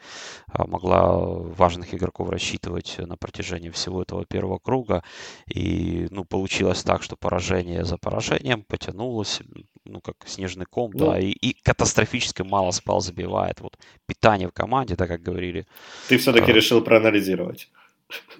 а, 0.52 0.66
могла 0.66 1.16
важных 1.16 1.93
игроков 1.96 2.30
рассчитывать 2.30 2.96
на 2.98 3.16
протяжении 3.16 3.70
всего 3.70 4.02
этого 4.02 4.24
первого 4.24 4.58
круга. 4.58 5.02
И, 5.46 6.06
ну, 6.10 6.24
получилось 6.24 6.82
так, 6.82 7.02
что 7.02 7.16
поражение 7.16 7.84
за 7.84 7.96
поражением 7.96 8.62
потянулось, 8.62 9.40
ну, 9.84 10.00
как 10.00 10.16
снежный 10.26 10.66
ком, 10.66 10.90
ну, 10.94 11.12
да, 11.12 11.18
и, 11.18 11.30
и 11.30 11.54
катастрофически 11.62 12.42
мало 12.42 12.70
спал 12.70 13.00
забивает. 13.00 13.60
Вот 13.60 13.78
питание 14.06 14.48
в 14.48 14.52
команде, 14.52 14.96
так 14.96 15.08
как 15.08 15.22
говорили. 15.22 15.66
Ты 16.08 16.18
все-таки 16.18 16.50
а, 16.50 16.54
решил 16.54 16.80
проанализировать. 16.80 17.68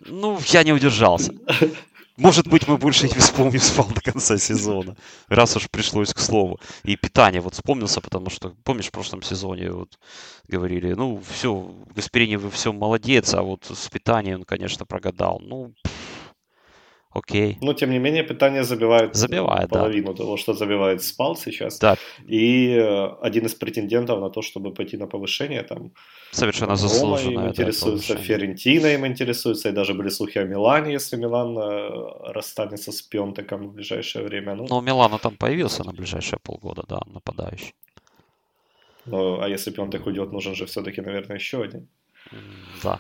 Ну, 0.07 0.39
я 0.47 0.65
не 0.65 0.73
удержался. 0.73 1.35
Может 2.17 2.47
быть, 2.47 2.69
мы 2.69 2.79
больше 2.79 3.09
не 3.09 3.15
вспомним 3.15 3.59
спал 3.61 3.89
до 3.89 4.01
конца 4.01 4.39
сезона, 4.39 4.97
раз 5.29 5.57
уж 5.57 5.69
пришлось 5.69 6.15
к 6.15 6.21
слову. 6.21 6.61
И 6.85 6.97
питание 6.97 7.41
вот 7.41 7.55
вспомнился, 7.55 8.01
потому 8.01 8.31
что, 8.31 8.55
помнишь, 8.63 8.87
в 8.87 8.93
прошлом 8.93 9.23
сезоне 9.23 9.73
вот 9.73 9.99
говорили, 10.47 10.93
ну, 10.93 11.21
все, 11.29 11.75
Гасперини, 11.95 12.37
вы 12.37 12.51
все 12.51 12.73
молодец, 12.73 13.35
а 13.35 13.43
вот 13.43 13.65
с 13.65 13.89
питанием 13.89 14.41
он, 14.41 14.45
конечно, 14.45 14.87
прогадал. 14.87 15.41
Ну, 15.41 15.75
окей. 17.15 17.59
Но, 17.61 17.73
тем 17.73 17.91
не 17.91 17.99
менее, 17.99 18.23
питание 18.23 18.65
забивает, 18.65 19.15
забивает 19.15 19.71
половину 19.71 20.13
да. 20.13 20.23
того, 20.23 20.37
что 20.37 20.53
забивает 20.55 21.03
спал 21.03 21.37
сейчас. 21.37 21.79
Да. 21.79 21.97
И 22.27 22.77
э, 22.77 23.09
один 23.23 23.47
из 23.47 23.55
претендентов 23.55 24.21
на 24.21 24.31
то, 24.31 24.43
чтобы 24.43 24.75
пойти 24.75 24.97
на 24.97 25.07
повышение, 25.07 25.63
там, 25.63 25.93
Совершенно 26.31 26.77
заслуженно. 26.77 27.41
Им 27.41 27.49
интересуется, 27.49 28.17
Ферентино 28.17 28.87
им 28.87 29.07
интересуется, 29.07 29.69
и 29.69 29.73
даже 29.73 29.95
были 29.95 30.09
слухи 30.09 30.39
о 30.39 30.45
Милане, 30.45 30.93
если 30.93 31.17
Милан 31.17 31.57
э, 31.59 32.33
расстанется 32.33 32.91
с 32.91 33.03
Пионтеком 33.03 33.69
в 33.69 33.73
ближайшее 33.73 34.25
время. 34.25 34.55
Ну, 34.55 34.67
Но 34.69 34.81
Милану 34.81 35.19
там 35.19 35.37
появился 35.37 35.85
на 35.85 35.93
ближайшие 35.93 36.39
полгода, 36.43 36.83
да, 36.89 37.01
нападающий. 37.07 37.75
Ну, 39.07 39.41
а 39.41 39.49
если 39.49 39.71
Пионтек 39.71 40.07
уйдет, 40.07 40.33
нужен 40.33 40.55
же 40.55 40.65
все-таки, 40.67 41.01
наверное, 41.03 41.37
еще 41.37 41.63
один. 41.63 41.89
Да. 42.83 42.99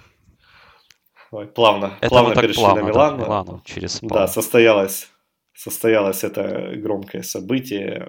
Ой, 1.35 1.49
плавно, 1.49 1.99
это 2.01 2.11
плавно 2.11 2.35
перешли 2.41 2.63
плавно, 2.63 2.83
на 2.83 2.87
Милан. 2.87 3.19
Да, 3.19 3.25
Милану 3.25 3.63
через. 3.65 3.99
Да, 4.03 4.29
состоялось, 4.29 5.11
состоялось 5.53 6.23
это 6.23 6.73
громкое 6.77 7.23
событие. 7.23 8.09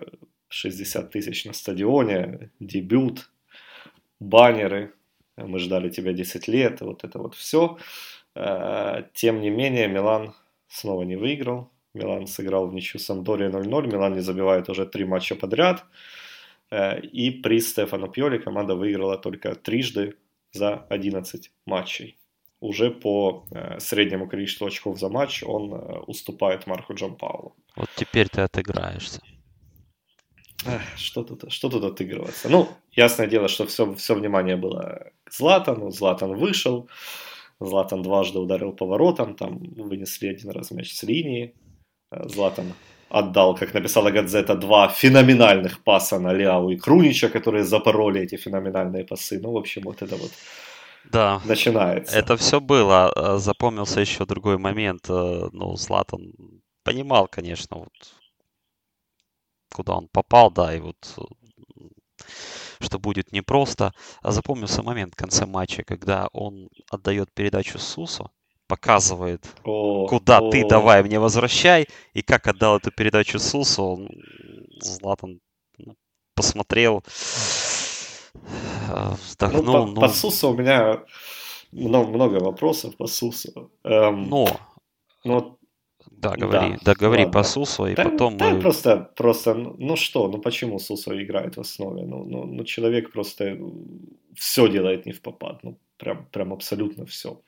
60 0.49 1.09
тысяч 1.09 1.45
на 1.45 1.53
стадионе, 1.53 2.51
дебют, 2.59 3.31
баннеры, 4.19 4.93
мы 5.37 5.57
ждали 5.57 5.89
тебя 5.89 6.13
10 6.13 6.47
лет, 6.47 6.81
вот 6.81 7.03
это 7.03 7.17
вот 7.17 7.33
все. 7.33 7.79
Э, 8.35 9.03
тем 9.13 9.41
не 9.41 9.49
менее, 9.49 9.87
Милан 9.87 10.35
снова 10.67 11.01
не 11.01 11.15
выиграл. 11.15 11.71
Милан 11.95 12.27
сыграл 12.27 12.67
в 12.67 12.73
ничью 12.75 12.99
Самдория 12.99 13.49
0-0. 13.49 13.87
Милан 13.87 14.13
не 14.13 14.21
забивает 14.21 14.69
уже 14.69 14.85
три 14.85 15.03
матча 15.03 15.35
подряд. 15.35 15.83
Э, 16.69 16.99
и 16.99 17.31
при 17.31 17.59
Стефану 17.59 18.07
Пьоли 18.07 18.37
команда 18.37 18.75
выиграла 18.75 19.17
только 19.17 19.55
трижды 19.55 20.15
за 20.51 20.85
11 20.89 21.51
матчей. 21.65 22.17
Уже 22.65 22.89
по 22.89 23.45
э, 23.51 23.79
среднему 23.79 24.27
количеству 24.27 24.65
очков 24.65 24.97
за 24.99 25.09
матч 25.09 25.43
он 25.43 25.73
уступает 26.07 26.67
Марку 26.67 26.93
Джампаулу. 26.93 27.55
Вот 27.75 27.89
теперь 27.95 28.27
ты 28.27 28.41
отыграешься. 28.41 29.21
Что 30.95 31.23
тут, 31.23 31.51
что 31.51 31.69
тут 31.69 31.83
отыгрываться? 31.83 32.49
Ну, 32.49 32.67
ясное 32.91 33.27
дело, 33.27 33.47
что 33.47 33.65
все, 33.65 33.93
все 33.93 34.15
внимание 34.15 34.55
было 34.55 35.11
к 35.23 35.31
Златану. 35.31 35.91
Златан 35.91 36.33
вышел. 36.35 36.89
Златан 37.59 38.01
дважды 38.01 38.39
ударил 38.39 38.71
поворотом. 38.73 39.35
Там 39.35 39.59
вынесли 39.59 40.27
один 40.27 40.49
раз 40.49 40.71
мяч 40.71 40.93
с 40.93 41.03
линии. 41.03 41.53
Э, 42.11 42.27
Златан 42.27 42.73
отдал, 43.09 43.55
как 43.55 43.73
написала 43.73 44.09
Гадзета, 44.09 44.55
два 44.55 44.87
феноменальных 44.87 45.83
паса 45.83 46.19
на 46.19 46.33
Ляу 46.33 46.71
и 46.71 46.77
Крунича, 46.77 47.29
которые 47.29 47.63
запороли 47.63 48.21
эти 48.21 48.37
феноменальные 48.37 49.05
пасы. 49.05 49.39
Ну, 49.39 49.51
в 49.51 49.57
общем, 49.57 49.83
вот 49.83 50.01
это 50.01 50.15
вот 50.15 50.31
да. 51.11 51.41
начинается. 51.45 52.15
Это 52.15 52.37
все 52.37 52.59
было. 52.59 53.11
Э, 53.15 53.37
запомнился 53.37 54.01
еще 54.01 54.25
другой 54.25 54.57
момент. 54.57 55.09
Э, 55.09 55.49
ну, 55.51 55.75
Златан 55.75 56.33
понимал, 56.83 57.27
конечно, 57.27 57.77
вот 57.77 57.93
куда 59.73 59.95
он 59.95 60.07
попал, 60.07 60.51
да, 60.51 60.73
и 60.73 60.79
вот 60.79 60.95
что 62.79 62.99
будет 62.99 63.31
непросто. 63.31 63.93
А 64.21 64.31
запомнился 64.31 64.83
момент 64.83 65.13
в 65.13 65.17
конце 65.17 65.45
матча, 65.45 65.83
когда 65.83 66.27
он 66.31 66.69
отдает 66.89 67.33
передачу 67.33 67.79
Сусу, 67.79 68.31
показывает, 68.67 69.45
о, 69.63 70.07
куда 70.07 70.39
о. 70.39 70.51
ты 70.51 70.67
давай 70.67 71.03
мне 71.03 71.19
возвращай, 71.19 71.87
и 72.13 72.21
как 72.21 72.47
отдал 72.47 72.77
эту 72.77 72.91
передачу 72.91 73.39
Сусу, 73.39 73.83
он, 73.83 74.09
Златан 74.79 75.39
ну, 75.77 75.95
посмотрел, 76.35 77.03
вздохнул. 79.23 79.63
Ну, 79.63 79.71
по, 79.71 79.85
ну... 79.85 80.01
по 80.01 80.07
Сусу 80.07 80.49
у 80.49 80.57
меня 80.57 81.03
много, 81.71 82.09
много 82.09 82.43
вопросов 82.43 82.95
по 82.97 83.07
Сусу. 83.07 83.71
Эм, 83.83 84.29
но, 84.29 84.47
но 85.23 85.57
да, 86.11 86.35
говори, 86.35 86.71
да, 86.71 86.79
да 86.83 86.93
говори 86.93 87.23
ладно. 87.23 87.33
по 87.33 87.43
Сусу, 87.43 87.87
и 87.87 87.95
да, 87.95 88.03
потом 88.03 88.37
да, 88.37 88.49
мы... 88.49 88.61
просто, 88.61 89.11
просто, 89.15 89.53
ну 89.53 89.95
что, 89.95 90.27
ну 90.27 90.37
почему 90.39 90.79
Сусо 90.79 91.21
играет 91.23 91.57
в 91.57 91.61
основе? 91.61 92.05
Ну, 92.05 92.23
ну, 92.25 92.45
ну 92.45 92.63
человек 92.63 93.11
просто 93.11 93.57
все 94.35 94.67
делает 94.67 95.05
не 95.05 95.11
в 95.11 95.21
попад, 95.21 95.63
ну 95.63 95.77
прям, 95.97 96.25
прям 96.31 96.53
абсолютно 96.53 97.05
все. 97.05 97.41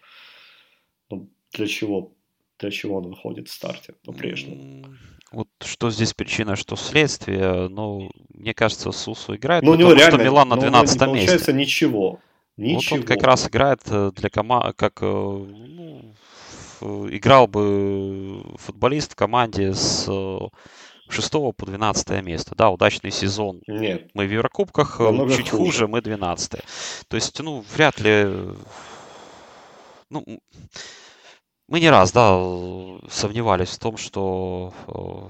Ну 1.10 1.30
для 1.54 1.68
чего, 1.68 2.14
для 2.60 2.72
чего 2.72 2.98
он 2.98 3.08
выходит 3.08 3.48
в 3.48 3.54
старте 3.54 3.94
по-прежнему? 4.04 4.86
Вот 5.32 5.48
что 5.62 5.90
здесь 5.90 6.14
причина, 6.14 6.56
что 6.56 6.76
следствие, 6.76 7.68
ну, 7.68 8.10
мне 8.30 8.54
кажется, 8.54 8.92
Сусу 8.92 9.36
играет, 9.36 9.64
ну, 9.64 9.74
потому 9.74 9.94
реально, 9.94 10.18
что 10.18 10.24
Милан 10.24 10.50
на 10.50 10.56
12 10.56 10.94
месте. 10.94 11.06
получается 11.06 11.54
ничего. 11.54 12.20
Ничего. 12.56 12.98
Вот 12.98 13.02
он 13.02 13.08
как 13.08 13.24
раз 13.24 13.48
играет 13.48 13.82
э, 13.88 14.12
для 14.16 14.30
команды, 14.30 14.74
как 14.74 15.00
э, 15.02 15.06
ну, 15.06 16.14
играл 16.82 17.48
бы 17.48 18.44
футболист 18.58 19.14
в 19.14 19.16
команде 19.16 19.74
с 19.74 20.08
6 21.10 21.32
по 21.32 21.66
12 21.66 22.24
место. 22.24 22.56
Да, 22.56 22.70
удачный 22.70 23.12
сезон. 23.12 23.62
Нет. 23.68 24.10
Мы 24.14 24.28
в 24.28 24.32
Еврокубках, 24.32 25.00
Намного 25.00 25.36
чуть 25.36 25.50
хуже. 25.50 25.64
хуже, 25.64 25.88
мы 25.88 26.02
12 26.02 26.62
То 27.08 27.16
есть, 27.16 27.40
ну, 27.40 27.64
вряд 27.74 28.00
ли... 28.00 28.28
Ну, 30.10 30.24
мы 31.68 31.80
не 31.80 31.90
раз, 31.90 32.12
да, 32.12 32.38
сомневались 33.10 33.70
в 33.70 33.80
том, 33.80 33.98
что 33.98 34.74
э, 34.88 35.30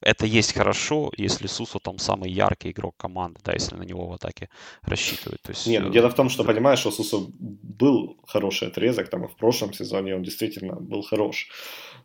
это 0.00 0.26
есть 0.26 0.52
хорошо, 0.52 1.10
если 1.16 1.46
Сусу 1.46 1.80
там 1.80 1.98
самый 1.98 2.30
яркий 2.30 2.70
игрок 2.70 2.94
команды, 2.96 3.40
да, 3.44 3.52
если 3.52 3.76
на 3.76 3.84
него 3.84 4.06
в 4.06 4.12
атаке 4.12 4.48
рассчитывают. 4.82 5.40
То 5.42 5.52
есть, 5.52 5.66
Нет, 5.66 5.82
ну, 5.82 5.88
э, 5.88 5.92
дело 5.92 6.10
в 6.10 6.14
том, 6.14 6.28
что, 6.28 6.44
понимаешь, 6.44 6.78
что 6.78 6.90
Сусу 6.90 7.32
был 7.38 8.16
хороший 8.26 8.68
отрезок, 8.68 9.08
там 9.08 9.24
и 9.24 9.28
в 9.28 9.36
прошлом 9.36 9.72
сезоне 9.72 10.14
он 10.14 10.22
действительно 10.22 10.74
был 10.74 11.02
хорош. 11.02 11.48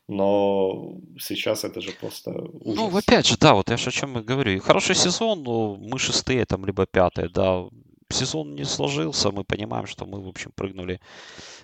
Но 0.08 0.96
сейчас 1.20 1.64
это 1.66 1.82
же 1.82 1.92
просто 1.92 2.32
ужас. 2.32 2.76
Ну, 2.78 2.98
опять 2.98 3.28
же, 3.28 3.38
да, 3.38 3.54
вот 3.54 3.70
я 3.70 3.78
же 3.78 3.90
о 3.90 3.92
чем 3.92 4.18
и 4.18 4.24
говорю. 4.24 4.52
И 4.52 4.60
хороший 4.60 4.96
сезон, 4.96 5.44
но 5.44 5.76
мы 5.76 6.00
шестые 6.00 6.46
там, 6.46 6.66
либо 6.66 6.86
пятые, 6.86 7.30
да. 7.30 7.66
Сезон 8.12 8.56
не 8.56 8.66
сложился, 8.66 9.30
мы 9.30 9.44
понимаем, 9.44 9.86
что 9.86 10.06
мы, 10.06 10.20
в 10.20 10.28
общем, 10.28 10.52
прыгнули. 10.56 11.00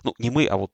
Ну, 0.03 0.13
не 0.19 0.29
мы, 0.29 0.45
а 0.45 0.57
вот 0.57 0.71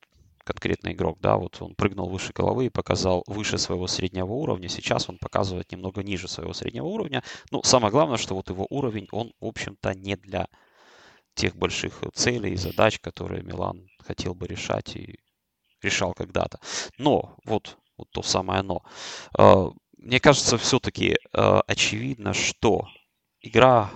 конкретный 0.52 0.92
игрок, 0.92 1.20
да, 1.22 1.38
вот 1.38 1.62
он 1.62 1.76
прыгнул 1.76 2.10
выше 2.10 2.34
головы 2.34 2.66
и 2.66 2.70
показал 2.70 3.24
выше 3.28 3.58
своего 3.58 3.88
среднего 3.88 4.34
уровня. 4.34 4.68
Сейчас 4.68 5.10
он 5.10 5.18
показывает 5.18 5.72
немного 5.72 6.04
ниже 6.04 6.28
своего 6.28 6.54
среднего 6.54 6.88
уровня. 6.88 7.24
Ну, 7.52 7.64
самое 7.64 7.92
главное, 7.92 8.18
что 8.18 8.36
вот 8.36 8.50
его 8.50 8.68
уровень, 8.70 9.08
он, 9.12 9.32
в 9.40 9.46
общем-то, 9.46 9.94
не 9.94 10.16
для 10.16 10.48
тех 11.36 11.56
больших 11.56 12.02
целей 12.14 12.54
и 12.54 12.58
задач, 12.58 13.00
которые 13.00 13.44
Милан 13.44 13.88
хотел 14.00 14.36
бы 14.36 14.48
решать 14.48 14.96
и 14.96 15.20
решал 15.82 16.14
когда-то. 16.14 16.60
Но, 16.98 17.38
вот, 17.46 17.78
вот 17.98 18.10
то 18.12 18.22
самое 18.22 18.62
но. 18.62 18.84
Э, 19.38 19.70
мне 19.98 20.20
кажется, 20.20 20.58
все-таки 20.58 21.16
э, 21.34 21.60
очевидно, 21.68 22.34
что 22.34 22.88
игра 23.40 23.90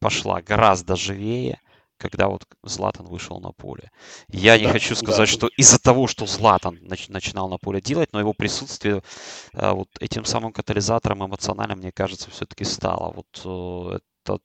пошла 0.00 0.42
гораздо 0.42 0.96
живее, 0.96 1.60
когда 2.02 2.28
вот 2.28 2.44
Златан 2.64 3.06
вышел 3.06 3.40
на 3.40 3.52
поле. 3.52 3.90
Я 4.28 4.58
не 4.58 4.66
Да, 4.66 4.72
хочу 4.72 4.94
да. 4.94 4.96
сказать, 4.96 5.28
что 5.28 5.48
из-за 5.56 5.78
того, 5.78 6.06
что 6.08 6.26
Златан 6.26 6.76
нач- 6.82 7.12
начинал 7.12 7.48
на 7.48 7.58
поле 7.58 7.80
делать, 7.80 8.12
но 8.12 8.20
его 8.20 8.32
присутствие 8.34 9.02
э, 9.54 9.70
вот 9.72 9.88
этим 10.00 10.24
самым 10.24 10.52
катализатором 10.52 11.24
эмоциональным, 11.24 11.78
мне 11.78 11.92
кажется, 11.92 12.30
все-таки 12.30 12.64
стало. 12.64 13.12
Вот 13.12 13.42
э, 13.94 13.98
это 14.24 14.40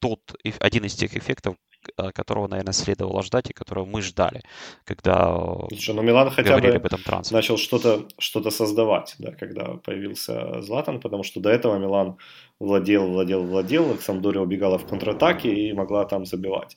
тот, 0.00 0.20
один 0.60 0.84
из 0.84 0.94
тех 0.94 1.16
эффектов, 1.16 1.56
э, 1.98 2.12
которого, 2.12 2.48
наверное, 2.48 2.72
следовало 2.72 3.22
ждать 3.22 3.50
и 3.50 3.52
которого 3.54 3.84
мы 3.86 4.02
ждали, 4.02 4.42
когда 4.84 5.30
э, 5.36 5.68
Слушай, 5.70 5.94
ну 5.94 6.02
Милан 6.02 6.30
хотя 6.30 6.58
бы 6.58 6.68
об 6.68 6.86
этом 6.86 7.02
трансфере. 7.02 7.36
начал 7.38 7.56
что-то 7.56 8.08
что 8.18 8.50
создавать, 8.50 9.14
да, 9.18 9.32
когда 9.32 9.76
появился 9.76 10.60
Златан, 10.62 11.00
потому 11.00 11.22
что 11.22 11.40
до 11.40 11.50
этого 11.50 11.78
Милан 11.78 12.16
владел, 12.62 13.08
владел, 13.08 13.44
владел, 13.44 13.98
Самдория 13.98 14.40
убегала 14.40 14.78
в 14.78 14.86
контратаке 14.86 15.52
и 15.54 15.72
могла 15.72 16.04
там 16.04 16.24
забивать. 16.24 16.76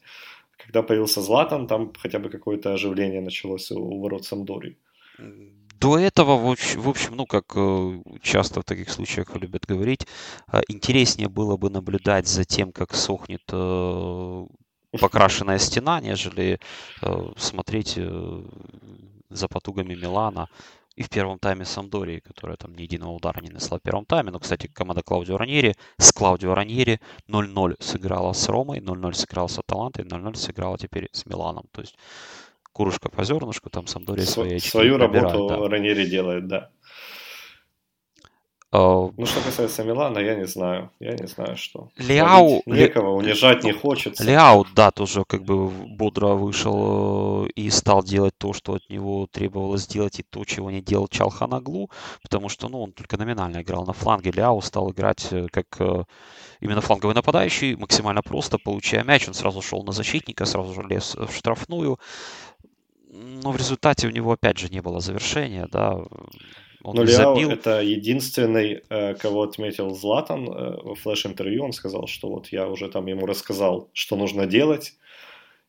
Когда 0.58 0.82
появился 0.82 1.22
Златан, 1.22 1.68
там 1.68 1.94
хотя 1.98 2.20
бы 2.20 2.30
какое-то 2.30 2.74
оживление 2.74 3.22
началось 3.22 3.72
у, 3.72 4.02
ворот 4.02 4.26
Самдории. 4.26 4.78
До 5.80 5.98
этого, 5.98 6.38
в 6.38 6.52
общ- 6.52 6.76
в 6.76 6.90
общем, 6.90 7.16
ну, 7.16 7.26
как 7.26 7.46
э, 7.56 8.02
часто 8.22 8.62
в 8.62 8.64
таких 8.64 8.90
случаях 8.90 9.36
любят 9.36 9.66
говорить, 9.68 10.08
э, 10.52 10.62
интереснее 10.70 11.28
было 11.28 11.58
бы 11.58 11.70
наблюдать 11.70 12.28
за 12.28 12.46
тем, 12.46 12.72
как 12.72 12.96
сохнет 12.96 13.44
э, 13.52 14.46
покрашенная 15.00 15.60
стена, 15.60 16.00
нежели 16.00 16.60
смотреть 17.38 18.00
за 19.30 19.48
потугами 19.48 19.94
Милана 19.94 20.48
и 20.96 21.04
в 21.04 21.10
первом 21.10 21.40
тайме 21.40 21.66
Самдории, 21.66 22.20
которая 22.20 22.58
там 22.58 22.74
ни 22.74 22.84
единого 22.84 23.12
удара 23.12 23.42
не 23.42 23.50
нанесла 23.50 23.78
в 23.78 23.82
первом 23.82 24.06
тайме. 24.06 24.32
Но, 24.32 24.40
кстати, 24.40 24.68
команда 24.68 25.02
Клаудио 25.04 25.38
Раньери 25.38 25.76
с 25.98 26.12
Клаудио 26.14 26.56
Раньери 26.56 27.00
0-0 27.28 27.76
сыграла 27.80 28.34
с 28.34 28.48
Ромой, 28.48 28.80
0-0 28.80 29.14
сыграла 29.14 29.48
с 29.48 29.60
Аталантой, 29.60 30.06
0-0 30.06 30.36
сыграла 30.36 30.78
теперь 30.78 31.10
с 31.12 31.26
Миланом. 31.26 31.66
То 31.72 31.82
есть 31.82 31.98
курушка 32.72 33.10
по 33.10 33.24
зернышку, 33.24 33.70
там 33.70 33.88
Самдория 33.88 34.24
Св- 34.24 34.34
свои 34.34 34.56
очки 34.56 34.70
свою 34.70 34.98
набирает, 34.98 35.34
работу 35.34 35.62
да. 35.62 35.70
Раньери 35.70 36.06
делает, 36.06 36.48
да. 36.48 36.70
Э, 38.76 39.10
Ну, 39.18 39.26
что 39.26 39.42
касается 39.42 39.84
Милана, 39.84 40.20
я 40.20 40.36
не 40.36 40.46
знаю. 40.48 40.90
Я 41.00 41.14
не 41.14 41.28
знаю, 41.28 41.56
что. 41.58 41.90
Хвалить 42.64 42.68
некого, 42.68 43.12
унижать 43.12 43.64
не 43.64 43.72
хочется. 43.72 44.24
Ляо, 44.24 44.66
да, 44.76 44.92
тоже 44.92 45.24
как 45.26 45.44
бы 45.44 45.70
бодро 45.70 46.28
вышел 46.36 47.46
э, 47.46 47.50
и 47.56 47.70
стал 47.70 48.04
делать 48.04 48.34
то, 48.38 48.54
что 48.54 48.74
от 48.74 48.90
него 48.90 49.28
требовалось 49.32 49.84
сделать, 49.84 50.20
и 50.20 50.24
то, 50.24 50.44
чего 50.46 50.72
не 50.72 50.82
делал 50.82 51.08
Чалханаглу, 51.08 51.90
потому 52.22 52.50
что, 52.50 52.70
ну, 52.70 52.82
он 52.82 52.92
только 52.92 53.18
номинально 53.18 53.62
играл 53.62 53.86
на 53.86 53.94
фланге. 53.94 54.32
Ляо 54.32 54.62
стал 54.62 54.92
играть 54.92 55.28
э, 55.32 55.48
как 55.52 55.68
э, 55.80 56.04
именно 56.60 56.82
фланговый 56.82 57.16
нападающий, 57.16 57.76
максимально 57.76 58.22
просто, 58.22 58.58
получая 58.58 59.04
мяч, 59.04 59.28
он 59.28 59.34
сразу 59.34 59.62
шел 59.62 59.84
на 59.84 59.92
защитника, 59.92 60.46
сразу 60.46 60.74
же 60.74 60.88
лез 60.88 61.16
в 61.16 61.34
штрафную. 61.34 62.00
Но 63.12 63.52
в 63.52 63.58
результате 63.58 64.08
у 64.08 64.12
него, 64.12 64.34
опять 64.34 64.58
же, 64.58 64.68
не 64.70 64.82
было 64.82 65.00
завершения, 65.00 65.68
да. 65.72 66.04
Он 66.86 66.96
Но 66.96 67.04
Ляо 67.04 67.34
забил. 67.34 67.50
это 67.50 67.82
единственный, 67.82 68.84
э, 68.90 69.16
кого 69.16 69.42
отметил 69.42 69.96
Златан 69.96 70.48
э, 70.48 70.78
во 70.84 70.94
флеш-интервью. 70.94 71.64
Он 71.64 71.74
сказал, 71.74 72.06
что 72.06 72.30
вот 72.30 72.50
я 72.50 72.68
уже 72.68 72.90
там 72.90 73.08
ему 73.08 73.26
рассказал, 73.26 73.90
что 73.94 74.16
нужно 74.16 74.46
делать. 74.46 74.94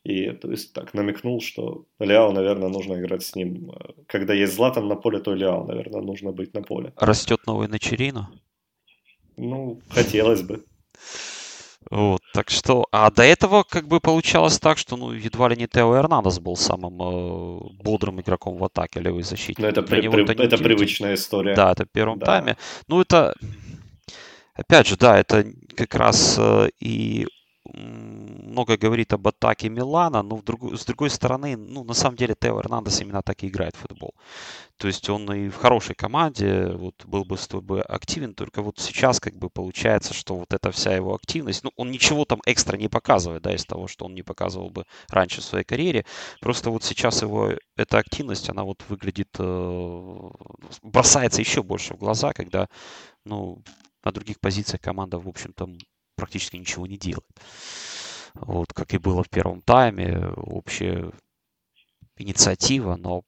И 0.04 0.30
то 0.32 0.50
есть 0.50 0.74
так 0.74 0.92
намекнул, 0.92 1.40
что 1.40 1.86
Ляо, 1.98 2.32
наверное, 2.32 2.68
нужно 2.68 3.00
играть 3.00 3.22
с 3.22 3.34
ним. 3.34 3.70
Э, 3.70 3.92
Когда 4.06 4.34
есть 4.34 4.54
Златан 4.54 4.88
на 4.88 4.96
поле, 4.96 5.18
то 5.18 5.32
Ляо, 5.34 5.64
наверное, 5.64 6.02
нужно 6.02 6.32
быть 6.32 6.52
на 6.52 6.62
поле. 6.62 6.92
Растет 6.96 7.40
новый 7.46 7.68
Начерino. 7.68 8.24
Ну, 9.38 9.80
хотелось 9.88 10.42
бы. 10.42 10.64
Вот, 11.90 12.20
так 12.32 12.50
что, 12.50 12.86
а 12.90 13.10
до 13.10 13.22
этого 13.22 13.62
как 13.62 13.86
бы 13.86 14.00
получалось 14.00 14.58
так, 14.58 14.76
что 14.76 14.96
ну 14.96 15.12
едва 15.12 15.48
ли 15.48 15.56
не 15.56 15.68
Тео 15.68 15.94
Эрнандес 15.96 16.40
был 16.40 16.56
самым 16.56 17.00
э, 17.00 17.60
бодрым 17.84 18.20
игроком 18.20 18.56
в 18.56 18.64
атаке 18.64 18.98
левый 19.00 19.22
защитник. 19.22 19.58
Но 19.58 19.68
это, 19.68 19.82
при- 19.82 20.08
при- 20.08 20.24
это 20.24 20.42
это, 20.42 20.58
привычная 20.58 21.14
история. 21.14 21.54
Да, 21.54 21.70
это 21.72 21.84
в 21.84 21.90
первом 21.90 22.18
Да. 22.18 22.26
тайме. 22.26 22.56
Ну 22.88 23.00
это, 23.00 23.34
опять 24.54 24.88
же, 24.88 24.96
да, 24.96 25.18
это 25.18 25.44
как 25.76 25.94
раз 25.94 26.36
э, 26.38 26.70
и 26.80 27.26
много 27.76 28.76
говорит 28.76 29.12
об 29.12 29.28
атаке 29.28 29.68
Милана, 29.68 30.22
но 30.22 30.36
в 30.36 30.42
другу- 30.42 30.76
с 30.76 30.84
другой 30.84 31.10
стороны, 31.10 31.56
ну 31.56 31.84
на 31.84 31.94
самом 31.94 32.16
деле 32.16 32.34
Тео 32.38 32.58
Эрнандес 32.60 33.00
именно 33.00 33.22
так 33.22 33.42
и 33.42 33.48
играет 33.48 33.76
в 33.76 33.80
футбол. 33.80 34.14
То 34.78 34.88
есть 34.88 35.08
он 35.10 35.32
и 35.32 35.48
в 35.48 35.56
хорошей 35.56 35.94
команде 35.94 36.68
вот, 36.72 37.04
был 37.06 37.24
бы 37.24 37.36
с 37.38 37.48
активен, 37.88 38.34
только 38.34 38.62
вот 38.62 38.78
сейчас 38.78 39.20
как 39.20 39.34
бы 39.36 39.50
получается, 39.50 40.14
что 40.14 40.36
вот 40.36 40.52
эта 40.52 40.70
вся 40.70 40.94
его 40.94 41.14
активность, 41.14 41.64
ну 41.64 41.70
он 41.76 41.90
ничего 41.90 42.24
там 42.24 42.40
экстра 42.46 42.76
не 42.76 42.88
показывает, 42.88 43.42
да, 43.42 43.54
из 43.54 43.64
того, 43.64 43.88
что 43.88 44.06
он 44.06 44.14
не 44.14 44.22
показывал 44.22 44.70
бы 44.70 44.84
раньше 45.08 45.40
в 45.40 45.44
своей 45.44 45.64
карьере, 45.64 46.04
просто 46.40 46.70
вот 46.70 46.84
сейчас 46.84 47.22
его 47.22 47.52
эта 47.76 47.98
активность, 47.98 48.50
она 48.50 48.64
вот 48.64 48.82
выглядит, 48.88 49.28
э, 49.38 50.30
бросается 50.82 51.40
еще 51.40 51.62
больше 51.62 51.94
в 51.94 51.98
глаза, 51.98 52.32
когда, 52.32 52.68
ну, 53.24 53.62
на 54.04 54.12
других 54.12 54.40
позициях 54.40 54.80
команда, 54.80 55.18
в 55.18 55.28
общем-то, 55.28 55.68
практически 56.16 56.56
ничего 56.56 56.86
не 56.86 56.98
делает. 56.98 57.26
Вот, 58.34 58.72
как 58.72 58.92
и 58.92 58.98
было 58.98 59.22
в 59.22 59.30
первом 59.30 59.62
тайме, 59.62 60.18
общая 60.36 61.12
инициатива, 62.16 62.96
но 62.96 63.22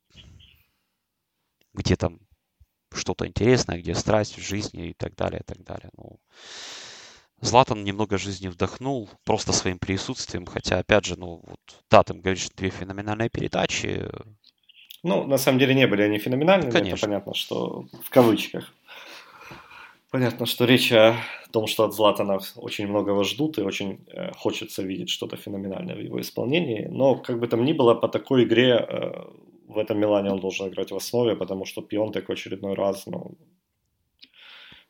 где 1.73 1.97
там 1.97 2.19
что-то 2.93 3.27
интересное, 3.27 3.79
где 3.79 3.95
страсть 3.95 4.39
в 4.39 4.43
жизни 4.43 4.91
и 4.91 4.95
так 4.95 5.15
далее, 5.15 5.41
и 5.41 5.45
так 5.45 5.63
далее. 5.63 5.91
Ну, 5.97 6.19
Златан 7.41 7.85
немного 7.85 8.19
жизни 8.19 8.49
вдохнул 8.49 9.09
просто 9.25 9.53
своим 9.53 9.79
присутствием, 9.79 10.45
хотя, 10.47 10.79
опять 10.79 11.05
же, 11.05 11.17
ну, 11.17 11.41
вот, 11.45 11.61
да, 11.91 12.03
ты 12.03 12.15
говоришь, 12.15 12.49
две 12.57 12.71
феноменальные 12.71 13.31
передачи, 13.31 14.09
Ну, 15.05 15.25
на 15.25 15.39
самом 15.39 15.61
деле 15.61 15.75
не 15.75 15.87
были 15.87 16.03
они 16.03 16.19
феноменальными, 16.19 16.73
Конечно. 16.73 16.97
это 16.97 17.07
понятно, 17.07 17.35
что 17.35 17.87
в 18.03 18.11
кавычках. 18.11 18.75
Понятно, 20.11 20.47
что 20.47 20.65
речь 20.65 20.91
о 20.93 21.17
том, 21.53 21.67
что 21.67 21.85
от 21.85 21.93
Златана 21.93 22.39
очень 22.57 22.87
многого 22.87 23.25
ждут 23.25 23.59
и 23.59 23.63
очень 23.63 24.07
э, 24.07 24.33
хочется 24.33 24.83
видеть 24.83 25.11
что-то 25.11 25.37
феноменальное 25.37 25.97
в 25.97 26.01
его 26.01 26.19
исполнении. 26.19 26.87
Но, 26.91 27.17
как 27.17 27.39
бы 27.39 27.47
там 27.47 27.65
ни 27.65 27.75
было, 27.75 27.95
по 27.95 28.09
такой 28.09 28.45
игре 28.45 28.87
э, 28.89 29.25
в 29.67 29.77
этом 29.77 29.99
Милане 29.99 30.31
он 30.31 30.41
должен 30.41 30.69
играть 30.69 30.91
в 30.93 30.97
основе, 30.97 31.37
потому 31.37 31.67
что 31.67 31.83
Пионтек 31.83 32.29
в 32.29 32.33
очередной 32.33 32.75
раз, 32.75 33.07
ну, 33.07 33.37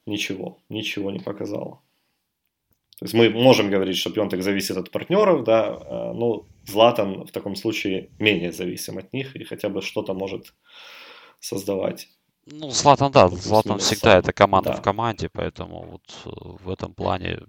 ничего, 0.06 0.58
ничего 0.68 1.10
не 1.10 1.18
показал. 1.18 1.82
То 3.00 3.04
есть 3.04 3.14
мы 3.14 3.30
можем 3.30 3.70
говорить, 3.70 3.96
что 3.96 4.10
Пионтек 4.10 4.42
зависит 4.42 4.76
от 4.76 4.92
партнеров, 4.92 5.42
да, 5.42 5.66
э, 5.66 6.12
но 6.12 6.46
Златан 6.64 7.24
в 7.26 7.32
таком 7.32 7.56
случае 7.56 8.10
менее 8.20 8.52
зависим 8.52 8.98
от 8.98 9.12
них 9.12 9.34
и 9.34 9.42
хотя 9.42 9.68
бы 9.68 9.82
что-то 9.82 10.14
может 10.14 10.54
создавать. 11.40 12.08
Ну, 12.51 12.70
Златан, 12.70 13.12
да, 13.12 13.28
Ну, 13.28 13.36
Златан 13.36 13.78
всегда 13.78 14.12
сам. 14.12 14.18
это 14.20 14.32
команда 14.32 14.70
Да. 14.70 14.76
в 14.76 14.82
команде, 14.82 15.28
поэтому 15.28 15.82
вот 15.82 16.22
э, 16.24 16.64
в 16.64 16.70
этом 16.70 16.94
плане 16.94 17.40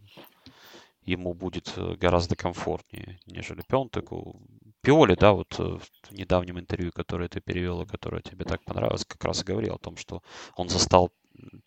ему 1.03 1.33
будет 1.33 1.71
э, 1.77 1.95
гораздо 1.95 2.35
комфортнее, 2.35 3.19
нежели 3.25 3.61
Пионтеку. 3.61 4.41
Пиоли, 4.81 5.15
да, 5.15 5.31
вот 5.31 5.55
э, 5.59 5.63
в 5.63 6.11
недавнем 6.11 6.59
интервью, 6.59 6.91
которое 6.91 7.29
ты 7.29 7.39
перевел 7.39 7.81
и 7.81 7.85
которое 7.85 8.21
тебе 8.21 8.43
так 8.43 8.63
понравилось, 8.65 9.05
как 9.05 9.23
раз 9.23 9.41
и 9.41 9.45
говорил 9.45 9.75
о 9.75 9.79
том, 9.79 9.95
что 9.95 10.21
он 10.55 10.67
застал 10.67 11.11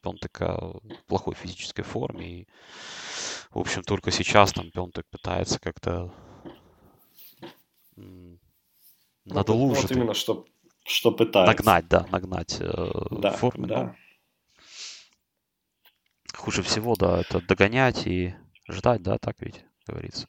Пентека 0.03 0.59
в 0.59 1.05
плохой 1.07 1.35
физической 1.35 1.83
форме. 1.83 2.27
И, 2.27 2.49
в 3.51 3.59
общем, 3.61 3.83
только 3.83 4.11
сейчас 4.11 4.53
там 4.53 4.71
Пентек 4.71 5.07
пытается 5.11 5.59
как-то 5.59 6.13
надо 9.25 9.53
ну, 9.53 9.59
лучше. 9.59 9.83
Вот 9.83 9.91
именно 9.93 10.15
что, 10.15 10.45
что 10.93 11.11
пытается. 11.11 11.53
Нагнать, 11.53 11.89
да, 11.89 12.07
нагнать 12.11 12.57
э, 12.61 12.93
да, 13.11 13.31
форме. 13.33 13.67
Да. 13.67 13.83
Ну, 13.83 13.93
хуже 16.37 16.63
всего, 16.63 16.95
да, 16.97 17.21
это 17.21 17.41
догонять 17.41 18.07
и 18.07 18.35
ждать, 18.69 19.03
да, 19.03 19.19
так 19.19 19.37
ведь 19.41 19.65
говорится. 19.87 20.29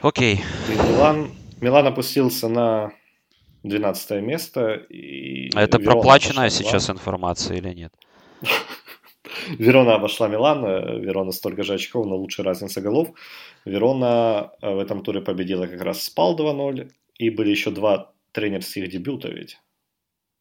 Окей. 0.00 0.40
И 0.68 0.72
Милан, 0.72 1.32
Милан 1.60 1.86
опустился 1.86 2.48
на 2.48 2.92
12 3.62 4.22
место. 4.22 4.74
И 4.74 5.50
а 5.54 5.62
это 5.62 5.78
Верона 5.78 5.92
проплаченная 5.92 6.50
сейчас 6.50 6.90
информация 6.90 7.56
или 7.56 7.72
нет? 7.74 7.92
Верона 9.58 9.94
обошла 9.94 10.28
Милан, 10.28 11.00
Верона 11.00 11.32
столько 11.32 11.62
же 11.62 11.74
очков, 11.74 12.06
но 12.06 12.16
лучше 12.16 12.42
разница 12.42 12.80
голов. 12.80 13.08
Верона 13.64 14.52
э, 14.60 14.74
в 14.74 14.78
этом 14.78 15.02
туре 15.02 15.20
победила 15.20 15.66
как 15.66 15.80
раз 15.82 16.02
Спал 16.02 16.36
2-0, 16.36 16.90
и 17.18 17.30
были 17.30 17.50
еще 17.50 17.70
два 17.70 18.13
тренерских 18.34 18.88
дебюта 18.90 19.28
ведь. 19.28 19.58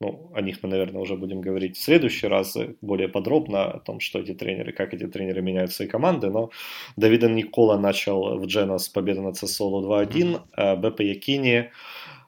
Ну, 0.02 0.32
о 0.34 0.42
них 0.42 0.58
мы, 0.62 0.70
наверное, 0.70 1.02
уже 1.02 1.16
будем 1.16 1.40
говорить 1.40 1.78
в 1.78 1.82
следующий 1.82 2.28
раз 2.28 2.58
более 2.82 3.08
подробно 3.08 3.72
о 3.72 3.80
том, 3.80 4.02
что 4.02 4.20
эти 4.20 4.34
тренеры, 4.34 4.74
как 4.74 4.94
эти 4.94 5.08
тренеры 5.08 5.42
меняют 5.42 5.72
свои 5.72 5.88
команды. 5.88 6.30
Но 6.30 6.50
Давида 6.98 7.30
Никола 7.30 7.80
начал 7.80 8.38
в 8.38 8.46
Джена 8.46 8.80
с 8.80 8.90
победы 8.90 9.22
над 9.22 9.38
Сосоло 9.38 9.82
2-1, 10.04 10.42
а 10.52 10.76
БП 10.76 11.00
Якини 11.02 11.72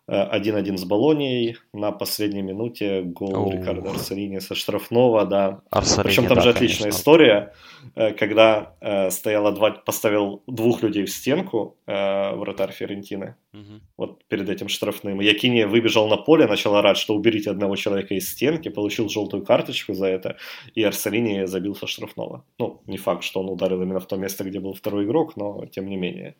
1-1 0.07 0.77
с 0.77 0.83
Болонией 0.83 1.57
на 1.73 1.91
последней 1.91 2.43
минуте 2.43 3.01
гол 3.01 3.51
Рикардо 3.51 3.89
Арсалини 3.89 4.39
со 4.39 4.53
штрафного, 4.53 5.25
да. 5.25 5.61
Арсалини, 5.71 6.03
Причем 6.03 6.27
там 6.27 6.35
да, 6.35 6.43
же 6.43 6.49
отличная 6.51 6.83
конечно. 6.83 6.99
история, 6.99 7.53
э, 7.95 8.13
когда 8.13 8.75
э, 8.81 9.09
стояло 9.09 9.51
два, 9.51 9.71
поставил 9.71 10.43
двух 10.45 10.83
людей 10.83 11.05
в 11.05 11.09
стенку 11.09 11.77
э, 11.87 12.35
вратарь 12.35 12.71
Ферентины, 12.71 13.35
угу. 13.51 13.81
вот 13.97 14.23
перед 14.25 14.47
этим 14.47 14.67
штрафным. 14.67 15.21
Якини 15.21 15.63
выбежал 15.63 16.07
на 16.07 16.17
поле, 16.17 16.45
начал 16.45 16.75
орать, 16.75 16.97
что 16.97 17.15
уберите 17.15 17.49
одного 17.49 17.75
человека 17.75 18.13
из 18.13 18.29
стенки, 18.29 18.69
получил 18.69 19.09
желтую 19.09 19.43
карточку 19.43 19.95
за 19.95 20.05
это, 20.05 20.37
и 20.75 20.83
Арсалини 20.83 21.45
забил 21.45 21.75
со 21.75 21.87
штрафного. 21.87 22.45
Ну, 22.59 22.83
не 22.85 22.97
факт, 22.97 23.23
что 23.23 23.39
он 23.39 23.49
ударил 23.49 23.81
именно 23.81 23.99
в 23.99 24.05
то 24.05 24.17
место, 24.17 24.43
где 24.43 24.59
был 24.59 24.75
второй 24.75 25.05
игрок, 25.05 25.35
но 25.35 25.65
тем 25.65 25.87
не 25.87 25.97
менее. 25.97 26.35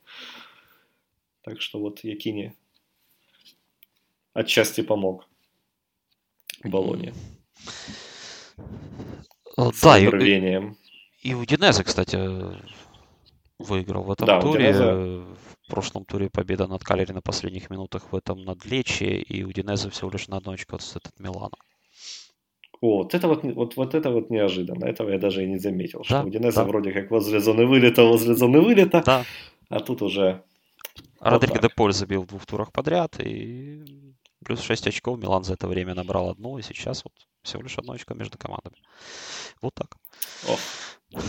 Так 1.42 1.62
что 1.62 1.80
вот 1.80 2.04
Якини 2.04 2.54
отчасти 4.36 4.82
помог 4.82 5.28
Болоне. 6.64 7.14
Да, 9.58 9.98
и, 9.98 10.76
и 11.24 11.34
Удинезе, 11.34 11.84
кстати, 11.84 12.20
выиграл 13.58 14.04
в 14.04 14.12
этом 14.12 14.28
да, 14.28 14.42
туре. 14.42 14.70
Удинезе... 14.70 15.26
В 15.66 15.68
прошлом 15.68 16.06
туре 16.06 16.30
победа 16.30 16.68
над 16.68 16.84
Калери 16.84 17.12
на 17.12 17.22
последних 17.22 17.72
минутах, 17.72 18.12
в 18.12 18.16
этом 18.16 18.44
над 18.44 18.64
Лечи, 18.66 19.04
и 19.04 19.44
Удинезе 19.44 19.90
всего 19.90 20.12
лишь 20.12 20.28
на 20.28 20.38
одну 20.38 20.52
очко 20.52 20.76
от 20.76 21.20
Милана. 21.20 21.58
О, 22.82 22.98
вот 22.98 23.16
это 23.16 23.28
вот, 23.28 23.44
вот, 23.44 23.76
вот 23.76 23.96
это 23.96 24.12
вот 24.12 24.30
неожиданно. 24.30 24.86
Этого 24.86 25.10
я 25.10 25.18
даже 25.18 25.44
и 25.44 25.48
не 25.48 25.58
заметил. 25.58 26.02
Да, 26.02 26.20
что 26.20 26.28
Удинезе 26.28 26.58
да. 26.58 26.66
вроде 26.66 26.92
как 26.92 27.10
возле 27.10 27.40
зоны 27.40 27.66
вылета, 27.66 28.04
возле 28.04 28.36
зоны 28.36 28.62
вылета. 28.62 29.02
Да. 29.04 29.26
А 29.70 29.80
тут 29.80 30.04
уже... 30.04 30.44
Родриго 31.20 31.54
вот 31.54 31.62
де 31.64 31.70
Поль 31.70 31.94
забил 31.94 32.22
в 32.22 32.28
двух 32.28 32.46
турах 32.46 32.72
подряд, 32.72 33.20
и 33.20 34.05
Плюс 34.46 34.62
6 34.62 34.88
очков 34.88 35.18
Милан 35.20 35.44
за 35.44 35.54
это 35.54 35.68
время 35.68 35.96
набрал 35.96 36.30
одну, 36.30 36.58
и 36.60 36.62
сейчас 36.62 37.04
вот 37.04 37.14
всего 37.42 37.64
лишь 37.64 37.78
одно 37.80 37.94
очко 37.94 38.14
между 38.14 38.38
командами. 38.38 38.78
Вот 39.62 39.74
так. 39.74 39.98
О. 40.48 41.20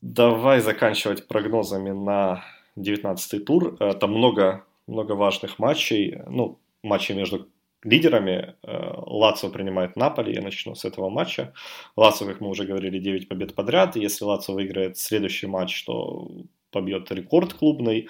Давай 0.00 0.60
заканчивать 0.60 1.28
прогнозами 1.28 1.90
на 1.90 2.42
19-й 2.78 3.40
тур. 3.40 3.76
Там 4.00 4.12
много, 4.12 4.64
много 4.86 5.12
важных 5.12 5.58
матчей. 5.58 6.22
Ну, 6.26 6.58
матчи 6.82 7.12
между 7.12 7.48
лидерами. 7.82 8.54
Лацо 8.62 9.50
принимает 9.50 9.94
Наполи. 9.96 10.34
Я 10.34 10.40
начну 10.40 10.74
с 10.74 10.86
этого 10.86 11.10
матча. 11.10 11.52
Лацо, 11.96 12.24
как 12.24 12.40
мы 12.40 12.48
уже 12.48 12.64
говорили, 12.64 12.98
9 12.98 13.28
побед 13.28 13.54
подряд. 13.54 13.96
Если 13.96 14.24
Лацо 14.24 14.52
выиграет 14.52 14.96
следующий 14.96 15.46
матч, 15.46 15.84
то 15.84 16.30
побьет 16.70 17.12
рекорд 17.12 17.52
клубный. 17.52 18.08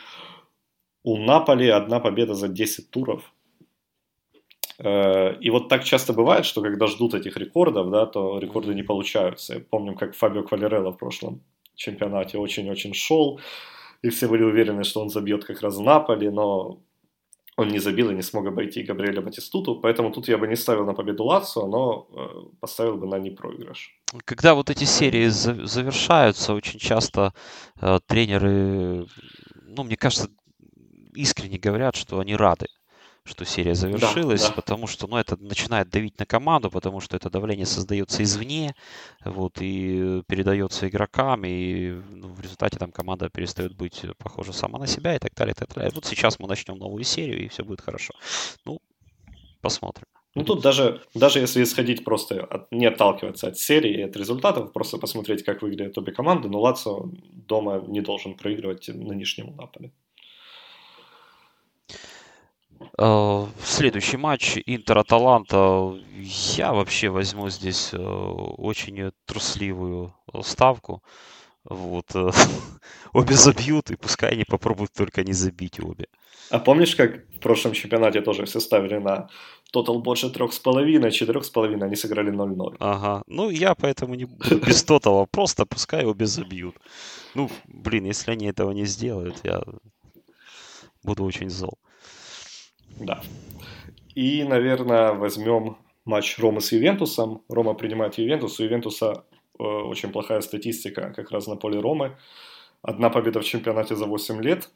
У 1.04 1.16
Наполи 1.16 1.68
одна 1.68 2.00
победа 2.00 2.34
за 2.34 2.48
10 2.48 2.90
туров. 2.90 3.32
Э, 4.78 5.34
и 5.40 5.50
вот 5.50 5.68
так 5.68 5.84
часто 5.84 6.12
бывает, 6.12 6.44
что 6.44 6.62
когда 6.62 6.86
ждут 6.86 7.14
этих 7.14 7.36
рекордов, 7.36 7.90
да, 7.90 8.06
то 8.06 8.38
рекорды 8.38 8.74
не 8.74 8.82
получаются. 8.82 9.60
Помним, 9.70 9.96
как 9.96 10.14
Фабио 10.14 10.42
Квалерелло 10.42 10.92
в 10.92 10.98
прошлом 10.98 11.42
чемпионате 11.74 12.38
очень-очень 12.38 12.94
шел, 12.94 13.40
и 14.02 14.08
все 14.08 14.28
были 14.28 14.42
уверены, 14.42 14.84
что 14.84 15.00
он 15.00 15.08
забьет 15.08 15.44
как 15.44 15.62
раз 15.62 15.78
Наполи, 15.78 16.30
но 16.30 16.80
он 17.56 17.68
не 17.68 17.80
забил 17.80 18.10
и 18.10 18.14
не 18.14 18.22
смог 18.22 18.46
обойти 18.46 18.82
Габриэля 18.82 19.20
Батистуту, 19.20 19.76
поэтому 19.76 20.10
тут 20.10 20.28
я 20.28 20.38
бы 20.38 20.48
не 20.48 20.56
ставил 20.56 20.86
на 20.86 20.94
победу 20.94 21.24
Лацио, 21.24 21.66
но 21.66 22.08
э, 22.10 22.56
поставил 22.60 22.96
бы 22.96 23.06
на 23.06 23.18
непроигрыш. 23.18 24.00
Когда 24.24 24.54
вот 24.54 24.70
эти 24.70 24.84
серии 24.84 25.28
завершаются, 25.28 26.54
очень 26.54 26.78
часто 26.78 27.34
э, 27.80 27.98
тренеры, 28.06 29.06
ну, 29.66 29.84
мне 29.84 29.96
кажется, 29.96 30.30
искренне 31.12 31.58
говорят, 31.58 31.96
что 31.96 32.20
они 32.20 32.36
рады, 32.36 32.66
что 33.24 33.44
серия 33.44 33.74
завершилась, 33.74 34.42
да, 34.42 34.48
да. 34.48 34.54
потому 34.54 34.86
что, 34.86 35.06
ну, 35.06 35.16
это 35.16 35.36
начинает 35.36 35.88
давить 35.88 36.18
на 36.18 36.26
команду, 36.26 36.70
потому 36.70 37.00
что 37.00 37.16
это 37.16 37.30
давление 37.30 37.66
создается 37.66 38.22
извне, 38.22 38.74
вот, 39.24 39.58
и 39.60 40.22
передается 40.26 40.88
игрокам, 40.88 41.44
и 41.44 41.92
ну, 42.10 42.28
в 42.28 42.40
результате 42.40 42.78
там 42.78 42.90
команда 42.90 43.28
перестает 43.30 43.76
быть 43.76 44.04
похожа 44.18 44.52
сама 44.52 44.78
на 44.78 44.86
себя 44.86 45.14
и 45.14 45.18
так 45.18 45.34
далее, 45.34 45.52
и 45.52 45.56
так 45.56 45.72
далее. 45.72 45.92
Вот 45.94 46.04
сейчас 46.04 46.38
мы 46.40 46.48
начнем 46.48 46.78
новую 46.78 47.04
серию, 47.04 47.44
и 47.44 47.48
все 47.48 47.62
будет 47.62 47.80
хорошо. 47.80 48.14
Ну, 48.64 48.80
посмотрим. 49.60 50.06
Ну, 50.34 50.44
тут 50.44 50.62
даже, 50.62 51.02
даже 51.14 51.40
если 51.40 51.62
исходить 51.62 52.04
просто, 52.04 52.42
от, 52.42 52.72
не 52.72 52.86
отталкиваться 52.86 53.48
от 53.48 53.58
серии 53.58 53.98
и 53.98 54.02
от 54.02 54.16
результатов, 54.16 54.72
просто 54.72 54.96
посмотреть, 54.96 55.44
как 55.44 55.60
выглядят 55.62 55.98
обе 55.98 56.12
команды, 56.12 56.48
но 56.48 56.58
Лацо 56.60 57.10
дома 57.48 57.84
не 57.86 58.00
должен 58.00 58.34
проигрывать 58.34 58.88
нынешнему 58.88 59.54
Наполе. 59.54 59.92
Э, 62.80 62.86
следующий 63.64 64.16
матч 64.16 64.58
Интер-Аталанта. 64.66 65.98
Я 66.56 66.72
вообще 66.72 67.08
возьму 67.08 67.50
здесь 67.50 67.90
э, 67.92 67.98
очень 67.98 69.12
трусливую 69.24 70.14
ставку. 70.42 71.02
Вот. 71.64 72.06
Э, 72.14 72.30
обе 73.12 73.34
забьют, 73.34 73.90
и 73.90 73.96
пускай 73.96 74.32
они 74.32 74.44
попробуют 74.44 74.92
только 74.92 75.24
не 75.24 75.32
забить 75.32 75.80
обе. 75.80 76.06
А 76.50 76.58
помнишь, 76.58 76.96
как 76.96 77.24
в 77.30 77.38
прошлом 77.40 77.72
чемпионате 77.72 78.20
тоже 78.20 78.44
все 78.44 78.60
ставили 78.60 78.98
на 78.98 79.28
тотал 79.72 80.02
больше 80.02 80.30
трех 80.30 80.52
с 80.52 80.58
половиной, 80.58 81.10
четырех 81.10 81.44
с 81.44 81.50
половиной, 81.50 81.86
они 81.86 81.96
сыграли 81.96 82.30
0-0. 82.32 82.76
Ага. 82.78 83.22
Ну, 83.26 83.50
я 83.50 83.74
поэтому 83.74 84.14
не 84.14 84.26
буду 84.26 84.58
без 84.58 84.82
тотала, 84.84 85.24
просто 85.30 85.64
пускай 85.64 86.04
обе 86.04 86.26
забьют. 86.26 86.76
Ну, 87.34 87.50
блин, 87.66 88.04
если 88.04 88.32
они 88.32 88.46
этого 88.46 88.72
не 88.72 88.84
сделают, 88.84 89.40
я 89.44 89.62
буду 91.02 91.24
очень 91.24 91.48
зол. 91.48 91.78
Да. 93.00 93.22
И, 94.14 94.44
наверное, 94.44 95.12
возьмем 95.12 95.76
матч 96.04 96.38
Ромы 96.38 96.60
с 96.60 96.72
Ювентусом. 96.72 97.42
Рома 97.48 97.74
принимает 97.74 98.18
Ювентус. 98.18 98.60
У 98.60 98.64
Ювентуса 98.64 99.24
э, 99.58 99.62
очень 99.62 100.10
плохая 100.10 100.40
статистика 100.40 101.12
как 101.14 101.30
раз 101.30 101.46
на 101.46 101.56
поле 101.56 101.80
Ромы. 101.80 102.16
Одна 102.82 103.10
победа 103.10 103.40
в 103.40 103.44
чемпионате 103.44 103.96
за 103.96 104.06
8 104.06 104.42
лет. 104.42 104.70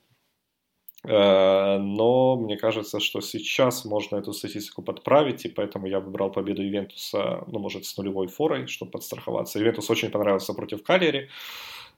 Э, 1.04 1.78
но 1.78 2.36
мне 2.36 2.56
кажется, 2.56 3.00
что 3.00 3.20
сейчас 3.20 3.84
можно 3.84 4.16
эту 4.16 4.32
статистику 4.32 4.82
подправить, 4.82 5.44
и 5.44 5.48
поэтому 5.48 5.86
я 5.86 6.00
выбрал 6.00 6.30
победу 6.30 6.62
Ювентуса, 6.62 7.44
ну, 7.46 7.58
может, 7.58 7.84
с 7.84 7.96
нулевой 7.96 8.28
форой, 8.28 8.66
чтобы 8.66 8.90
подстраховаться. 8.92 9.58
Ювентус 9.58 9.90
очень 9.90 10.10
понравился 10.10 10.54
против 10.54 10.82
Калери. 10.82 11.28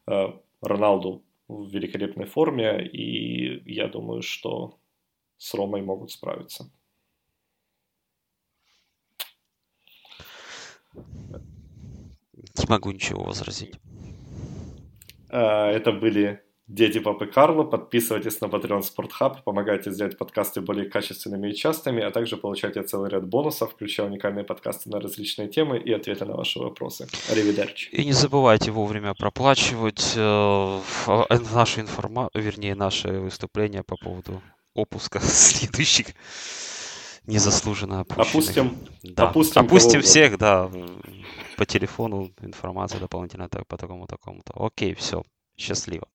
Э, 0.06 0.32
Роналду 0.60 1.22
в 1.46 1.68
великолепной 1.70 2.26
форме, 2.26 2.84
и 2.84 3.62
я 3.72 3.86
думаю, 3.86 4.22
что 4.22 4.74
с 5.38 5.54
Ромой 5.54 5.82
могут 5.82 6.10
справиться. 6.10 6.70
Не 10.94 12.66
могу 12.68 12.90
ничего 12.90 13.24
возразить. 13.24 13.74
А, 15.30 15.70
это 15.70 15.92
были 15.92 16.42
Дети 16.68 16.98
Папы 16.98 17.26
Карло. 17.26 17.64
Подписывайтесь 17.64 18.42
на 18.42 18.46
Patreon 18.46 18.82
Sport 18.82 19.10
Hub, 19.20 19.36
помогайте 19.42 19.90
сделать 19.90 20.18
подкасты 20.18 20.60
более 20.60 20.90
качественными 20.90 21.50
и 21.50 21.54
частыми, 21.54 22.02
а 22.02 22.10
также 22.10 22.36
получайте 22.36 22.82
целый 22.82 23.10
ряд 23.10 23.26
бонусов, 23.26 23.72
включая 23.72 24.06
уникальные 24.06 24.44
подкасты 24.44 24.90
на 24.90 25.00
различные 25.00 25.48
темы 25.48 25.78
и 25.78 25.90
ответы 25.92 26.26
на 26.26 26.36
ваши 26.36 26.58
вопросы. 26.58 27.06
Аривидерчи. 27.30 27.88
И 27.90 28.04
не 28.04 28.12
забывайте 28.12 28.70
вовремя 28.70 29.14
проплачивать 29.14 30.12
э, 30.14 30.80
наши 31.54 31.80
информа... 31.80 32.28
вернее, 32.34 32.74
наши 32.74 33.08
выступления 33.08 33.82
по 33.82 33.96
поводу 33.96 34.42
опуска 34.82 35.20
следующих 35.22 36.08
Незаслуженно 37.28 38.00
опущенных. 38.00 38.28
Опустим, 38.30 38.78
да. 39.02 39.28
опустим, 39.28 39.60
опустим 39.60 40.00
всех, 40.00 40.38
да, 40.38 40.70
по 41.58 41.66
телефону 41.66 42.32
информация 42.40 43.00
дополнительная 43.00 43.48
так, 43.48 43.66
по 43.66 43.76
такому 43.76 44.06
такому-то. 44.06 44.54
Окей, 44.54 44.94
все, 44.94 45.22
счастливо. 45.58 46.06